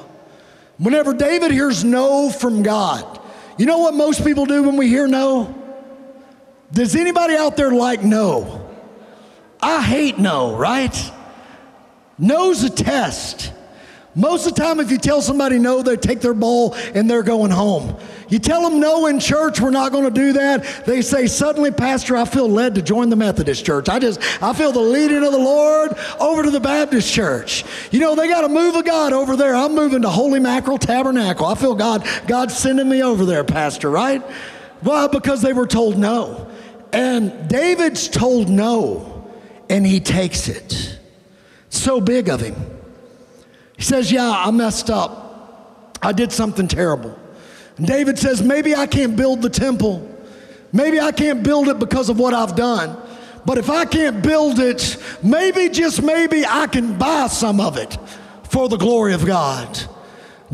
Whenever 0.79 1.15
David 1.15 1.51
hears 1.51 1.85
no 1.85 2.31
from 2.31 2.63
God, 2.63 3.21
you 3.57 3.67
know 3.67 3.79
what 3.79 3.95
most 3.95 4.25
people 4.25 4.47
do 4.47 4.63
when 4.63 4.77
we 4.77 4.89
hear 4.89 5.07
no? 5.07 5.55
Does 6.73 6.97
anybody 6.97 7.37
out 7.37 7.57
there 7.57 7.71
like 7.71 8.03
no? 8.03 8.71
I 9.61 9.83
hate 9.83 10.19
no, 10.19 10.57
right? 10.57 11.13
No's 12.19 12.65
a 12.65 12.71
test. 12.71 13.53
Most 14.15 14.47
of 14.47 14.55
the 14.55 14.61
time, 14.61 14.79
if 14.79 14.91
you 14.91 14.99
tell 14.99 15.23
somebody 15.23 15.59
no, 15.59 15.83
they 15.83 15.97
take 15.97 16.21
their 16.21 16.35
ball 16.35 16.75
and 16.95 17.09
they're 17.09 17.23
going 17.23 17.51
home. 17.51 17.97
You 18.29 18.39
tell 18.39 18.69
them 18.69 18.79
no 18.79 19.07
in 19.07 19.21
church, 19.21 19.59
we're 19.59 19.71
not 19.71 19.91
going 19.91 20.05
to 20.05 20.11
do 20.11 20.35
that. 20.35 20.85
They 20.85 21.01
say, 21.01 21.27
suddenly, 21.27 21.71
Pastor, 21.71 22.17
I 22.17 22.27
feel 22.27 22.49
led 22.49 22.75
to 22.75 22.83
join 22.83 23.09
the 23.09 23.17
Methodist 23.17 23.65
church. 23.65 23.89
I 23.89 23.99
just, 23.99 24.21
I 24.43 24.53
feel 24.53 24.71
the 24.71 24.81
leading 24.81 25.25
of 25.25 25.33
the 25.33 25.39
Lord 25.39 25.97
over 26.21 26.43
to 26.43 26.51
the 26.51 26.61
Baptist 26.61 27.11
church. 27.11 27.65
You 27.91 28.01
know, 28.01 28.15
they 28.15 28.29
got 28.29 28.45
a 28.45 28.49
move 28.51 28.75
of 28.75 28.85
God 28.85 29.15
over 29.15 29.35
there. 29.35 29.55
I'm 29.55 29.75
moving 29.75 30.03
to 30.03 30.11
Holy 30.11 30.41
Mackerel 30.41 30.79
Tabernacle. 30.79 31.47
I 31.47 31.55
feel 31.55 31.75
God, 31.75 32.07
God 32.27 32.51
sending 32.51 32.89
me 32.89 33.03
over 33.03 33.25
there, 33.25 33.45
Pastor, 33.45 33.91
right? 33.91 34.23
Well, 34.83 35.09
because 35.09 35.41
they 35.41 35.55
were 35.55 35.67
told 35.67 35.97
no. 35.97 36.51
And 36.93 37.49
David's 37.49 38.09
told 38.09 38.51
no. 38.51 39.27
and 39.73 39.87
he 39.87 40.01
takes 40.01 40.49
it. 40.49 40.99
So 41.71 42.01
big 42.01 42.29
of 42.29 42.43
him. 42.43 42.72
He 43.83 43.87
says, 43.87 44.13
Yeah, 44.13 44.31
I 44.31 44.53
messed 44.53 44.91
up. 44.91 45.99
I 46.01 46.13
did 46.13 46.31
something 46.31 46.69
terrible. 46.69 47.19
And 47.77 47.85
David 47.85 48.17
says, 48.17 48.41
Maybe 48.41 48.77
I 48.77 48.87
can't 48.87 49.17
build 49.17 49.43
the 49.43 49.51
temple. 49.51 50.09
Maybe 50.73 51.01
I 51.01 51.11
can't 51.11 51.43
build 51.43 51.67
it 51.67 51.81
because 51.81 52.09
of 52.09 52.17
what 52.17 52.33
I've 52.33 52.55
done. 52.55 52.97
But 53.45 53.59
if 53.59 53.69
I 53.69 53.85
can't 53.85 54.23
build 54.23 54.61
it, 54.61 54.97
maybe, 55.21 55.69
just 55.69 56.01
maybe, 56.01 56.47
I 56.47 56.69
can 56.69 56.97
buy 56.97 57.27
some 57.27 57.59
of 57.59 57.77
it 57.77 57.99
for 58.45 58.69
the 58.69 58.77
glory 58.77 59.15
of 59.15 59.27
God. 59.27 59.77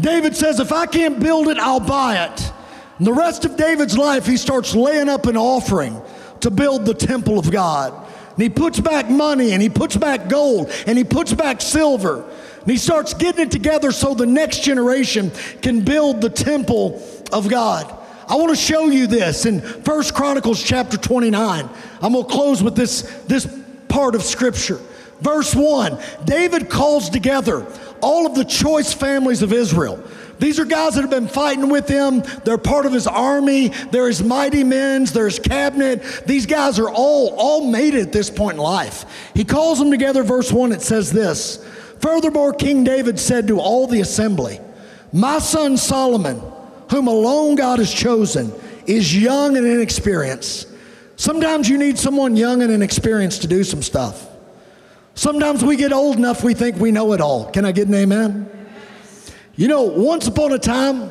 David 0.01 0.35
says, 0.35 0.59
If 0.59 0.73
I 0.73 0.87
can't 0.87 1.21
build 1.21 1.49
it, 1.49 1.59
I'll 1.59 1.81
buy 1.81 2.25
it. 2.25 2.53
And 2.97 3.07
the 3.07 3.13
rest 3.13 3.45
of 3.45 3.59
David's 3.59 3.99
life, 3.99 4.25
he 4.25 4.39
starts 4.39 4.75
laying 4.75 5.11
up 5.11 5.27
an 5.27 5.37
offering 5.37 6.01
to 6.41 6.51
build 6.51 6.87
the 6.87 6.95
temple 6.95 7.39
of 7.39 7.51
God. 7.51 7.93
And 7.93 8.43
he 8.43 8.49
puts 8.49 8.81
back 8.81 9.11
money 9.11 9.53
and 9.53 9.61
he 9.61 9.69
puts 9.69 9.99
back 9.99 10.31
gold 10.31 10.73
and 10.87 10.97
he 10.97 11.05
puts 11.05 11.35
back 11.35 11.61
silver. 11.61 12.25
And 12.69 12.75
he 12.75 12.79
starts 12.79 13.15
getting 13.15 13.47
it 13.47 13.51
together 13.51 13.91
so 13.91 14.13
the 14.13 14.27
next 14.27 14.63
generation 14.63 15.33
can 15.63 15.81
build 15.81 16.21
the 16.21 16.29
temple 16.29 17.03
of 17.33 17.49
God. 17.49 17.91
I 18.29 18.35
want 18.35 18.51
to 18.51 18.57
show 18.57 18.89
you 18.89 19.07
this 19.07 19.47
in 19.47 19.63
First 19.63 20.13
Chronicles 20.13 20.63
chapter 20.63 20.99
29. 20.99 21.67
I'm 22.03 22.13
going 22.13 22.27
to 22.27 22.31
close 22.31 22.63
with 22.63 22.77
this, 22.77 23.01
this 23.27 23.47
part 23.89 24.15
of 24.15 24.23
scripture. 24.23 24.79
Verse 25.23 25.55
1 25.55 25.99
David 26.27 26.69
calls 26.69 27.09
together 27.09 27.67
all 28.03 28.27
of 28.27 28.35
the 28.35 28.45
choice 28.45 28.93
families 28.93 29.41
of 29.41 29.55
Israel. 29.55 30.05
These 30.39 30.61
are 30.61 30.67
guys 30.67 30.95
that 30.97 31.01
have 31.01 31.11
been 31.11 31.27
fighting 31.27 31.71
with 31.71 31.89
him. 31.89 32.23
They're 32.45 32.59
part 32.59 32.85
of 32.85 32.93
his 32.93 33.07
army. 33.07 33.69
They're 33.69 34.09
his 34.09 34.23
mighty 34.23 34.63
men. 34.63 35.07
They're 35.07 35.25
his 35.25 35.39
cabinet. 35.39 36.03
These 36.27 36.45
guys 36.45 36.79
are 36.79 36.91
all, 36.91 37.35
all 37.35 37.67
made 37.67 37.95
at 37.95 38.13
this 38.13 38.29
point 38.29 38.59
in 38.59 38.63
life. 38.63 39.31
He 39.33 39.47
calls 39.47 39.79
them 39.79 39.91
together. 39.91 40.23
Verse 40.23 40.53
1, 40.53 40.73
it 40.73 40.83
says 40.83 41.11
this 41.11 41.65
Furthermore, 42.01 42.53
King 42.53 42.85
David 42.85 43.19
said 43.19 43.49
to 43.49 43.61
all 43.61 43.87
the 43.87 44.01
assembly, 44.01 44.61
My 45.13 45.39
son 45.39 45.77
Solomon, 45.77 46.41
whom 46.91 47.09
alone 47.09 47.55
God 47.57 47.79
has 47.79 47.93
chosen, 47.93 48.53
is 48.87 49.17
young 49.17 49.57
and 49.57 49.67
inexperienced. 49.67 50.69
Sometimes 51.17 51.69
you 51.69 51.79
need 51.79 51.99
someone 51.99 52.37
young 52.37 52.63
and 52.63 52.73
inexperienced 52.73 53.43
to 53.43 53.49
do 53.49 53.65
some 53.65 53.83
stuff. 53.83 54.27
Sometimes 55.15 55.65
we 55.65 55.77
get 55.77 55.93
old 55.93 56.17
enough 56.17 56.45
we 56.45 56.55
think 56.55 56.77
we 56.77 56.93
know 56.93 57.13
it 57.13 57.21
all. 57.21 57.51
Can 57.51 57.65
I 57.65 57.73
get 57.73 57.89
an 57.89 57.95
amen? 57.95 58.49
You 59.57 59.67
know, 59.67 59.83
once 59.83 60.29
upon 60.29 60.53
a 60.53 60.59
time, 60.59 61.11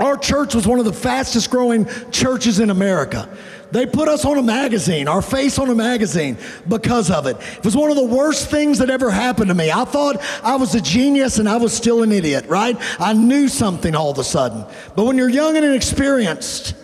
our 0.00 0.16
church 0.16 0.54
was 0.54 0.66
one 0.66 0.78
of 0.78 0.86
the 0.86 0.92
fastest 0.92 1.50
growing 1.50 1.86
churches 2.10 2.60
in 2.60 2.70
America. 2.70 3.28
They 3.76 3.84
put 3.84 4.08
us 4.08 4.24
on 4.24 4.38
a 4.38 4.42
magazine, 4.42 5.06
our 5.06 5.20
face 5.20 5.58
on 5.58 5.68
a 5.68 5.74
magazine 5.74 6.38
because 6.66 7.10
of 7.10 7.26
it. 7.26 7.36
It 7.58 7.62
was 7.62 7.76
one 7.76 7.90
of 7.90 7.96
the 7.98 8.06
worst 8.06 8.48
things 8.48 8.78
that 8.78 8.88
ever 8.88 9.10
happened 9.10 9.48
to 9.48 9.54
me. 9.54 9.70
I 9.70 9.84
thought 9.84 10.16
I 10.42 10.56
was 10.56 10.74
a 10.74 10.80
genius 10.80 11.38
and 11.38 11.46
I 11.46 11.58
was 11.58 11.74
still 11.74 12.02
an 12.02 12.10
idiot, 12.10 12.46
right? 12.46 12.74
I 12.98 13.12
knew 13.12 13.48
something 13.48 13.94
all 13.94 14.10
of 14.10 14.16
a 14.16 14.24
sudden. 14.24 14.64
But 14.94 15.04
when 15.04 15.18
you're 15.18 15.28
young 15.28 15.58
and 15.58 15.66
inexperienced, 15.66 16.74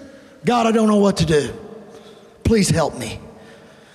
God, 0.44 0.66
I 0.66 0.72
don't 0.72 0.86
know 0.86 0.98
what 0.98 1.16
to 1.16 1.24
do. 1.24 1.58
Please 2.44 2.68
help 2.68 2.98
me. 2.98 3.18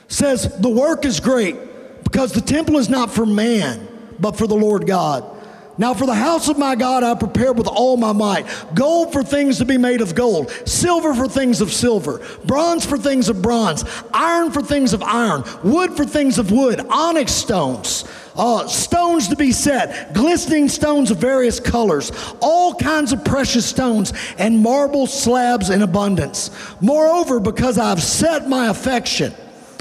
Says 0.07 0.57
the 0.57 0.67
work 0.67 1.05
is 1.05 1.19
great 1.19 1.55
because 2.03 2.31
the 2.31 2.41
temple 2.41 2.77
is 2.77 2.89
not 2.89 3.11
for 3.11 3.27
man, 3.27 3.87
but 4.19 4.35
for 4.35 4.47
the 4.47 4.55
Lord 4.55 4.87
God. 4.87 5.36
Now, 5.79 5.93
for 5.93 6.07
the 6.07 6.15
house 6.15 6.49
of 6.49 6.57
my 6.57 6.75
God, 6.75 7.03
I 7.03 7.13
prepared 7.13 7.57
with 7.57 7.67
all 7.67 7.97
my 7.97 8.11
might 8.11 8.47
gold 8.73 9.13
for 9.13 9.23
things 9.23 9.59
to 9.59 9.65
be 9.65 9.77
made 9.77 10.01
of 10.01 10.15
gold, 10.15 10.49
silver 10.65 11.13
for 11.13 11.27
things 11.27 11.61
of 11.61 11.71
silver, 11.71 12.21
bronze 12.45 12.85
for 12.85 12.97
things 12.97 13.29
of 13.29 13.41
bronze, 13.41 13.85
iron 14.13 14.51
for 14.51 14.61
things 14.61 14.93
of 14.93 15.03
iron, 15.03 15.43
wood 15.63 15.95
for 15.95 16.05
things 16.05 16.39
of 16.39 16.51
wood, 16.51 16.79
onyx 16.89 17.31
stones. 17.31 18.05
Uh, 18.35 18.67
stones 18.67 19.27
to 19.27 19.35
be 19.35 19.51
set, 19.51 20.13
glistening 20.13 20.69
stones 20.69 21.09
of 21.09 21.17
various 21.17 21.59
colors, 21.59 22.11
all 22.39 22.75
kinds 22.75 23.11
of 23.11 23.25
precious 23.25 23.65
stones, 23.65 24.13
and 24.37 24.61
marble 24.61 25.07
slabs 25.07 25.71
in 25.71 25.81
abundance. 25.81 26.51
Moreover, 26.79 27.39
because 27.39 27.79
I've 27.79 28.01
set 28.01 28.47
my 28.47 28.67
affection 28.67 29.33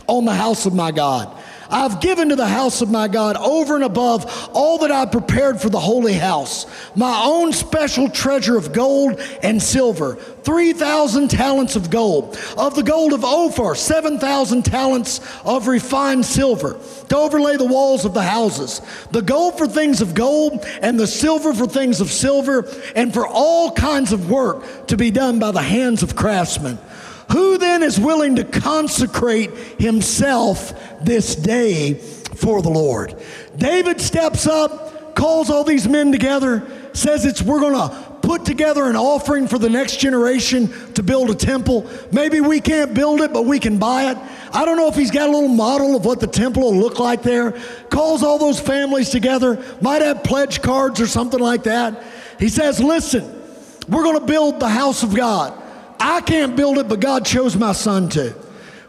on 0.07 0.25
the 0.25 0.35
house 0.35 0.65
of 0.65 0.75
my 0.75 0.91
God, 0.91 1.36
I've 1.71 2.01
given 2.01 2.29
to 2.29 2.37
the 2.37 2.47
house 2.47 2.81
of 2.81 2.91
my 2.91 3.09
God 3.09 3.37
over 3.37 3.75
and 3.75 3.85
above 3.85 4.51
all 4.53 4.79
that 4.79 4.93
I 4.93 5.07
prepared 5.07 5.61
for 5.61 5.69
the 5.69 5.81
holy 5.81 6.15
house, 6.15 6.67
my 6.95 7.23
own 7.25 7.53
special 7.53 8.09
treasure 8.09 8.57
of 8.57 8.73
gold 8.73 9.21
and 9.43 9.63
silver, 9.63 10.15
3,000 10.15 11.29
talents 11.29 11.77
of 11.77 11.91
gold, 11.91 12.39
of 12.57 12.75
the 12.75 12.83
gold 12.83 13.13
of 13.13 13.25
Ophir, 13.25 13.75
7,000 13.75 14.65
talents 14.65 15.21
of 15.45 15.67
refined 15.67 16.25
silver, 16.25 16.79
to 17.09 17.17
overlay 17.17 17.57
the 17.57 17.65
walls 17.65 18.05
of 18.05 18.15
the 18.15 18.23
houses, 18.23 18.81
the 19.11 19.23
gold 19.23 19.59
for 19.59 19.67
things 19.67 20.01
of 20.01 20.15
gold, 20.15 20.65
and 20.83 20.99
the 20.99 21.07
silver 21.07 21.53
for 21.53 21.67
things 21.67 22.01
of 22.01 22.13
silver, 22.13 22.69
and 22.95 23.13
for 23.13 23.27
all 23.27 23.73
kinds 23.73 24.13
of 24.13 24.31
work 24.31 24.87
to 24.87 24.97
be 24.97 25.11
done 25.11 25.39
by 25.39 25.51
the 25.51 25.63
hands 25.63 26.03
of 26.03 26.15
craftsmen. 26.15 26.79
Who 27.33 27.59
then 27.59 27.83
is 27.83 27.99
willing 27.99 28.37
to 28.37 28.45
consecrate 28.45 29.51
himself 29.79 30.73
this 31.05 31.35
day 31.35 31.95
for 31.95 32.63
the 32.63 32.71
Lord? 32.71 33.21
David 33.57 34.01
steps 34.01 34.47
up, 34.47 35.15
calls 35.15 35.51
all 35.51 35.65
these 35.65 35.89
men 35.89 36.13
together, 36.13 36.91
says 36.93 37.25
it's 37.25 37.43
we're 37.43 37.61
going 37.61 37.75
to 37.75 38.07
put 38.27 38.45
together 38.45 38.85
an 38.87 38.97
offering 38.97 39.47
for 39.47 39.59
the 39.59 39.71
next 39.71 39.99
generation 39.99 40.69
to 40.95 41.03
build 41.03 41.31
a 41.31 41.35
temple. 41.35 41.89
Maybe 42.11 42.41
we 42.41 42.61
can't 42.61 42.93
build 42.93 43.21
it, 43.21 43.33
but 43.33 43.45
we 43.45 43.61
can 43.61 43.79
buy 43.79 44.11
it. 44.11 44.19
I 44.53 44.65
don't 44.65 44.77
know 44.77 44.89
if 44.89 44.97
he's 44.97 45.13
got 45.13 45.29
a 45.29 45.33
little 45.33 45.49
model 45.49 45.97
of 45.97 46.05
what 46.05 46.19
the 46.19 46.27
temple 46.27 46.63
will 46.63 46.77
look 46.77 46.99
like 46.99 47.23
there. 47.23 47.53
Calls 47.89 48.23
all 48.25 48.39
those 48.39 48.59
families 48.59 49.11
together, 49.11 49.65
might 49.81 50.03
have 50.03 50.25
pledge 50.25 50.61
cards 50.61 51.01
or 51.01 51.07
something 51.07 51.41
like 51.41 51.65
that. 51.65 52.03
He 52.39 52.49
says, 52.49 52.81
Listen, 52.81 53.43
we're 53.89 54.03
going 54.03 54.19
to 54.19 54.27
build 54.27 54.59
the 54.59 54.69
house 54.69 55.03
of 55.03 55.15
God. 55.15 55.63
I 55.99 56.21
can't 56.21 56.57
build 56.57 56.79
it, 56.79 56.89
but 56.89 57.01
God 57.01 57.25
chose 57.25 57.57
my 57.57 57.73
son 57.73 58.09
to. 58.11 58.35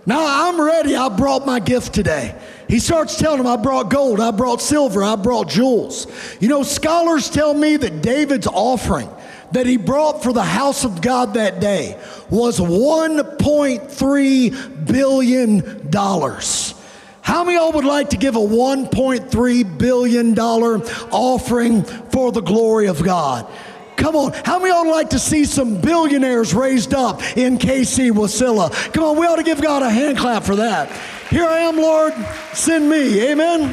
Now 0.06 0.50
I'm 0.50 0.60
ready. 0.60 0.96
I 0.96 1.10
brought 1.10 1.46
my 1.46 1.60
gift 1.60 1.94
today. 1.94 2.40
He 2.68 2.80
starts 2.80 3.18
telling 3.18 3.40
him, 3.40 3.48
I 3.48 3.58
brought 3.58 3.90
gold, 3.90 4.20
I 4.20 4.32
brought 4.32 4.62
silver, 4.62 5.04
I 5.04 5.16
brought 5.16 5.50
jewels. 5.50 6.08
You 6.40 6.50
know, 6.50 6.64
scholars 6.64 7.30
tell 7.30 7.54
me 7.54 7.78
that 7.78 8.02
David's 8.02 8.48
offering 8.48 9.10
that 9.52 9.66
he 9.66 9.78
brought 9.78 10.24
for 10.24 10.34
the 10.34 10.44
house 10.44 10.84
of 10.84 11.02
God 11.02 11.36
that 11.36 11.62
day 11.62 11.98
was 12.30 12.60
$1.3 12.60 14.86
billion. 14.86 15.90
How 17.22 17.44
many 17.44 17.58
of 17.58 17.62
y'all 17.62 17.72
would 17.74 17.86
like 17.86 18.10
to 18.12 18.18
give 18.18 18.36
a 18.36 18.40
$1.3 18.40 19.78
billion 19.78 20.40
offering 20.40 21.84
for 21.84 22.32
the 22.32 22.42
glory 22.42 22.88
of 22.88 23.04
God? 23.04 23.46
Come 23.98 24.16
on. 24.16 24.32
How 24.46 24.60
many 24.60 24.70
y'all 24.70 24.90
like 24.90 25.10
to 25.10 25.20
see 25.20 25.44
some 25.44 25.82
billionaires 25.82 26.54
raised 26.54 26.94
up 26.94 27.22
in 27.36 27.58
KC 27.58 28.12
Wasilla? 28.12 28.72
Come 28.94 29.04
on, 29.04 29.18
we 29.18 29.26
ought 29.26 29.38
to 29.38 29.44
give 29.44 29.62
God 29.62 29.82
a 29.82 29.90
hand 29.90 30.18
clap 30.18 30.44
for 30.44 30.56
that. 30.58 30.90
Here 31.30 31.46
I 31.46 31.60
am, 31.60 31.76
Lord. 31.76 32.14
Send 32.54 32.90
me. 32.90 33.28
Amen. 33.32 33.72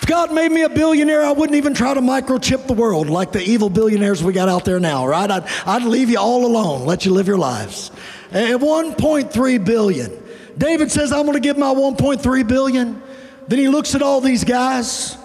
If 0.00 0.06
God 0.06 0.32
made 0.32 0.50
me 0.50 0.62
a 0.62 0.68
billionaire, 0.70 1.24
I 1.24 1.30
wouldn't 1.32 1.56
even 1.56 1.74
try 1.74 1.92
to 1.92 2.00
microchip 2.00 2.66
the 2.66 2.72
world 2.72 3.10
like 3.10 3.32
the 3.32 3.42
evil 3.42 3.68
billionaires 3.68 4.24
we 4.24 4.32
got 4.32 4.48
out 4.48 4.64
there 4.64 4.80
now, 4.80 5.06
right? 5.06 5.30
I'd, 5.30 5.44
I'd 5.66 5.82
leave 5.82 6.08
you 6.08 6.18
all 6.18 6.46
alone, 6.46 6.86
let 6.86 7.04
you 7.04 7.12
live 7.12 7.28
your 7.28 7.38
lives. 7.38 7.90
At 8.32 8.60
1.3 8.60 9.64
billion. 9.64 10.22
David 10.56 10.90
says, 10.90 11.12
I'm 11.12 11.26
going 11.26 11.34
to 11.34 11.40
give 11.40 11.58
my 11.58 11.72
1.3 11.72 12.48
billion. 12.48 13.02
Then 13.46 13.58
he 13.58 13.68
looks 13.68 13.94
at 13.94 14.00
all 14.00 14.20
these 14.20 14.44
guys. 14.44 15.16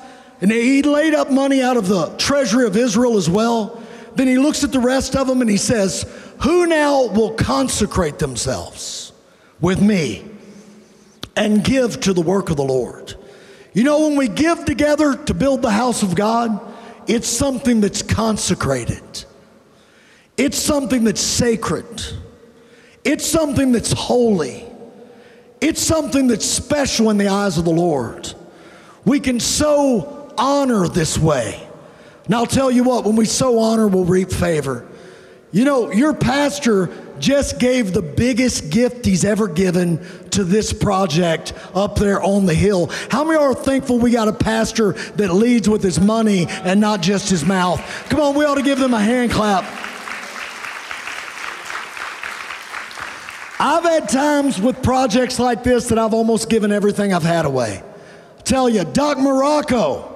And 0.42 0.52
he 0.52 0.82
laid 0.82 1.14
up 1.14 1.32
money 1.32 1.62
out 1.62 1.78
of 1.78 1.88
the 1.88 2.10
treasury 2.18 2.66
of 2.66 2.76
Israel 2.76 3.18
as 3.18 3.30
well. 3.30 3.82
Then 4.16 4.28
he 4.28 4.38
looks 4.38 4.64
at 4.64 4.72
the 4.72 4.80
rest 4.80 5.16
of 5.16 5.28
them 5.28 5.42
and 5.42 5.50
he 5.50 5.58
says, 5.58 6.06
Who 6.42 6.66
now 6.66 7.08
will 7.08 7.34
consecrate 7.34 8.20
themselves 8.20 9.14
with 9.60 9.82
me 9.82 10.26
and 11.36 11.64
give 11.64 12.00
to 12.02 12.14
the 12.14 12.22
work 12.22 12.50
of 12.50 12.58
the 12.58 12.64
Lord? 12.64 13.16
You 13.74 13.84
know, 13.84 14.08
when 14.08 14.16
we 14.18 14.30
give 14.30 14.64
together 14.64 15.18
to 15.18 15.34
build 15.34 15.62
the 15.62 15.72
house 15.72 16.02
of 16.02 16.16
God, 16.16 16.62
it's 17.08 17.28
something 17.28 17.82
that's 17.82 18.02
consecrated, 18.02 19.26
it's 20.38 20.58
something 20.58 21.04
that's 21.04 21.22
sacred, 21.22 21.86
it's 23.04 23.26
something 23.26 23.74
that's 23.74 23.92
holy, 23.92 24.66
it's 25.60 25.82
something 25.82 26.28
that's 26.28 26.46
special 26.46 27.10
in 27.10 27.18
the 27.18 27.28
eyes 27.28 27.58
of 27.58 27.66
the 27.66 27.72
Lord. 27.72 28.34
We 29.04 29.20
can 29.20 29.40
sow 29.40 30.15
honor 30.38 30.88
this 30.88 31.18
way. 31.18 31.68
And 32.26 32.36
I'll 32.36 32.46
tell 32.46 32.72
you 32.72 32.84
what, 32.84 33.06
when 33.06 33.16
we 33.16 33.26
sow 33.26 33.60
honor, 33.60 33.88
we'll 33.88 34.06
reap 34.06 34.32
favor. 34.32 34.88
You 35.52 35.64
know, 35.64 35.92
your 35.92 36.14
pastor 36.14 36.90
just 37.20 37.60
gave 37.60 37.94
the 37.94 38.02
biggest 38.02 38.72
gift 38.72 39.06
he's 39.06 39.24
ever 39.24 39.48
given 39.48 40.06
to 40.32 40.44
this 40.44 40.74
project 40.74 41.54
up 41.74 41.96
there 41.96 42.22
on 42.22 42.46
the 42.46 42.54
hill. 42.54 42.88
How 43.10 43.24
many 43.24 43.38
are 43.38 43.54
thankful 43.54 44.00
we 44.00 44.12
got 44.12 44.28
a 44.28 44.34
pastor 44.34 44.94
that 45.16 45.34
leads 45.34 45.70
with 45.70 45.82
his 45.82 46.00
money 46.00 46.48
and 46.50 46.82
not 46.82 47.02
just 47.02 47.30
his 47.30 47.46
mouth? 47.46 47.80
Come 48.10 48.20
on, 48.20 48.36
we 48.36 48.44
ought 48.44 48.56
to 48.56 48.64
give 48.64 48.80
them 48.80 48.94
a 48.94 49.00
hand 49.00 49.32
clap. 49.32 49.64
I've 53.58 53.84
had 53.84 54.10
times 54.10 54.60
with 54.60 54.84
projects 54.84 55.40
like 55.40 55.64
this 55.64 55.88
that 55.88 55.98
I've 55.98 56.14
almost 56.14 56.50
given 56.50 56.74
everything 56.74 57.14
I've 57.14 57.24
had 57.24 57.46
away. 57.46 57.82
tell 58.44 58.68
you, 58.68 58.84
Doc 58.84 59.18
Marocco, 59.18 60.15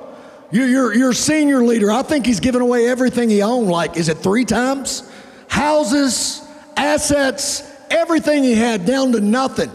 you're, 0.52 0.94
you're 0.94 1.14
senior 1.14 1.64
leader. 1.64 1.92
I 1.92 2.02
think 2.02 2.26
he's 2.26 2.40
given 2.40 2.62
away 2.62 2.88
everything 2.88 3.30
he 3.30 3.42
owned. 3.42 3.70
Like, 3.70 3.98
is 3.98 4.10
it 4.10 4.18
three 4.18 4.46
times? 4.46 5.10
Houses, 5.48 6.42
assets, 6.76 7.64
everything 7.92 8.44
he 8.44 8.56
had 8.56 8.86
down 8.86 9.12
to 9.12 9.20
nothing. 9.20 9.72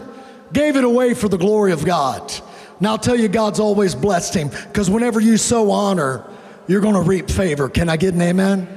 Gave 0.51 0.75
it 0.75 0.83
away 0.83 1.13
for 1.13 1.29
the 1.29 1.37
glory 1.37 1.71
of 1.71 1.85
God. 1.85 2.33
Now 2.79 2.91
I'll 2.91 2.97
tell 2.97 3.15
you, 3.15 3.27
God's 3.27 3.59
always 3.59 3.95
blessed 3.95 4.33
him 4.33 4.49
because 4.49 4.89
whenever 4.89 5.19
you 5.19 5.37
sow 5.37 5.71
honor, 5.71 6.25
you're 6.67 6.81
going 6.81 6.95
to 6.95 7.01
reap 7.01 7.29
favor. 7.29 7.69
Can 7.69 7.89
I 7.89 7.95
get 7.95 8.13
an 8.13 8.21
amen? 8.21 8.67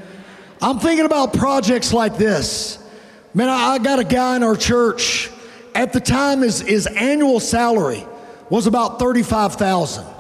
I'm 0.61 0.79
thinking 0.79 1.07
about 1.07 1.33
projects 1.35 1.93
like 1.93 2.17
this. 2.17 2.79
Man, 3.35 3.49
I 3.49 3.79
got 3.79 3.99
a 3.99 4.05
guy 4.05 4.37
in 4.37 4.43
our 4.43 4.57
church. 4.57 5.31
At 5.75 5.93
the 5.93 6.01
time, 6.01 6.43
his, 6.43 6.61
his 6.61 6.87
annual 6.87 7.41
salary 7.41 8.05
was 8.51 8.67
about 8.67 8.99
35000 8.99 10.18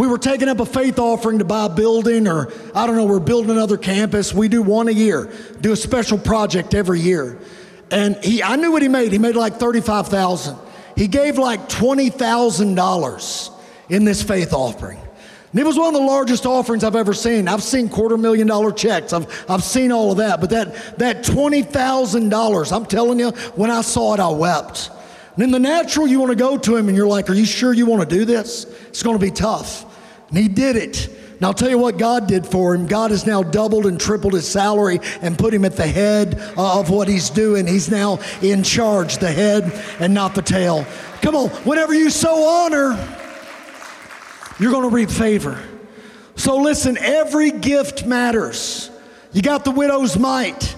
We 0.00 0.06
were 0.06 0.16
taking 0.16 0.48
up 0.48 0.60
a 0.60 0.64
faith 0.64 0.98
offering 0.98 1.40
to 1.40 1.44
buy 1.44 1.66
a 1.66 1.68
building, 1.68 2.26
or 2.26 2.50
I 2.74 2.86
don't 2.86 2.96
know, 2.96 3.04
we're 3.04 3.20
building 3.20 3.50
another 3.50 3.76
campus. 3.76 4.32
We 4.32 4.48
do 4.48 4.62
one 4.62 4.88
a 4.88 4.92
year, 4.92 5.30
do 5.60 5.72
a 5.72 5.76
special 5.76 6.16
project 6.16 6.72
every 6.72 7.00
year. 7.00 7.38
And 7.90 8.16
he, 8.24 8.42
I 8.42 8.56
knew 8.56 8.72
what 8.72 8.80
he 8.80 8.88
made. 8.88 9.12
He 9.12 9.18
made 9.18 9.36
like 9.36 9.58
35000 9.58 10.56
He 10.96 11.06
gave 11.06 11.36
like 11.36 11.68
$20,000 11.68 13.50
in 13.90 14.04
this 14.04 14.22
faith 14.22 14.54
offering. 14.54 14.98
And 15.50 15.60
it 15.60 15.66
was 15.66 15.76
one 15.76 15.94
of 15.94 16.00
the 16.00 16.06
largest 16.06 16.46
offerings 16.46 16.82
I've 16.82 16.96
ever 16.96 17.12
seen. 17.12 17.46
I've 17.46 17.62
seen 17.62 17.90
quarter 17.90 18.16
million 18.16 18.46
dollar 18.46 18.72
checks. 18.72 19.12
I've, 19.12 19.26
I've 19.50 19.62
seen 19.62 19.92
all 19.92 20.12
of 20.12 20.16
that. 20.16 20.40
But 20.40 20.48
that, 20.48 20.96
that 20.96 21.24
$20,000, 21.24 22.72
I'm 22.74 22.86
telling 22.86 23.18
you, 23.18 23.32
when 23.54 23.70
I 23.70 23.82
saw 23.82 24.14
it, 24.14 24.20
I 24.20 24.30
wept. 24.30 24.90
And 25.34 25.44
in 25.44 25.50
the 25.50 25.58
natural, 25.58 26.06
you 26.06 26.20
want 26.20 26.30
to 26.30 26.36
go 26.36 26.56
to 26.56 26.74
him 26.74 26.88
and 26.88 26.96
you're 26.96 27.06
like, 27.06 27.28
Are 27.28 27.34
you 27.34 27.44
sure 27.44 27.74
you 27.74 27.84
want 27.84 28.08
to 28.08 28.16
do 28.16 28.24
this? 28.24 28.64
It's 28.88 29.02
going 29.02 29.18
to 29.18 29.22
be 29.22 29.30
tough. 29.30 29.84
And 30.30 30.38
he 30.38 30.48
did 30.48 30.76
it. 30.76 31.08
Now, 31.40 31.48
I'll 31.48 31.54
tell 31.54 31.70
you 31.70 31.78
what 31.78 31.96
God 31.96 32.26
did 32.26 32.46
for 32.46 32.74
him. 32.74 32.86
God 32.86 33.10
has 33.12 33.26
now 33.26 33.42
doubled 33.42 33.86
and 33.86 33.98
tripled 33.98 34.34
his 34.34 34.46
salary 34.46 35.00
and 35.22 35.38
put 35.38 35.54
him 35.54 35.64
at 35.64 35.74
the 35.74 35.86
head 35.86 36.38
of 36.56 36.90
what 36.90 37.08
he's 37.08 37.30
doing. 37.30 37.66
He's 37.66 37.90
now 37.90 38.18
in 38.42 38.62
charge, 38.62 39.18
the 39.18 39.32
head 39.32 39.72
and 40.00 40.12
not 40.12 40.34
the 40.34 40.42
tail. 40.42 40.86
Come 41.22 41.34
on, 41.34 41.48
whenever 41.64 41.94
you 41.94 42.10
sow 42.10 42.42
honor, 42.44 43.16
you're 44.58 44.70
going 44.70 44.88
to 44.88 44.94
reap 44.94 45.10
favor. 45.10 45.58
So 46.36 46.58
listen, 46.58 46.98
every 46.98 47.50
gift 47.50 48.04
matters. 48.04 48.90
You 49.32 49.40
got 49.40 49.64
the 49.64 49.70
widow's 49.70 50.18
mite, 50.18 50.76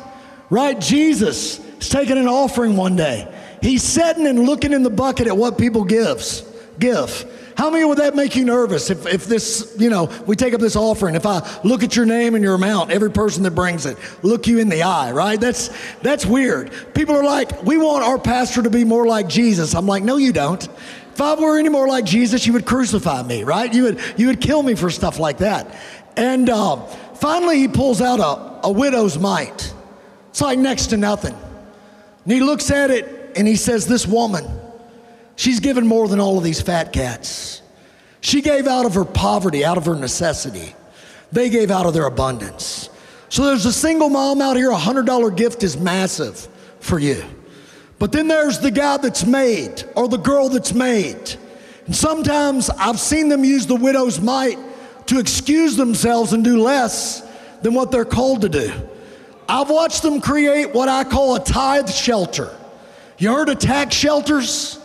right? 0.48 0.80
Jesus 0.80 1.59
is 1.59 1.88
taking 1.88 2.18
an 2.18 2.28
offering 2.28 2.76
one 2.76 2.94
day. 2.94 3.32
He's 3.61 3.82
sitting 3.82 4.26
and 4.26 4.40
looking 4.44 4.72
in 4.72 4.84
the 4.84 4.90
bucket 4.90 5.26
at 5.26 5.36
what 5.36 5.59
people 5.59 5.84
gives, 5.84 6.42
give. 6.78 7.24
How 7.62 7.70
many 7.70 7.84
would 7.84 7.98
that 7.98 8.16
make 8.16 8.34
you 8.34 8.44
nervous 8.44 8.90
if, 8.90 9.06
if 9.06 9.26
this, 9.26 9.76
you 9.78 9.88
know, 9.88 10.10
we 10.26 10.34
take 10.34 10.52
up 10.52 10.60
this 10.60 10.74
offering? 10.74 11.14
If 11.14 11.24
I 11.24 11.48
look 11.62 11.84
at 11.84 11.94
your 11.94 12.04
name 12.04 12.34
and 12.34 12.42
your 12.42 12.54
amount, 12.54 12.90
every 12.90 13.12
person 13.12 13.44
that 13.44 13.52
brings 13.52 13.86
it, 13.86 13.96
look 14.24 14.48
you 14.48 14.58
in 14.58 14.68
the 14.68 14.82
eye, 14.82 15.12
right? 15.12 15.40
That's 15.40 15.70
that's 15.98 16.26
weird. 16.26 16.72
People 16.92 17.14
are 17.14 17.22
like, 17.22 17.62
we 17.62 17.76
want 17.76 18.02
our 18.02 18.18
pastor 18.18 18.64
to 18.64 18.70
be 18.70 18.82
more 18.82 19.06
like 19.06 19.28
Jesus. 19.28 19.76
I'm 19.76 19.86
like, 19.86 20.02
no, 20.02 20.16
you 20.16 20.32
don't. 20.32 20.60
If 20.64 21.20
I 21.20 21.36
were 21.36 21.56
any 21.56 21.68
more 21.68 21.86
like 21.86 22.04
Jesus, 22.04 22.48
you 22.48 22.52
would 22.54 22.66
crucify 22.66 23.22
me, 23.22 23.44
right? 23.44 23.72
You 23.72 23.84
would, 23.84 24.00
you 24.16 24.26
would 24.26 24.40
kill 24.40 24.64
me 24.64 24.74
for 24.74 24.90
stuff 24.90 25.20
like 25.20 25.38
that. 25.38 25.72
And 26.16 26.50
uh, 26.50 26.84
finally, 27.14 27.58
he 27.58 27.68
pulls 27.68 28.00
out 28.00 28.18
a, 28.18 28.66
a 28.66 28.72
widow's 28.72 29.20
mite. 29.20 29.72
It's 30.30 30.40
like 30.40 30.58
next 30.58 30.88
to 30.88 30.96
nothing. 30.96 31.36
And 32.24 32.32
he 32.32 32.40
looks 32.40 32.72
at 32.72 32.90
it 32.90 33.36
and 33.36 33.46
he 33.46 33.54
says, 33.54 33.86
This 33.86 34.04
woman, 34.04 34.50
she's 35.43 35.59
given 35.59 35.84
more 35.84 36.07
than 36.07 36.20
all 36.20 36.38
of 36.38 36.45
these 36.45 36.62
fat 36.62 36.93
cats. 36.93 37.62
She 38.20 38.43
gave 38.43 38.68
out 38.68 38.86
of 38.86 38.95
her 38.95 39.05
poverty, 39.05 39.64
out 39.64 39.76
of 39.76 39.86
her 39.86 39.97
necessity. 39.97 40.76
They 41.32 41.51
gave 41.51 41.68
out 41.68 41.84
of 41.84 41.95
their 41.95 42.07
abundance. 42.07 42.88
So 43.28 43.47
there's 43.47 43.66
a 43.66 43.72
single 43.72 44.09
mom 44.09 44.40
out 44.40 44.57
here, 44.57 44.70
a 44.70 44.76
$100 44.76 45.36
gift 45.36 45.64
is 45.64 45.76
massive 45.76 46.47
for 46.78 47.01
you. 47.01 47.24
But 47.99 48.12
then 48.12 48.28
there's 48.28 48.61
the 48.61 48.70
guy 48.70 48.99
that's 48.99 49.26
made 49.26 49.82
or 49.97 50.07
the 50.07 50.16
girl 50.16 50.49
that's 50.49 50.72
made. 50.72 51.34
And 51.86 51.97
sometimes 51.97 52.70
I've 52.70 53.01
seen 53.01 53.28
them 53.28 53.45
use 53.45 53.66
the 53.66 53.74
widow's 53.74 54.20
mite 54.20 54.59
to 55.07 55.18
excuse 55.18 55.76
themselves 55.76 56.32
and 56.32 56.45
do 56.45 56.62
less 56.62 57.28
than 57.62 57.74
what 57.74 57.90
they're 57.90 58.05
called 58.05 58.43
to 58.43 58.49
do. 58.49 58.72
I've 59.49 59.70
watched 59.70 60.03
them 60.03 60.20
create 60.20 60.72
what 60.72 60.88
I 60.88 61.03
call 61.03 61.34
a 61.34 61.40
tithe 61.40 61.90
shelter. 61.90 62.57
You 63.18 63.32
heard 63.32 63.49
of 63.49 63.59
tax 63.59 63.97
shelters? 63.97 64.78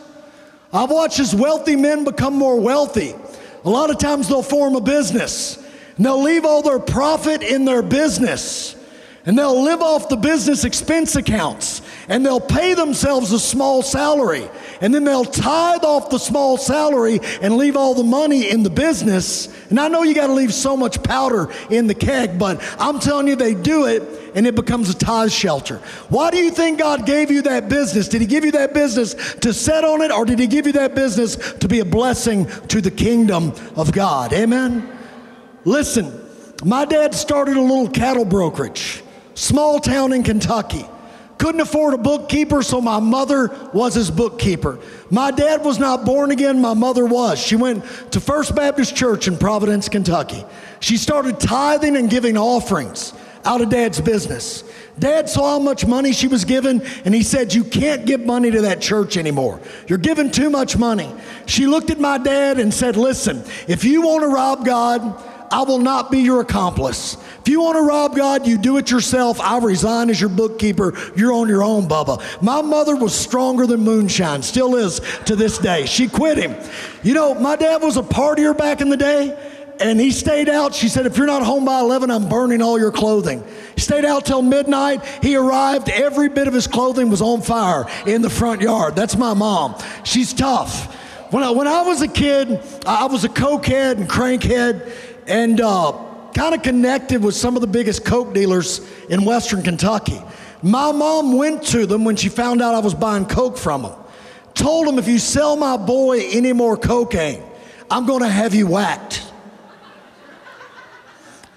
I've 0.71 0.89
watched 0.89 1.19
as 1.19 1.33
wealthy 1.33 1.75
men 1.75 2.03
become 2.03 2.35
more 2.35 2.59
wealthy. 2.59 3.15
A 3.63 3.69
lot 3.69 3.89
of 3.89 3.97
times 3.97 4.27
they'll 4.27 4.43
form 4.43 4.75
a 4.75 4.81
business 4.81 5.57
and 5.97 6.05
they'll 6.05 6.21
leave 6.21 6.45
all 6.45 6.61
their 6.61 6.79
profit 6.79 7.41
in 7.41 7.65
their 7.65 7.81
business 7.81 8.76
and 9.27 9.37
they'll 9.37 9.61
live 9.61 9.81
off 9.81 10.07
the 10.07 10.15
business 10.15 10.63
expense 10.63 11.17
accounts 11.17 11.81
and 12.07 12.25
they'll 12.25 12.39
pay 12.39 12.73
themselves 12.73 13.33
a 13.33 13.39
small 13.39 13.83
salary 13.83 14.49
and 14.79 14.95
then 14.95 15.03
they'll 15.03 15.25
tithe 15.25 15.83
off 15.83 16.09
the 16.09 16.17
small 16.17 16.57
salary 16.57 17.19
and 17.41 17.57
leave 17.57 17.75
all 17.75 17.93
the 17.93 18.03
money 18.03 18.49
in 18.49 18.63
the 18.63 18.69
business. 18.69 19.53
And 19.69 19.79
I 19.79 19.89
know 19.89 20.03
you 20.03 20.15
got 20.15 20.27
to 20.27 20.33
leave 20.33 20.53
so 20.53 20.77
much 20.77 21.03
powder 21.03 21.49
in 21.69 21.87
the 21.87 21.93
keg, 21.93 22.39
but 22.39 22.63
I'm 22.79 22.99
telling 22.99 23.27
you, 23.27 23.35
they 23.35 23.53
do 23.53 23.85
it 23.85 24.31
and 24.33 24.47
it 24.47 24.55
becomes 24.55 24.89
a 24.89 24.97
tithe 24.97 25.31
shelter. 25.31 25.79
Why 26.07 26.31
do 26.31 26.37
you 26.37 26.49
think 26.49 26.79
God 26.79 27.05
gave 27.05 27.29
you 27.29 27.41
that 27.43 27.67
business? 27.67 28.07
Did 28.07 28.21
He 28.21 28.27
give 28.27 28.45
you 28.45 28.51
that 28.53 28.73
business 28.73 29.13
to 29.41 29.53
set 29.53 29.83
on 29.83 30.01
it 30.01 30.11
or 30.11 30.23
did 30.23 30.39
He 30.39 30.47
give 30.47 30.67
you 30.67 30.73
that 30.73 30.95
business 30.95 31.35
to 31.55 31.67
be 31.67 31.81
a 31.81 31.85
blessing 31.85 32.45
to 32.69 32.79
the 32.79 32.91
kingdom 32.91 33.53
of 33.75 33.91
God? 33.91 34.31
Amen? 34.31 34.89
Listen, 35.65 36.23
my 36.63 36.85
dad 36.85 37.13
started 37.13 37.57
a 37.57 37.61
little 37.61 37.89
cattle 37.89 38.25
brokerage, 38.25 39.03
small 39.37 39.79
town 39.79 40.13
in 40.13 40.23
Kentucky. 40.23 40.85
Couldn't 41.37 41.61
afford 41.61 41.93
a 41.93 41.97
bookkeeper, 41.99 42.63
so 42.63 42.81
my 42.81 42.99
mother 42.99 43.55
was 43.71 43.93
his 43.93 44.09
bookkeeper. 44.09 44.79
My 45.11 45.29
dad 45.29 45.63
was 45.63 45.77
not 45.77 46.03
born 46.03 46.31
again, 46.31 46.59
my 46.59 46.73
mother 46.73 47.05
was. 47.05 47.37
She 47.37 47.55
went 47.55 47.83
to 48.11 48.19
First 48.19 48.55
Baptist 48.55 48.95
Church 48.95 49.27
in 49.27 49.37
Providence, 49.37 49.87
Kentucky. 49.87 50.43
She 50.79 50.97
started 50.97 51.39
tithing 51.39 51.95
and 51.95 52.09
giving 52.09 52.37
offerings 52.37 53.13
out 53.45 53.61
of 53.61 53.69
dad's 53.69 54.01
business. 54.01 54.63
Dad 54.97 55.29
saw 55.29 55.51
how 55.51 55.59
much 55.59 55.85
money 55.85 56.11
she 56.11 56.27
was 56.27 56.43
given, 56.43 56.81
and 57.05 57.13
he 57.13 57.21
said, 57.21 57.53
You 57.53 57.63
can't 57.63 58.07
give 58.07 58.21
money 58.21 58.49
to 58.49 58.61
that 58.61 58.81
church 58.81 59.15
anymore. 59.15 59.61
You're 59.87 59.99
giving 59.99 60.31
too 60.31 60.49
much 60.49 60.75
money. 60.75 61.13
She 61.45 61.67
looked 61.67 61.91
at 61.91 61.99
my 61.99 62.17
dad 62.17 62.59
and 62.59 62.73
said, 62.73 62.97
Listen, 62.97 63.43
if 63.67 63.83
you 63.83 64.01
want 64.01 64.23
to 64.23 64.27
rob 64.27 64.65
God, 64.65 65.23
I 65.51 65.61
will 65.63 65.79
not 65.79 66.11
be 66.11 66.19
your 66.19 66.41
accomplice. 66.41 67.15
If 67.47 67.51
you 67.51 67.61
want 67.61 67.77
to 67.77 67.81
rob 67.81 68.13
God, 68.13 68.45
you 68.45 68.57
do 68.57 68.75
it 68.75 68.91
yourself. 68.91 69.39
I 69.39 69.59
resign 69.59 70.09
as 70.09 70.19
your 70.19 70.29
bookkeeper. 70.29 70.93
You're 71.15 71.31
on 71.31 71.47
your 71.47 71.63
own, 71.63 71.87
Bubba. 71.87 72.41
My 72.41 72.61
mother 72.61 72.93
was 72.93 73.17
stronger 73.17 73.65
than 73.65 73.79
moonshine, 73.79 74.43
still 74.43 74.75
is 74.75 74.99
to 75.27 75.33
this 75.33 75.57
day. 75.57 75.85
She 75.85 76.09
quit 76.09 76.37
him. 76.37 76.57
You 77.03 77.13
know, 77.13 77.35
my 77.35 77.55
dad 77.55 77.81
was 77.81 77.95
a 77.95 78.01
partier 78.01 78.55
back 78.55 78.81
in 78.81 78.89
the 78.89 78.97
day 78.97 79.33
and 79.79 79.97
he 79.97 80.11
stayed 80.11 80.49
out. 80.49 80.75
She 80.75 80.89
said, 80.89 81.05
If 81.05 81.15
you're 81.15 81.25
not 81.25 81.41
home 81.41 81.63
by 81.63 81.79
11, 81.79 82.11
I'm 82.11 82.27
burning 82.27 82.61
all 82.61 82.77
your 82.77 82.91
clothing. 82.91 83.45
He 83.75 83.79
stayed 83.79 84.03
out 84.03 84.25
till 84.25 84.41
midnight. 84.41 85.05
He 85.23 85.37
arrived. 85.37 85.87
Every 85.87 86.27
bit 86.27 86.49
of 86.49 86.53
his 86.53 86.67
clothing 86.67 87.09
was 87.09 87.21
on 87.21 87.41
fire 87.41 87.85
in 88.05 88.21
the 88.21 88.29
front 88.29 88.59
yard. 88.59 88.93
That's 88.93 89.15
my 89.15 89.33
mom. 89.33 89.81
She's 90.03 90.33
tough. 90.33 90.93
When 91.31 91.43
I, 91.43 91.51
when 91.51 91.67
I 91.69 91.83
was 91.83 92.01
a 92.01 92.09
kid, 92.09 92.61
I 92.85 93.05
was 93.05 93.23
a 93.23 93.29
cokehead 93.29 93.93
and 93.93 94.09
crankhead, 94.09 94.91
and 95.27 95.61
uh, 95.61 96.06
kind 96.37 96.53
of 96.53 96.61
connected 96.61 97.23
with 97.23 97.33
some 97.33 97.55
of 97.55 97.61
the 97.61 97.67
biggest 97.67 98.05
Coke 98.05 98.31
dealers 98.31 98.87
in 99.09 99.25
Western 99.25 99.63
Kentucky. 99.63 100.21
My 100.61 100.91
mom 100.91 101.35
went 101.35 101.63
to 101.69 101.87
them 101.87 102.05
when 102.05 102.15
she 102.15 102.29
found 102.29 102.61
out 102.61 102.75
I 102.75 102.79
was 102.79 102.93
buying 102.93 103.25
Coke 103.25 103.57
from 103.57 103.81
them. 103.81 103.93
Told 104.53 104.87
them, 104.87 104.99
if 104.99 105.07
you 105.07 105.17
sell 105.17 105.55
my 105.55 105.77
boy 105.77 106.19
any 106.29 106.53
more 106.53 106.77
cocaine, 106.77 107.41
I'm 107.89 108.05
going 108.05 108.21
to 108.21 108.29
have 108.29 108.53
you 108.53 108.67
whacked. 108.67 109.25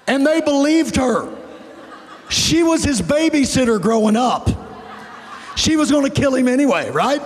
And 0.06 0.26
they 0.26 0.40
believed 0.40 0.96
her. 0.96 1.30
She 2.30 2.62
was 2.62 2.82
his 2.82 3.02
babysitter 3.02 3.80
growing 3.80 4.16
up. 4.16 4.48
She 5.56 5.76
was 5.76 5.90
going 5.90 6.10
to 6.10 6.10
kill 6.10 6.34
him 6.34 6.48
anyway, 6.48 6.90
right? 6.90 7.20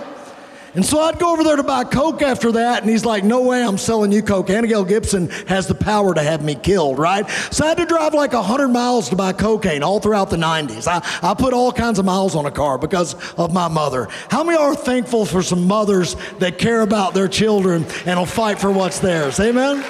And 0.75 0.85
so 0.85 0.99
I'd 0.99 1.19
go 1.19 1.31
over 1.31 1.43
there 1.43 1.55
to 1.55 1.63
buy 1.63 1.85
Coke 1.85 2.21
after 2.21 2.51
that, 2.53 2.81
and 2.81 2.91
he's 2.91 3.05
like, 3.05 3.23
No 3.23 3.41
way, 3.41 3.63
I'm 3.63 3.77
selling 3.77 4.11
you 4.11 4.21
Coke. 4.21 4.49
Abigail 4.49 4.83
Gibson 4.83 5.29
has 5.47 5.67
the 5.67 5.75
power 5.75 6.13
to 6.13 6.21
have 6.21 6.43
me 6.43 6.55
killed, 6.55 6.99
right? 6.99 7.29
So 7.51 7.65
I 7.65 7.69
had 7.69 7.77
to 7.77 7.85
drive 7.85 8.13
like 8.13 8.33
100 8.33 8.67
miles 8.67 9.09
to 9.09 9.15
buy 9.15 9.31
cocaine 9.31 9.83
all 9.83 10.01
throughout 10.01 10.29
the 10.29 10.37
90s. 10.37 10.87
I, 10.87 11.01
I 11.27 11.33
put 11.33 11.53
all 11.53 11.71
kinds 11.71 11.97
of 11.97 12.05
miles 12.05 12.35
on 12.35 12.45
a 12.45 12.51
car 12.51 12.77
because 12.77 13.13
of 13.35 13.53
my 13.53 13.69
mother. 13.69 14.09
How 14.29 14.43
many 14.43 14.57
are 14.57 14.75
thankful 14.75 15.25
for 15.25 15.41
some 15.41 15.65
mothers 15.65 16.17
that 16.39 16.57
care 16.57 16.81
about 16.81 17.13
their 17.13 17.29
children 17.29 17.85
and 18.05 18.19
will 18.19 18.25
fight 18.25 18.59
for 18.59 18.71
what's 18.71 18.99
theirs? 18.99 19.39
Amen? 19.39 19.85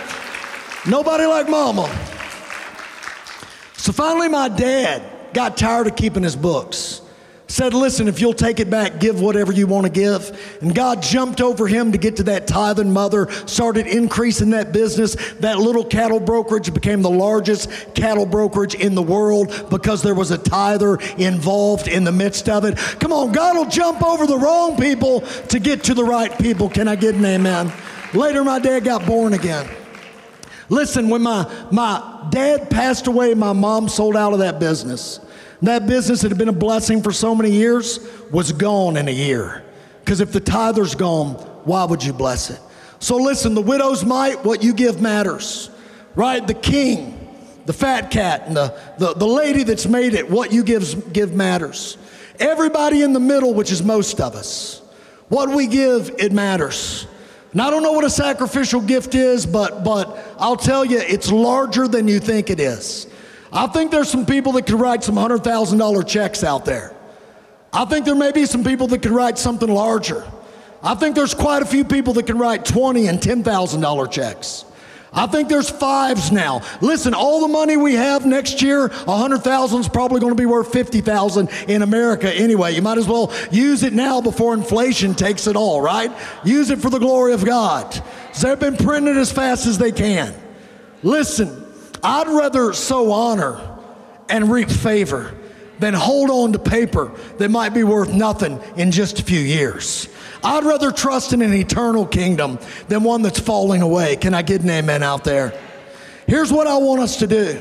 Nobody 0.88 1.26
like 1.26 1.50
mama. 1.50 1.88
So 3.78 3.92
finally, 3.92 4.30
my 4.30 4.50
dad 4.50 5.34
got 5.34 5.58
tired 5.58 5.88
of 5.88 5.96
keeping 5.96 6.24
his 6.24 6.36
books. 6.36 7.02
Said, 7.48 7.74
Listen, 7.74 8.08
if 8.08 8.20
you'll 8.20 8.34
take 8.34 8.60
it 8.60 8.70
back, 8.70 9.00
give 9.00 9.22
whatever 9.22 9.52
you 9.52 9.68
want 9.68 9.86
to 9.86 9.92
give. 9.92 10.58
And 10.62 10.74
God 10.74 11.02
jumped 11.02 11.42
over 11.42 11.68
him 11.68 11.92
to 11.92 11.98
get 11.98 12.18
to 12.18 12.24
that 12.24 12.48
tithing 12.48 12.92
mother, 12.92 13.30
started 13.46 13.88
increasing 13.88 14.52
that 14.52 14.72
business. 14.72 15.16
That 15.40 15.60
little 15.60 15.86
cattle 15.86 16.20
brokerage 16.20 16.74
became 16.74 17.02
the 17.02 17.10
largest 17.10 17.70
cattle 17.94 18.26
brokerage 18.26 18.76
in 18.76 18.96
the 18.96 19.04
world 19.04 19.68
because 19.70 20.02
there 20.02 20.16
was 20.16 20.32
a 20.32 20.38
tither 20.38 20.98
involved 21.18 21.88
in 21.88 22.04
the 22.04 22.12
midst 22.12 22.50
of 22.50 22.66
it. 22.66 22.78
Come 23.00 23.14
on, 23.14 23.32
God 23.32 23.56
will 23.56 23.70
jump 23.70 24.04
over 24.04 24.26
the 24.26 24.38
wrong 24.38 24.78
people 24.78 25.22
to 25.22 25.60
get 25.60 25.84
to 25.86 25.94
the 25.94 26.04
right 26.04 26.38
people. 26.40 26.70
Can 26.70 26.88
I 26.88 26.96
get 26.96 27.16
an 27.16 27.26
amen? 27.26 27.72
Later, 28.14 28.44
my 28.44 28.60
dad 28.60 28.84
got 28.84 29.06
born 29.06 29.34
again. 29.34 29.70
Listen, 30.70 31.10
when 31.10 31.22
my, 31.22 31.52
my 31.72 32.28
dad 32.32 32.70
passed 32.70 33.08
away, 33.08 33.34
my 33.34 33.54
mom 33.54 33.88
sold 33.88 34.16
out 34.16 34.34
of 34.34 34.40
that 34.40 34.60
business. 34.60 35.20
That 35.62 35.88
business 35.88 36.22
that 36.22 36.30
had 36.30 36.38
been 36.38 36.50
a 36.50 36.54
blessing 36.54 37.02
for 37.02 37.12
so 37.12 37.34
many 37.34 37.52
years 37.52 38.00
was 38.32 38.52
gone 38.52 38.98
in 38.98 39.08
a 39.08 39.12
year. 39.12 39.64
Because 40.00 40.22
if 40.22 40.32
the 40.32 40.40
tither's 40.40 40.96
gone, 40.96 41.34
why 41.66 41.86
would 41.86 42.04
you 42.04 42.14
bless 42.14 42.50
it? 42.50 42.60
So 43.00 43.18
listen, 43.18 43.56
the 43.56 43.62
widow's 43.62 44.04
mite, 44.06 44.44
what 44.44 44.64
you 44.64 44.74
give 44.74 45.02
matters, 45.02 45.70
right? 46.16 46.46
The 46.46 46.54
king, 46.54 47.20
the 47.66 47.74
fat 47.74 48.12
cat, 48.12 48.44
and 48.48 48.56
the, 48.56 48.80
the, 48.98 49.14
the 49.14 49.28
lady 49.28 49.64
that's 49.64 49.88
made 49.88 50.14
it, 50.14 50.30
what 50.30 50.52
you 50.52 50.64
give, 50.64 51.14
give 51.14 51.34
matters. 51.34 51.98
Everybody 52.40 53.02
in 53.02 53.14
the 53.14 53.20
middle, 53.20 53.54
which 53.54 53.72
is 53.72 53.84
most 53.84 54.20
of 54.22 54.36
us, 54.36 54.82
what 55.30 55.50
we 55.50 55.68
give, 55.68 56.14
it 56.20 56.32
matters. 56.32 57.08
And 57.52 57.62
I 57.62 57.70
don't 57.70 57.84
know 57.84 57.94
what 57.94 58.04
a 58.04 58.10
sacrificial 58.10 58.82
gift 58.82 59.16
is, 59.16 59.46
but, 59.46 59.84
but 59.84 60.18
I'll 60.38 60.58
tell 60.58 60.84
you, 60.84 61.00
it's 61.00 61.32
larger 61.32 61.88
than 61.88 62.08
you 62.08 62.20
think 62.20 62.50
it 62.50 62.60
is. 62.60 63.08
I 63.56 63.68
think 63.68 63.90
there's 63.90 64.10
some 64.10 64.26
people 64.26 64.52
that 64.54 64.66
could 64.66 64.80
write 64.80 65.02
some 65.02 65.16
$100,000 65.16 66.08
checks 66.08 66.44
out 66.44 66.66
there. 66.66 66.94
I 67.72 67.86
think 67.86 68.06
there 68.06 68.16
may 68.16 68.34
be 68.34 68.46
some 68.46 68.66
people 68.66 68.88
that 68.88 69.02
could 69.02 69.12
write 69.12 69.38
something 69.38 69.70
larger. 69.70 70.26
I 70.84 70.94
think 70.96 71.16
there's 71.16 71.34
quite 71.34 71.62
a 71.62 71.66
few 71.66 71.86
people 71.86 72.14
that 72.14 72.28
can 72.28 72.38
write 72.38 72.66
20 72.66 73.08
and 73.08 73.20
$10,000 73.20 74.12
checks. 74.12 74.66
I 75.14 75.28
think 75.28 75.48
there's 75.48 75.70
fives 75.70 76.34
now. 76.34 76.62
Listen, 76.82 77.14
all 77.14 77.40
the 77.40 77.48
money 77.48 77.78
we 77.78 77.94
have 77.94 78.26
next 78.26 78.62
year, 78.62 78.90
100,000 78.90 79.80
is 79.80 79.88
probably 79.88 80.20
going 80.20 80.34
to 80.34 80.38
be 80.38 80.46
worth 80.46 80.74
50,000 80.74 81.50
in 81.70 81.82
America 81.82 82.30
anyway. 82.34 82.74
You 82.74 82.82
might 82.82 82.98
as 82.98 83.08
well 83.08 83.34
use 83.52 83.84
it 83.84 83.94
now 83.94 84.20
before 84.20 84.54
inflation 84.54 85.16
takes 85.16 85.48
it 85.48 85.56
all, 85.56 85.80
right? 85.80 86.12
Use 86.44 86.70
it 86.70 86.80
for 86.80 86.90
the 86.90 87.00
glory 87.00 87.32
of 87.32 87.46
God. 87.46 88.04
They've 88.42 88.60
been 88.60 88.76
printing 88.76 89.16
as 89.16 89.32
fast 89.32 89.66
as 89.66 89.78
they 89.78 89.94
can. 89.94 90.36
Listen, 91.02 91.65
I'd 92.06 92.28
rather 92.28 92.72
sow 92.74 93.12
honor 93.12 93.60
and 94.30 94.52
reap 94.52 94.70
favor 94.70 95.34
than 95.80 95.96
hold 95.96 96.30
on 96.30 96.54
to 96.54 96.60
paper 96.60 97.12
that 97.40 97.50
might 97.50 97.70
be 97.70 97.84
worth 97.84 98.14
nothing 98.14 98.62
in 98.78 98.92
just 98.92 99.20
a 99.20 99.24
few 99.24 99.40
years. 99.40 100.08
I'd 100.44 100.64
rather 100.64 100.92
trust 100.92 101.34
in 101.34 101.42
an 101.42 101.52
eternal 101.52 102.06
kingdom 102.06 102.60
than 102.90 103.04
one 103.04 103.24
that's 103.24 103.40
falling 103.40 103.82
away. 103.82 104.18
Can 104.18 104.36
I 104.36 104.44
get 104.44 104.62
an 104.62 104.70
amen 104.70 105.02
out 105.02 105.24
there? 105.24 105.60
Here's 106.28 106.54
what 106.54 106.68
I 106.68 106.78
want 106.78 107.02
us 107.02 107.18
to 107.18 107.28
do 107.28 107.60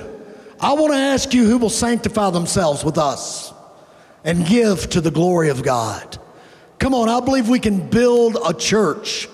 I 0.61 0.75
want 0.75 0.93
to 0.93 0.99
ask 0.99 1.33
you 1.33 1.47
who 1.47 1.57
will 1.57 1.71
sanctify 1.71 2.29
themselves 2.29 2.85
with 2.85 2.99
us 2.99 3.51
and 4.25 4.47
give 4.47 4.91
to 4.91 5.01
the 5.01 5.11
glory 5.11 5.49
of 5.49 5.63
God. 5.63 6.19
Come 6.79 6.93
on, 6.93 7.09
I 7.09 7.21
believe 7.21 7.49
we 7.49 7.61
can 7.61 7.89
build 7.89 8.37
a 8.45 8.53
church 8.53 9.27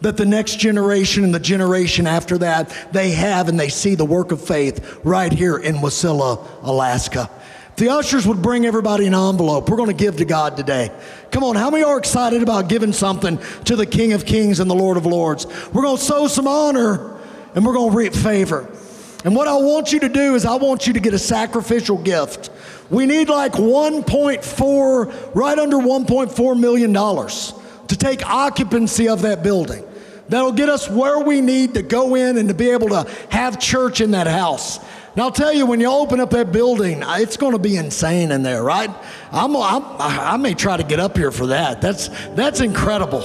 that 0.00 0.16
the 0.16 0.26
next 0.26 0.58
generation 0.58 1.24
and 1.24 1.34
the 1.34 1.40
generation 1.40 2.06
after 2.06 2.38
that 2.38 2.74
they 2.92 3.12
have 3.12 3.48
and 3.48 3.58
they 3.58 3.68
see 3.68 3.94
the 3.94 4.04
work 4.04 4.32
of 4.32 4.40
faith 4.40 5.00
right 5.04 5.32
here 5.32 5.56
in 5.56 5.76
Wasilla, 5.76 6.46
Alaska. 6.62 7.30
The 7.76 7.90
ushers 7.90 8.26
would 8.26 8.40
bring 8.40 8.64
everybody 8.64 9.06
an 9.06 9.14
envelope. 9.14 9.68
We're 9.68 9.76
going 9.76 9.94
to 9.94 10.04
give 10.04 10.16
to 10.16 10.24
God 10.24 10.56
today. 10.56 10.90
Come 11.30 11.44
on, 11.44 11.56
how 11.56 11.68
many 11.68 11.84
are 11.84 11.98
excited 11.98 12.42
about 12.42 12.68
giving 12.68 12.92
something 12.92 13.38
to 13.64 13.76
the 13.76 13.84
King 13.84 14.14
of 14.14 14.24
Kings 14.24 14.60
and 14.60 14.70
the 14.70 14.74
Lord 14.74 14.96
of 14.96 15.04
Lords? 15.04 15.46
We're 15.72 15.82
going 15.82 15.98
to 15.98 16.02
sow 16.02 16.26
some 16.26 16.46
honor 16.46 17.18
and 17.54 17.66
we're 17.66 17.74
going 17.74 17.90
to 17.90 17.96
reap 17.96 18.14
favor. 18.14 18.66
And 19.24 19.34
what 19.34 19.48
I 19.48 19.56
want 19.56 19.92
you 19.92 20.00
to 20.00 20.08
do 20.08 20.36
is, 20.36 20.44
I 20.46 20.54
want 20.54 20.86
you 20.86 20.92
to 20.92 21.00
get 21.00 21.12
a 21.12 21.18
sacrificial 21.18 21.98
gift. 21.98 22.48
We 22.90 23.06
need 23.06 23.28
like 23.28 23.52
1.4, 23.52 25.34
right 25.34 25.58
under 25.58 25.76
1.4 25.78 26.60
million 26.60 26.92
dollars 26.92 27.52
to 27.88 27.96
take 27.96 28.26
occupancy 28.28 29.08
of 29.08 29.22
that 29.22 29.42
building. 29.42 29.84
That'll 30.28 30.52
get 30.52 30.68
us 30.68 30.90
where 30.90 31.20
we 31.20 31.40
need 31.40 31.74
to 31.74 31.82
go 31.82 32.16
in 32.16 32.36
and 32.36 32.48
to 32.48 32.54
be 32.54 32.70
able 32.70 32.88
to 32.88 33.08
have 33.30 33.60
church 33.60 34.00
in 34.00 34.10
that 34.12 34.26
house. 34.26 34.78
And 35.16 35.22
I'll 35.22 35.30
tell 35.30 35.52
you, 35.52 35.64
when 35.64 35.80
you 35.80 35.90
open 35.90 36.20
up 36.20 36.30
that 36.30 36.52
building, 36.52 37.02
uh, 37.02 37.16
it's 37.18 37.38
going 37.38 37.52
to 37.52 37.58
be 37.58 37.76
insane 37.76 38.32
in 38.32 38.42
there, 38.42 38.62
right? 38.62 38.90
I'm, 39.32 39.56
I'm, 39.56 39.82
i 39.98 40.36
may 40.36 40.52
try 40.52 40.76
to 40.76 40.82
get 40.82 41.00
up 41.00 41.16
here 41.16 41.30
for 41.30 41.46
that. 41.46 41.80
That's, 41.80 42.08
that's 42.34 42.60
incredible. 42.60 43.22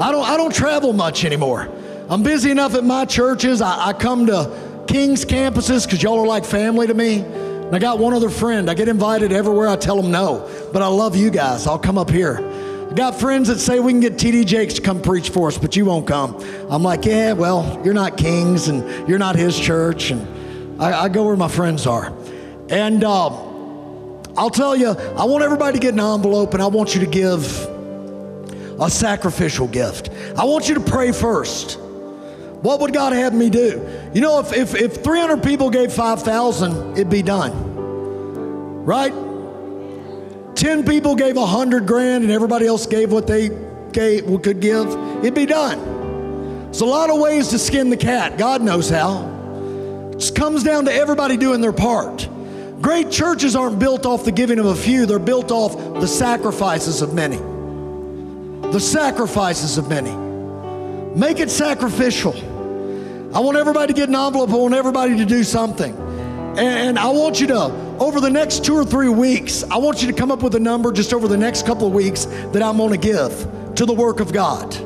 I 0.00 0.10
don't, 0.10 0.24
I 0.24 0.36
don't 0.36 0.54
travel 0.54 0.92
much 0.92 1.24
anymore. 1.24 1.68
I'm 2.08 2.22
busy 2.22 2.50
enough 2.50 2.74
at 2.74 2.84
my 2.84 3.04
churches. 3.04 3.60
I, 3.60 3.88
I 3.88 3.92
come 3.92 4.26
to 4.26 4.84
King's 4.88 5.24
campuses 5.24 5.84
because 5.84 6.02
y'all 6.02 6.18
are 6.18 6.26
like 6.26 6.44
family 6.44 6.86
to 6.86 6.94
me. 6.94 7.18
And 7.18 7.76
I 7.76 7.78
got 7.78 7.98
one 7.98 8.14
other 8.14 8.30
friend. 8.30 8.70
I 8.70 8.74
get 8.74 8.88
invited 8.88 9.32
everywhere. 9.32 9.68
I 9.68 9.76
tell 9.76 10.00
them 10.00 10.10
no, 10.10 10.48
but 10.72 10.80
I 10.80 10.86
love 10.86 11.16
you 11.16 11.30
guys. 11.30 11.66
I'll 11.66 11.78
come 11.78 11.98
up 11.98 12.10
here. 12.10 12.36
Got 12.94 13.18
friends 13.18 13.48
that 13.48 13.58
say 13.58 13.80
we 13.80 13.92
can 13.92 13.98
get 13.98 14.14
TD 14.14 14.46
Jakes 14.46 14.74
to 14.74 14.80
come 14.80 15.02
preach 15.02 15.30
for 15.30 15.48
us, 15.48 15.58
but 15.58 15.74
you 15.74 15.84
won't 15.84 16.06
come. 16.06 16.36
I'm 16.70 16.84
like, 16.84 17.04
yeah, 17.04 17.32
well, 17.32 17.80
you're 17.84 17.94
not 17.94 18.16
Kings 18.16 18.68
and 18.68 19.08
you're 19.08 19.18
not 19.18 19.34
his 19.34 19.58
church. 19.58 20.12
And 20.12 20.80
I, 20.80 21.04
I 21.04 21.08
go 21.08 21.24
where 21.24 21.36
my 21.36 21.48
friends 21.48 21.88
are. 21.88 22.16
And 22.68 23.02
uh, 23.02 23.30
I'll 24.36 24.50
tell 24.50 24.76
you, 24.76 24.90
I 24.90 25.24
want 25.24 25.42
everybody 25.42 25.76
to 25.76 25.82
get 25.82 25.94
an 25.94 26.00
envelope 26.00 26.54
and 26.54 26.62
I 26.62 26.68
want 26.68 26.94
you 26.94 27.00
to 27.00 27.06
give 27.06 27.44
a 28.80 28.88
sacrificial 28.88 29.66
gift. 29.66 30.10
I 30.36 30.44
want 30.44 30.68
you 30.68 30.74
to 30.74 30.80
pray 30.80 31.10
first. 31.10 31.80
What 31.80 32.78
would 32.78 32.92
God 32.92 33.12
have 33.12 33.34
me 33.34 33.50
do? 33.50 34.10
You 34.14 34.20
know, 34.20 34.38
if, 34.38 34.52
if, 34.52 34.74
if 34.76 35.02
300 35.02 35.42
people 35.42 35.68
gave 35.68 35.92
5,000, 35.92 36.92
it'd 36.92 37.10
be 37.10 37.22
done. 37.22 38.84
Right? 38.84 39.12
10 40.64 40.86
people 40.86 41.14
gave 41.14 41.36
100 41.36 41.86
grand 41.86 42.24
and 42.24 42.32
everybody 42.32 42.66
else 42.66 42.86
gave 42.86 43.12
what 43.12 43.26
they 43.26 43.50
gave, 43.92 44.24
could 44.42 44.60
give, 44.60 44.88
it'd 45.18 45.34
be 45.34 45.44
done. 45.44 46.64
There's 46.64 46.80
a 46.80 46.86
lot 46.86 47.10
of 47.10 47.20
ways 47.20 47.48
to 47.48 47.58
skin 47.58 47.90
the 47.90 47.98
cat. 47.98 48.38
God 48.38 48.62
knows 48.62 48.88
how. 48.88 49.28
It 50.16 50.34
comes 50.34 50.64
down 50.64 50.86
to 50.86 50.90
everybody 50.90 51.36
doing 51.36 51.60
their 51.60 51.74
part. 51.74 52.26
Great 52.80 53.10
churches 53.10 53.54
aren't 53.54 53.78
built 53.78 54.06
off 54.06 54.24
the 54.24 54.32
giving 54.32 54.58
of 54.58 54.64
a 54.64 54.74
few, 54.74 55.04
they're 55.04 55.18
built 55.18 55.50
off 55.50 55.76
the 56.00 56.08
sacrifices 56.08 57.02
of 57.02 57.12
many. 57.12 57.36
The 58.72 58.80
sacrifices 58.80 59.76
of 59.76 59.90
many. 59.90 60.16
Make 61.14 61.40
it 61.40 61.50
sacrificial. 61.50 62.32
I 63.36 63.40
want 63.40 63.58
everybody 63.58 63.92
to 63.92 63.96
get 64.00 64.08
an 64.08 64.14
envelope. 64.14 64.48
I 64.48 64.56
want 64.56 64.72
everybody 64.72 65.18
to 65.18 65.26
do 65.26 65.44
something. 65.44 65.94
And 66.56 66.98
I 66.98 67.10
want 67.10 67.38
you 67.38 67.48
to, 67.48 67.83
over 68.00 68.20
the 68.20 68.30
next 68.30 68.64
two 68.64 68.74
or 68.74 68.84
three 68.84 69.08
weeks, 69.08 69.62
I 69.64 69.76
want 69.76 70.02
you 70.02 70.08
to 70.08 70.14
come 70.14 70.30
up 70.30 70.42
with 70.42 70.54
a 70.54 70.60
number 70.60 70.92
just 70.92 71.12
over 71.12 71.28
the 71.28 71.36
next 71.36 71.66
couple 71.66 71.86
of 71.86 71.92
weeks 71.92 72.24
that 72.24 72.62
I'm 72.62 72.76
going 72.76 72.90
to 72.90 72.96
give 72.98 73.74
to 73.76 73.86
the 73.86 73.94
work 73.94 74.20
of 74.20 74.32
God 74.32 74.76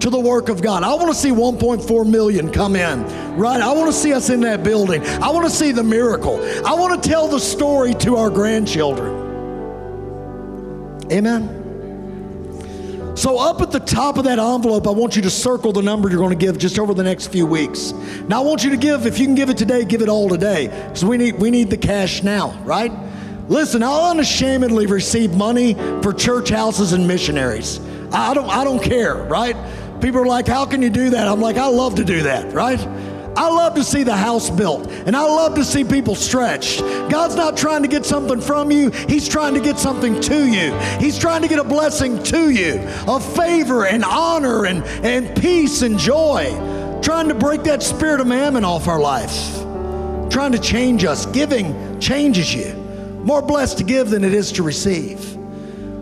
to 0.00 0.10
the 0.10 0.20
work 0.20 0.48
of 0.48 0.62
God. 0.62 0.82
I 0.84 0.94
want 0.94 1.08
to 1.08 1.14
see 1.14 1.30
1.4 1.30 2.08
million 2.08 2.52
come 2.52 2.76
in, 2.76 3.02
right? 3.36 3.60
I 3.60 3.72
want 3.72 3.86
to 3.88 3.92
see 3.92 4.12
us 4.12 4.30
in 4.30 4.40
that 4.42 4.62
building. 4.62 5.04
I 5.04 5.30
want 5.30 5.46
to 5.46 5.50
see 5.50 5.72
the 5.72 5.82
miracle. 5.82 6.36
I 6.66 6.74
want 6.74 7.02
to 7.02 7.08
tell 7.08 7.28
the 7.28 7.40
story 7.40 7.94
to 7.94 8.16
our 8.16 8.30
grandchildren. 8.30 9.24
Amen. 11.10 11.55
So, 13.16 13.38
up 13.38 13.62
at 13.62 13.70
the 13.70 13.80
top 13.80 14.18
of 14.18 14.24
that 14.24 14.38
envelope, 14.38 14.86
I 14.86 14.90
want 14.90 15.16
you 15.16 15.22
to 15.22 15.30
circle 15.30 15.72
the 15.72 15.80
number 15.80 16.10
you're 16.10 16.18
going 16.18 16.38
to 16.38 16.44
give 16.46 16.58
just 16.58 16.78
over 16.78 16.92
the 16.92 17.02
next 17.02 17.28
few 17.28 17.46
weeks. 17.46 17.92
Now, 18.28 18.42
I 18.42 18.44
want 18.44 18.62
you 18.62 18.68
to 18.68 18.76
give, 18.76 19.06
if 19.06 19.18
you 19.18 19.24
can 19.24 19.34
give 19.34 19.48
it 19.48 19.56
today, 19.56 19.86
give 19.86 20.02
it 20.02 20.10
all 20.10 20.28
today. 20.28 20.66
Because 20.66 21.02
we 21.02 21.16
need, 21.16 21.38
we 21.38 21.50
need 21.50 21.70
the 21.70 21.78
cash 21.78 22.22
now, 22.22 22.50
right? 22.64 22.92
Listen, 23.48 23.82
I'll 23.82 24.10
unashamedly 24.10 24.84
receive 24.84 25.34
money 25.34 25.72
for 26.02 26.12
church 26.12 26.50
houses 26.50 26.92
and 26.92 27.08
missionaries. 27.08 27.80
I 28.12 28.34
don't, 28.34 28.50
I 28.50 28.64
don't 28.64 28.82
care, 28.82 29.14
right? 29.14 29.56
People 30.02 30.20
are 30.20 30.26
like, 30.26 30.46
How 30.46 30.66
can 30.66 30.82
you 30.82 30.90
do 30.90 31.08
that? 31.10 31.26
I'm 31.26 31.40
like, 31.40 31.56
I 31.56 31.68
love 31.68 31.94
to 31.94 32.04
do 32.04 32.22
that, 32.24 32.52
right? 32.52 32.78
I 33.36 33.48
love 33.48 33.74
to 33.74 33.84
see 33.84 34.02
the 34.02 34.16
house 34.16 34.48
built 34.48 34.88
and 34.88 35.14
I 35.14 35.22
love 35.22 35.54
to 35.56 35.64
see 35.64 35.84
people 35.84 36.14
stretched. 36.14 36.80
God's 37.10 37.36
not 37.36 37.56
trying 37.56 37.82
to 37.82 37.88
get 37.88 38.06
something 38.06 38.40
from 38.40 38.70
you, 38.70 38.90
He's 38.90 39.28
trying 39.28 39.54
to 39.54 39.60
get 39.60 39.78
something 39.78 40.20
to 40.22 40.46
you. 40.46 40.72
He's 40.98 41.18
trying 41.18 41.42
to 41.42 41.48
get 41.48 41.58
a 41.58 41.64
blessing 41.64 42.22
to 42.24 42.50
you 42.50 42.80
of 43.06 43.24
favor 43.36 43.86
and 43.86 44.04
honor 44.04 44.66
and, 44.66 44.82
and 45.04 45.40
peace 45.40 45.82
and 45.82 45.98
joy. 45.98 46.46
Trying 47.02 47.28
to 47.28 47.34
break 47.34 47.62
that 47.64 47.82
spirit 47.82 48.20
of 48.20 48.26
mammon 48.26 48.64
off 48.64 48.88
our 48.88 49.00
life. 49.00 49.54
Trying 50.30 50.52
to 50.52 50.58
change 50.58 51.04
us. 51.04 51.26
Giving 51.26 52.00
changes 52.00 52.52
you. 52.52 52.72
More 53.22 53.42
blessed 53.42 53.78
to 53.78 53.84
give 53.84 54.10
than 54.10 54.24
it 54.24 54.32
is 54.32 54.52
to 54.52 54.62
receive. 54.62 55.20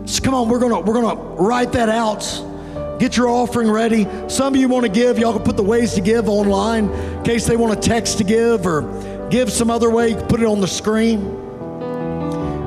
So 0.05 0.23
come 0.23 0.33
on, 0.33 0.49
we're 0.49 0.59
gonna 0.59 0.79
we're 0.79 0.93
gonna 0.93 1.15
write 1.15 1.73
that 1.73 1.89
out. 1.89 2.23
Get 2.99 3.17
your 3.17 3.27
offering 3.27 3.69
ready. 3.69 4.07
Some 4.29 4.53
of 4.53 4.59
you 4.59 4.69
want 4.69 4.85
to 4.85 4.91
give, 4.91 5.19
y'all 5.19 5.33
can 5.33 5.43
put 5.43 5.57
the 5.57 5.63
ways 5.63 5.93
to 5.95 6.01
give 6.01 6.29
online 6.29 6.89
in 6.89 7.23
case 7.23 7.45
they 7.45 7.57
want 7.57 7.81
to 7.81 7.89
text 7.89 8.17
to 8.19 8.23
give 8.23 8.65
or 8.65 9.27
give 9.29 9.51
some 9.51 9.69
other 9.69 9.89
way. 9.89 10.09
You 10.09 10.15
can 10.15 10.27
put 10.27 10.41
it 10.41 10.45
on 10.45 10.61
the 10.61 10.67
screen. 10.67 11.23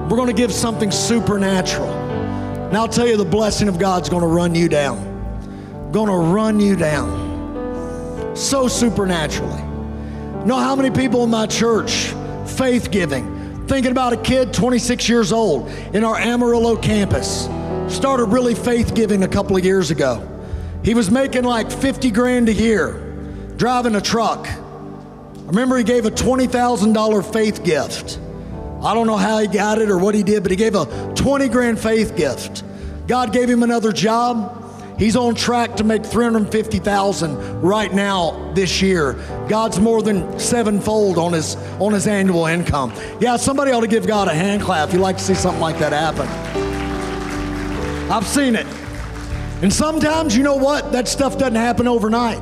We're 0.09 0.17
going 0.17 0.29
to 0.29 0.35
give 0.35 0.53
something 0.53 0.91
supernatural. 0.91 1.89
And 1.89 2.77
I'll 2.77 2.89
tell 2.89 3.07
you, 3.07 3.17
the 3.17 3.25
blessing 3.25 3.69
of 3.69 3.79
God's 3.79 4.11
going 4.11 4.21
to 4.21 4.29
run 4.29 4.55
you 4.55 4.69
down. 4.69 5.91
Going 5.93 6.09
to 6.09 6.17
run 6.17 6.61
you 6.61 6.77
down. 6.77 8.37
So 8.37 8.69
supernaturally. 8.69 9.63
Know 10.45 10.57
how 10.57 10.77
many 10.77 10.91
people 10.91 11.25
in 11.25 11.31
my 11.31 11.47
church, 11.47 12.13
faith 12.47 12.91
giving, 12.91 13.67
thinking 13.67 13.91
about 13.91 14.13
a 14.13 14.17
kid 14.17 14.53
26 14.53 15.09
years 15.09 15.33
old 15.33 15.69
in 15.95 16.05
our 16.05 16.17
Amarillo 16.17 16.77
campus, 16.77 17.49
started 17.89 18.27
really 18.27 18.55
faith 18.55 18.95
giving 18.95 19.23
a 19.23 19.29
couple 19.29 19.57
of 19.57 19.65
years 19.65 19.91
ago. 19.91 20.27
He 20.85 20.95
was 20.95 21.11
making 21.11 21.45
like 21.45 21.71
50 21.71 22.11
grand 22.11 22.49
a 22.49 22.53
year 22.53 23.05
driving 23.57 23.97
a 23.97 24.01
truck. 24.01 24.47
I 24.47 25.51
remember 25.51 25.77
he 25.77 25.85
gave 25.85 26.07
a 26.07 26.11
$20,000 26.11 27.33
faith 27.33 27.65
gift. 27.65 28.21
I 28.83 28.95
don't 28.95 29.07
know 29.07 29.17
how 29.17 29.39
he 29.39 29.49
got 29.49 29.79
it 29.79 29.91
or 29.91 29.99
what 29.99 30.15
he 30.15 30.23
did, 30.23 30.43
but 30.43 30.53
he 30.53 30.57
gave 30.57 30.75
a 30.77 31.13
20 31.17 31.49
grand 31.49 31.81
faith 31.81 32.17
gift. 32.17 32.63
God 33.09 33.33
gave 33.33 33.51
him 33.51 33.63
another 33.63 33.91
job. 33.91 34.55
He's 34.99 35.17
on 35.17 35.35
track 35.35 35.77
to 35.77 35.85
make 35.85 36.05
350,000 36.05 37.63
right 37.63 37.93
now 37.93 38.53
this 38.55 38.83
year. 38.83 39.15
God's 39.49 39.81
more 39.81 40.03
than 40.03 40.39
sevenfold 40.39 41.19
on 41.19 41.33
his 41.33 41.57
on 41.79 41.93
his 41.93 42.07
annual 42.07 42.47
income. 42.47 42.93
Yeah, 43.21 43.37
somebody 43.37 43.71
ought 43.73 43.81
to 43.81 43.87
give 43.87 44.07
God 44.07 44.29
a 44.29 44.35
hand 44.35 44.63
clap 44.63 44.89
if 44.89 44.95
you 44.95 45.01
like 45.01 45.17
to 45.19 45.23
see 45.23 45.35
something 45.35 45.61
like 45.61 45.79
that 45.79 45.93
happen. 45.93 46.68
I've 48.11 48.27
seen 48.27 48.57
it. 48.57 48.67
And 49.61 49.73
sometimes, 49.73 50.37
you 50.37 50.43
know 50.43 50.57
what? 50.57 50.93
That 50.93 51.09
stuff 51.09 51.37
doesn't 51.37 51.57
happen 51.57 51.89
overnight. 51.89 52.39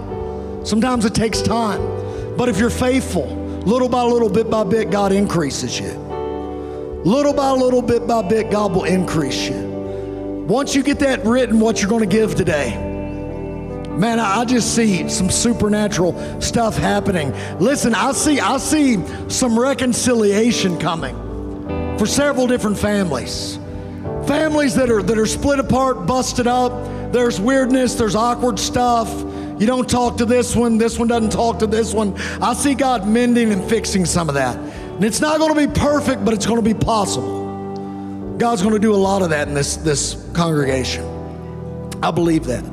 Sometimes 0.66 1.04
it 1.04 1.14
takes 1.14 1.42
time. 1.42 2.36
But 2.36 2.48
if 2.48 2.58
you're 2.58 2.70
faithful, 2.70 3.26
little 3.64 3.88
by 3.88 4.02
little, 4.02 4.28
bit 4.28 4.50
by 4.50 4.64
bit, 4.64 4.90
God 4.90 5.12
increases 5.12 5.80
you. 5.80 5.90
Little 7.04 7.32
by 7.32 7.52
little, 7.52 7.82
bit 7.82 8.06
by 8.06 8.22
bit, 8.22 8.50
God 8.50 8.72
will 8.72 8.84
increase 8.84 9.48
you. 9.48 10.44
Once 10.48 10.74
you 10.74 10.82
get 10.82 10.98
that 11.00 11.24
written, 11.24 11.58
what 11.58 11.80
you're 11.80 11.88
going 11.88 12.08
to 12.08 12.16
give 12.16 12.34
today, 12.34 12.76
man, 13.96 14.20
I 14.20 14.44
just 14.44 14.74
see 14.74 15.08
some 15.08 15.30
supernatural 15.30 16.40
stuff 16.40 16.76
happening. 16.76 17.32
Listen, 17.58 17.94
I 17.94 18.12
see, 18.12 18.38
I 18.40 18.58
see 18.58 19.02
some 19.28 19.58
reconciliation 19.58 20.78
coming 20.78 21.16
for 21.98 22.06
several 22.06 22.46
different 22.46 22.78
families. 22.78 23.58
Families 24.26 24.74
that 24.74 24.90
are 24.90 25.02
that 25.02 25.18
are 25.18 25.26
split 25.26 25.58
apart, 25.58 26.06
busted 26.06 26.46
up. 26.46 26.72
There's 27.12 27.40
weirdness, 27.40 27.94
there's 27.94 28.14
awkward 28.14 28.58
stuff. 28.58 29.08
You 29.58 29.66
don't 29.66 29.88
talk 29.88 30.18
to 30.18 30.26
this 30.26 30.54
one, 30.54 30.76
this 30.76 30.98
one 30.98 31.08
doesn't 31.08 31.30
talk 31.30 31.60
to 31.60 31.66
this 31.66 31.94
one. 31.94 32.14
I 32.42 32.52
see 32.52 32.74
God 32.74 33.08
mending 33.08 33.52
and 33.52 33.66
fixing 33.68 34.04
some 34.04 34.28
of 34.28 34.34
that. 34.34 34.56
And 34.58 35.04
it's 35.04 35.20
not 35.20 35.38
going 35.38 35.54
to 35.54 35.66
be 35.66 35.80
perfect, 35.80 36.24
but 36.24 36.34
it's 36.34 36.44
going 36.44 36.62
to 36.62 36.74
be 36.74 36.74
possible. 36.74 38.36
God's 38.36 38.60
going 38.60 38.74
to 38.74 38.80
do 38.80 38.94
a 38.94 38.96
lot 38.96 39.22
of 39.22 39.30
that 39.30 39.48
in 39.48 39.54
this, 39.54 39.76
this 39.76 40.28
congregation. 40.34 41.04
I 42.02 42.10
believe 42.10 42.44
that. 42.44 42.64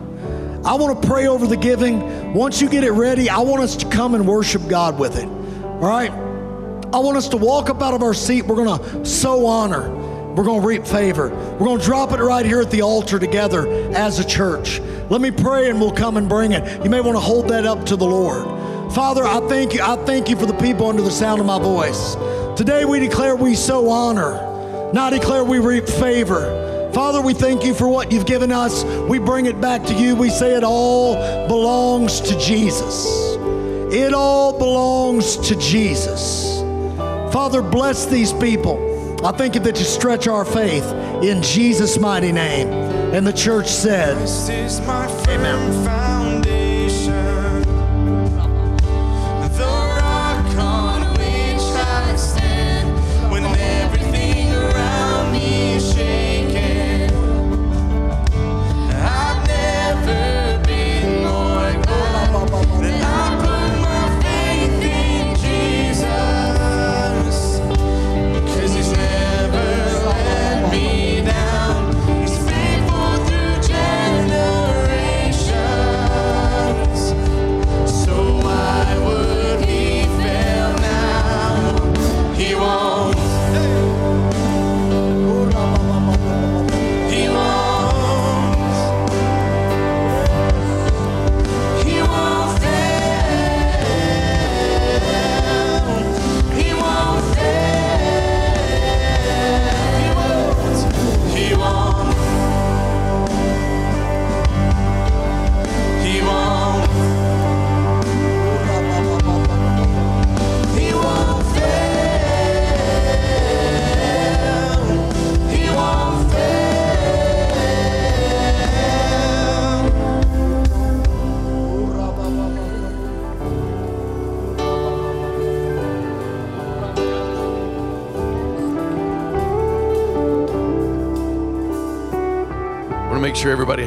I 0.65 0.75
want 0.75 1.01
to 1.01 1.07
pray 1.07 1.27
over 1.27 1.47
the 1.47 1.55
giving. 1.55 2.33
Once 2.33 2.61
you 2.61 2.69
get 2.69 2.83
it 2.83 2.91
ready, 2.91 3.29
I 3.29 3.39
want 3.39 3.63
us 3.63 3.77
to 3.77 3.89
come 3.89 4.13
and 4.13 4.27
worship 4.27 4.67
God 4.67 4.99
with 4.99 5.17
it. 5.17 5.25
All 5.25 5.79
right? 5.79 6.11
I 6.11 6.99
want 6.99 7.15
us 7.15 7.29
to 7.29 7.37
walk 7.37 7.69
up 7.69 7.81
out 7.81 7.93
of 7.93 8.03
our 8.03 8.13
seat. 8.13 8.45
We're 8.45 8.63
going 8.63 8.79
to 8.79 9.05
sow 9.05 9.45
honor. 9.45 10.02
We're 10.35 10.43
going 10.43 10.61
to 10.61 10.67
reap 10.67 10.87
favor. 10.87 11.29
We're 11.29 11.67
going 11.67 11.79
to 11.79 11.85
drop 11.85 12.11
it 12.11 12.19
right 12.19 12.45
here 12.45 12.61
at 12.61 12.71
the 12.71 12.81
altar 12.81 13.19
together 13.19 13.67
as 13.93 14.17
a 14.19 14.25
church. 14.25 14.79
Let 15.09 15.21
me 15.21 15.29
pray 15.29 15.69
and 15.69 15.79
we'll 15.79 15.91
come 15.91 16.17
and 16.17 16.27
bring 16.27 16.53
it. 16.53 16.83
You 16.83 16.89
may 16.89 17.01
want 17.01 17.15
to 17.15 17.19
hold 17.19 17.49
that 17.49 17.65
up 17.65 17.85
to 17.85 17.95
the 17.95 18.05
Lord. 18.05 18.93
Father, 18.93 19.23
I 19.23 19.39
thank 19.47 19.73
you. 19.73 19.81
I 19.83 19.95
thank 20.05 20.29
you 20.29 20.35
for 20.35 20.45
the 20.45 20.55
people 20.55 20.87
under 20.87 21.03
the 21.03 21.11
sound 21.11 21.39
of 21.39 21.45
my 21.45 21.59
voice. 21.59 22.15
Today 22.57 22.83
we 22.85 22.99
declare 22.99 23.35
we 23.35 23.53
sow 23.55 23.89
honor. 23.89 24.91
Now 24.91 25.09
declare 25.09 25.43
we 25.43 25.59
reap 25.59 25.87
favor. 25.87 26.91
Father, 26.93 27.21
we 27.21 27.33
thank 27.33 27.63
you 27.63 27.73
for 27.73 27.87
what 27.87 28.11
you've 28.11 28.27
given 28.27 28.51
us. 28.51 28.83
We 29.09 29.17
bring 29.17 29.47
it 29.47 29.59
back 29.59 29.83
to 29.85 29.93
you. 29.93 30.15
We 30.15 30.29
say 30.29 30.55
it 30.55 30.63
all 30.63 31.47
belongs 31.47 32.21
to 32.21 32.39
Jesus. 32.39 33.35
It 33.91 34.13
all 34.13 34.57
belongs 34.57 35.37
to 35.47 35.55
Jesus. 35.55 36.61
Father, 37.33 37.63
bless 37.63 38.05
these 38.05 38.31
people. 38.33 38.92
I 39.23 39.31
thank 39.31 39.55
you 39.55 39.61
that 39.61 39.79
you 39.79 39.85
stretch 39.85 40.27
our 40.27 40.43
faith 40.43 40.83
in 41.23 41.41
Jesus' 41.41 41.97
mighty 41.97 42.33
name. 42.33 42.67
And 43.13 43.25
the 43.25 43.31
church 43.31 43.67
said, 43.69 44.17
Amen. 45.29 46.02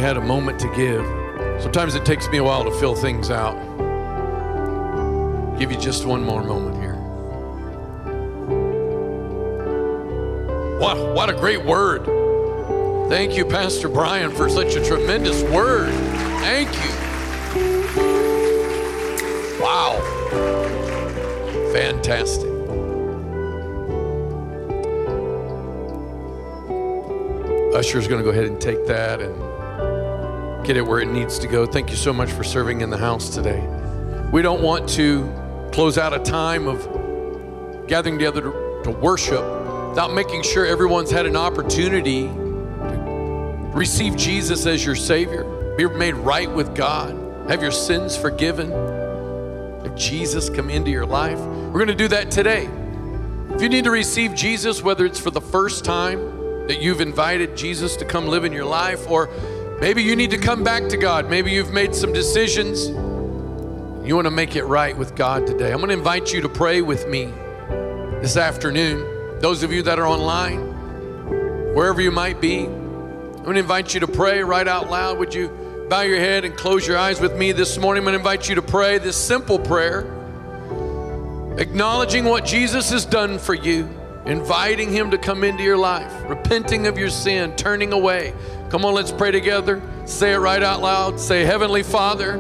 Had 0.07 0.17
a 0.17 0.21
moment 0.21 0.57
to 0.61 0.69
give. 0.69 1.05
Sometimes 1.61 1.97
it 1.97 2.05
takes 2.05 2.29
me 2.29 2.39
a 2.39 2.45
while 2.45 2.63
to 2.63 2.71
fill 2.79 2.95
things 2.95 3.29
out. 3.29 3.57
Give 5.59 5.73
you 5.73 5.77
just 5.77 6.07
one 6.07 6.23
more 6.23 6.45
moment 6.45 6.77
here. 6.77 6.95
What, 10.79 11.13
what 11.13 11.29
a 11.29 11.33
great 11.33 11.65
word. 11.65 12.05
Thank 13.09 13.37
you, 13.37 13.45
Pastor 13.45 13.89
Brian, 13.89 14.31
for 14.31 14.49
such 14.49 14.77
a 14.77 14.85
tremendous 14.85 15.43
word. 15.51 15.93
Thank 16.39 16.73
you. 16.73 16.93
Wow. 19.61 19.99
Fantastic. 21.73 22.53
Usher's 27.75 28.07
going 28.07 28.23
to 28.23 28.25
go 28.25 28.31
ahead 28.31 28.45
and 28.45 28.61
take 28.61 28.87
that 28.87 29.21
and 29.21 29.46
get 30.67 30.77
it 30.77 30.85
where 30.85 30.99
it 30.99 31.07
needs 31.07 31.39
to 31.39 31.47
go. 31.47 31.65
Thank 31.65 31.91
you 31.91 31.97
so 31.97 32.13
much 32.13 32.33
for 32.33 32.43
serving 32.43 32.81
in 32.81 32.91
the 32.91 32.99
house 32.99 33.31
today. 33.31 33.65
We 34.33 34.43
don't 34.43 34.63
want 34.63 34.89
to 34.91 35.33
close 35.73 35.97
out 35.97 36.13
a 36.13 36.19
time 36.19 36.67
of 36.67 37.87
gathering 37.87 38.19
together 38.19 38.43
to, 38.83 38.91
worship 39.01 39.43
without 39.89 40.13
making 40.13 40.43
sure 40.43 40.65
everyone's 40.65 41.11
had 41.11 41.27
an 41.27 41.37
opportunity 41.37 42.23
to 42.23 43.71
receive 43.75 44.17
Jesus 44.17 44.65
as 44.67 44.85
your 44.85 44.95
Savior, 44.95 45.45
be 45.77 45.87
made 45.89 46.15
right 46.15 46.51
with 46.51 46.75
God, 46.75 47.17
have 47.49 47.63
your 47.63 47.73
sins 47.73 48.17
forgiven, 48.17 48.71
have 48.71 49.97
Jesus 49.97 50.49
come 50.49 50.71
into 50.71 50.91
your 50.91 51.07
life. 51.07 51.39
We're 51.39 51.85
going 51.85 51.89
to 51.89 51.95
do 51.95 52.09
that 52.09 52.31
today. 52.31 52.69
If 53.51 53.61
you 53.63 53.69
need 53.69 53.85
to 53.85 53.91
receive 53.91 54.35
Jesus, 54.35 54.83
whether 54.83 55.05
it's 55.05 55.19
for 55.21 55.31
the 55.31 55.41
first 55.41 55.85
time 55.85 56.67
that 56.69 56.81
you've 56.81 57.01
invited 57.01 57.57
Jesus 57.57 57.97
to 57.97 58.05
come 58.05 58.27
live 58.27 58.45
in 58.45 58.53
your 58.53 58.65
life, 58.65 59.09
or 59.09 59.29
Maybe 59.79 60.03
you 60.03 60.17
need 60.17 60.31
to 60.31 60.39
come 60.39 60.65
back 60.65 60.89
to 60.89 60.97
God. 60.97 61.29
Maybe 61.29 61.53
you've 61.53 61.73
made 61.73 61.95
some 61.95 62.11
decisions. 62.11 62.89
You 62.89 64.15
want 64.15 64.25
to 64.25 64.31
make 64.31 64.57
it 64.57 64.65
right 64.65 64.97
with 64.97 65.15
God 65.15 65.47
today. 65.47 65.71
I'm 65.71 65.79
going 65.79 65.89
to 65.89 65.95
invite 65.95 66.33
you 66.33 66.41
to 66.41 66.49
pray 66.49 66.81
with 66.81 67.07
me 67.07 67.27
this 68.23 68.39
afternoon. 68.39 69.41
Those 69.41 69.63
of 69.63 69.73
you 69.73 69.83
that 69.83 69.99
are 69.99 70.07
online, 70.07 71.75
wherever 71.75 72.01
you 72.01 72.11
might 72.11 72.41
be, 72.41 72.65
I'm 72.65 73.43
going 73.43 73.55
to 73.57 73.61
invite 73.61 73.93
you 73.93 74.01
to 74.01 74.09
pray 74.09 74.43
right 74.43 74.67
out 74.67 74.91
loud. 74.91 75.19
Would 75.19 75.35
you 75.35 75.87
bow 75.91 76.01
your 76.01 76.21
head 76.21 76.47
and 76.47 76.57
close 76.57 76.87
your 76.87 76.97
eyes 76.97 77.21
with 77.21 77.37
me 77.37 77.53
this 77.53 77.77
morning? 77.77 78.01
I'm 78.01 78.05
going 78.05 78.15
to 78.15 78.19
invite 78.19 78.49
you 78.49 78.55
to 78.55 78.63
pray 78.63 78.97
this 78.97 79.17
simple 79.17 79.59
prayer, 79.59 80.07
acknowledging 81.59 82.25
what 82.25 82.47
Jesus 82.47 82.89
has 82.93 83.05
done 83.05 83.39
for 83.39 83.53
you, 83.53 83.91
inviting 84.27 84.91
Him 84.91 85.13
to 85.13 85.19
come 85.19 85.45
into 85.45 85.63
your 85.63 85.77
life, 85.77 86.13
repenting 86.29 86.87
of 86.87 86.99
your 86.99 87.11
sin, 87.11 87.55
turning 87.57 87.93
away. 87.93 88.35
Come 88.69 88.85
on, 88.85 88.95
let's 88.95 89.13
pray 89.13 89.31
together. 89.31 89.81
Say 90.05 90.33
it 90.33 90.39
right 90.39 90.63
out 90.63 90.83
loud. 90.83 91.21
Say, 91.21 91.45
Heavenly 91.45 91.83
Father, 91.83 92.39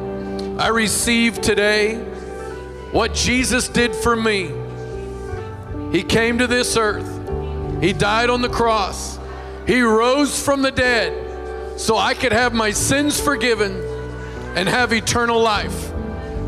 I 0.59 0.68
receive 0.68 1.41
today 1.41 1.97
what 2.91 3.14
Jesus 3.14 3.68
did 3.68 3.95
for 3.95 4.16
me. 4.16 4.53
He 5.93 6.03
came 6.03 6.39
to 6.39 6.47
this 6.47 6.76
earth, 6.76 7.09
He 7.80 7.93
died 7.93 8.30
on 8.30 8.43
the 8.43 8.49
cross, 8.49 9.18
He 9.66 9.80
rose 9.82 10.43
from 10.43 10.62
the 10.62 10.72
dead 10.72 11.78
so 11.78 11.97
I 11.97 12.14
could 12.14 12.32
have 12.32 12.55
my 12.55 12.70
sins 12.70 13.20
forgiven 13.20 13.72
and 14.57 14.68
have 14.68 14.93
eternal 14.93 15.41
life. 15.41 15.93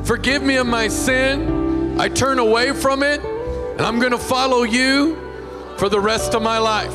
Forgive 0.05 0.43
me 0.43 0.57
of 0.57 0.66
my 0.66 0.89
sin. 0.89 2.01
I 2.01 2.09
turn 2.09 2.39
away 2.39 2.72
from 2.72 3.03
it, 3.03 3.20
and 3.20 3.82
I'm 3.82 3.99
going 3.99 4.12
to 4.12 4.18
follow 4.18 4.62
you 4.62 5.28
for 5.79 5.89
the 5.89 6.01
rest 6.01 6.35
of 6.35 6.43
my 6.43 6.59
life. 6.59 6.95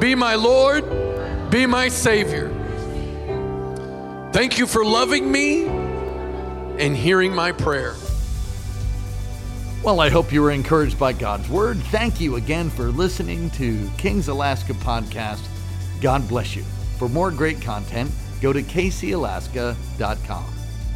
Be 0.00 0.14
my 0.14 0.34
Lord, 0.34 1.50
be 1.50 1.66
my 1.66 1.88
Savior. 1.88 2.50
Thank 4.32 4.58
you 4.58 4.66
for 4.66 4.84
loving 4.84 5.30
me 5.30 5.66
and 5.66 6.96
hearing 6.96 7.34
my 7.34 7.52
prayer. 7.52 7.94
Well, 9.82 10.00
I 10.00 10.08
hope 10.08 10.32
you 10.32 10.42
were 10.42 10.50
encouraged 10.50 10.98
by 10.98 11.12
God's 11.12 11.48
Word. 11.48 11.78
Thank 11.92 12.20
you 12.20 12.36
again 12.36 12.70
for 12.70 12.84
listening 12.84 13.50
to 13.50 13.90
King's 13.98 14.28
Alaska 14.28 14.72
Podcast. 14.72 15.46
God 16.00 16.26
bless 16.26 16.56
you. 16.56 16.62
For 16.98 17.08
more 17.08 17.30
great 17.30 17.60
content, 17.60 18.10
go 18.40 18.52
to 18.52 18.62
kcalaska.com 18.62 20.44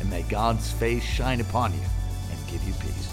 and 0.01 0.11
may 0.11 0.23
God's 0.23 0.71
face 0.73 1.05
shine 1.05 1.41
upon 1.41 1.73
you 1.75 1.85
and 2.31 2.47
give 2.49 2.63
you 2.65 2.73
peace. 2.75 3.08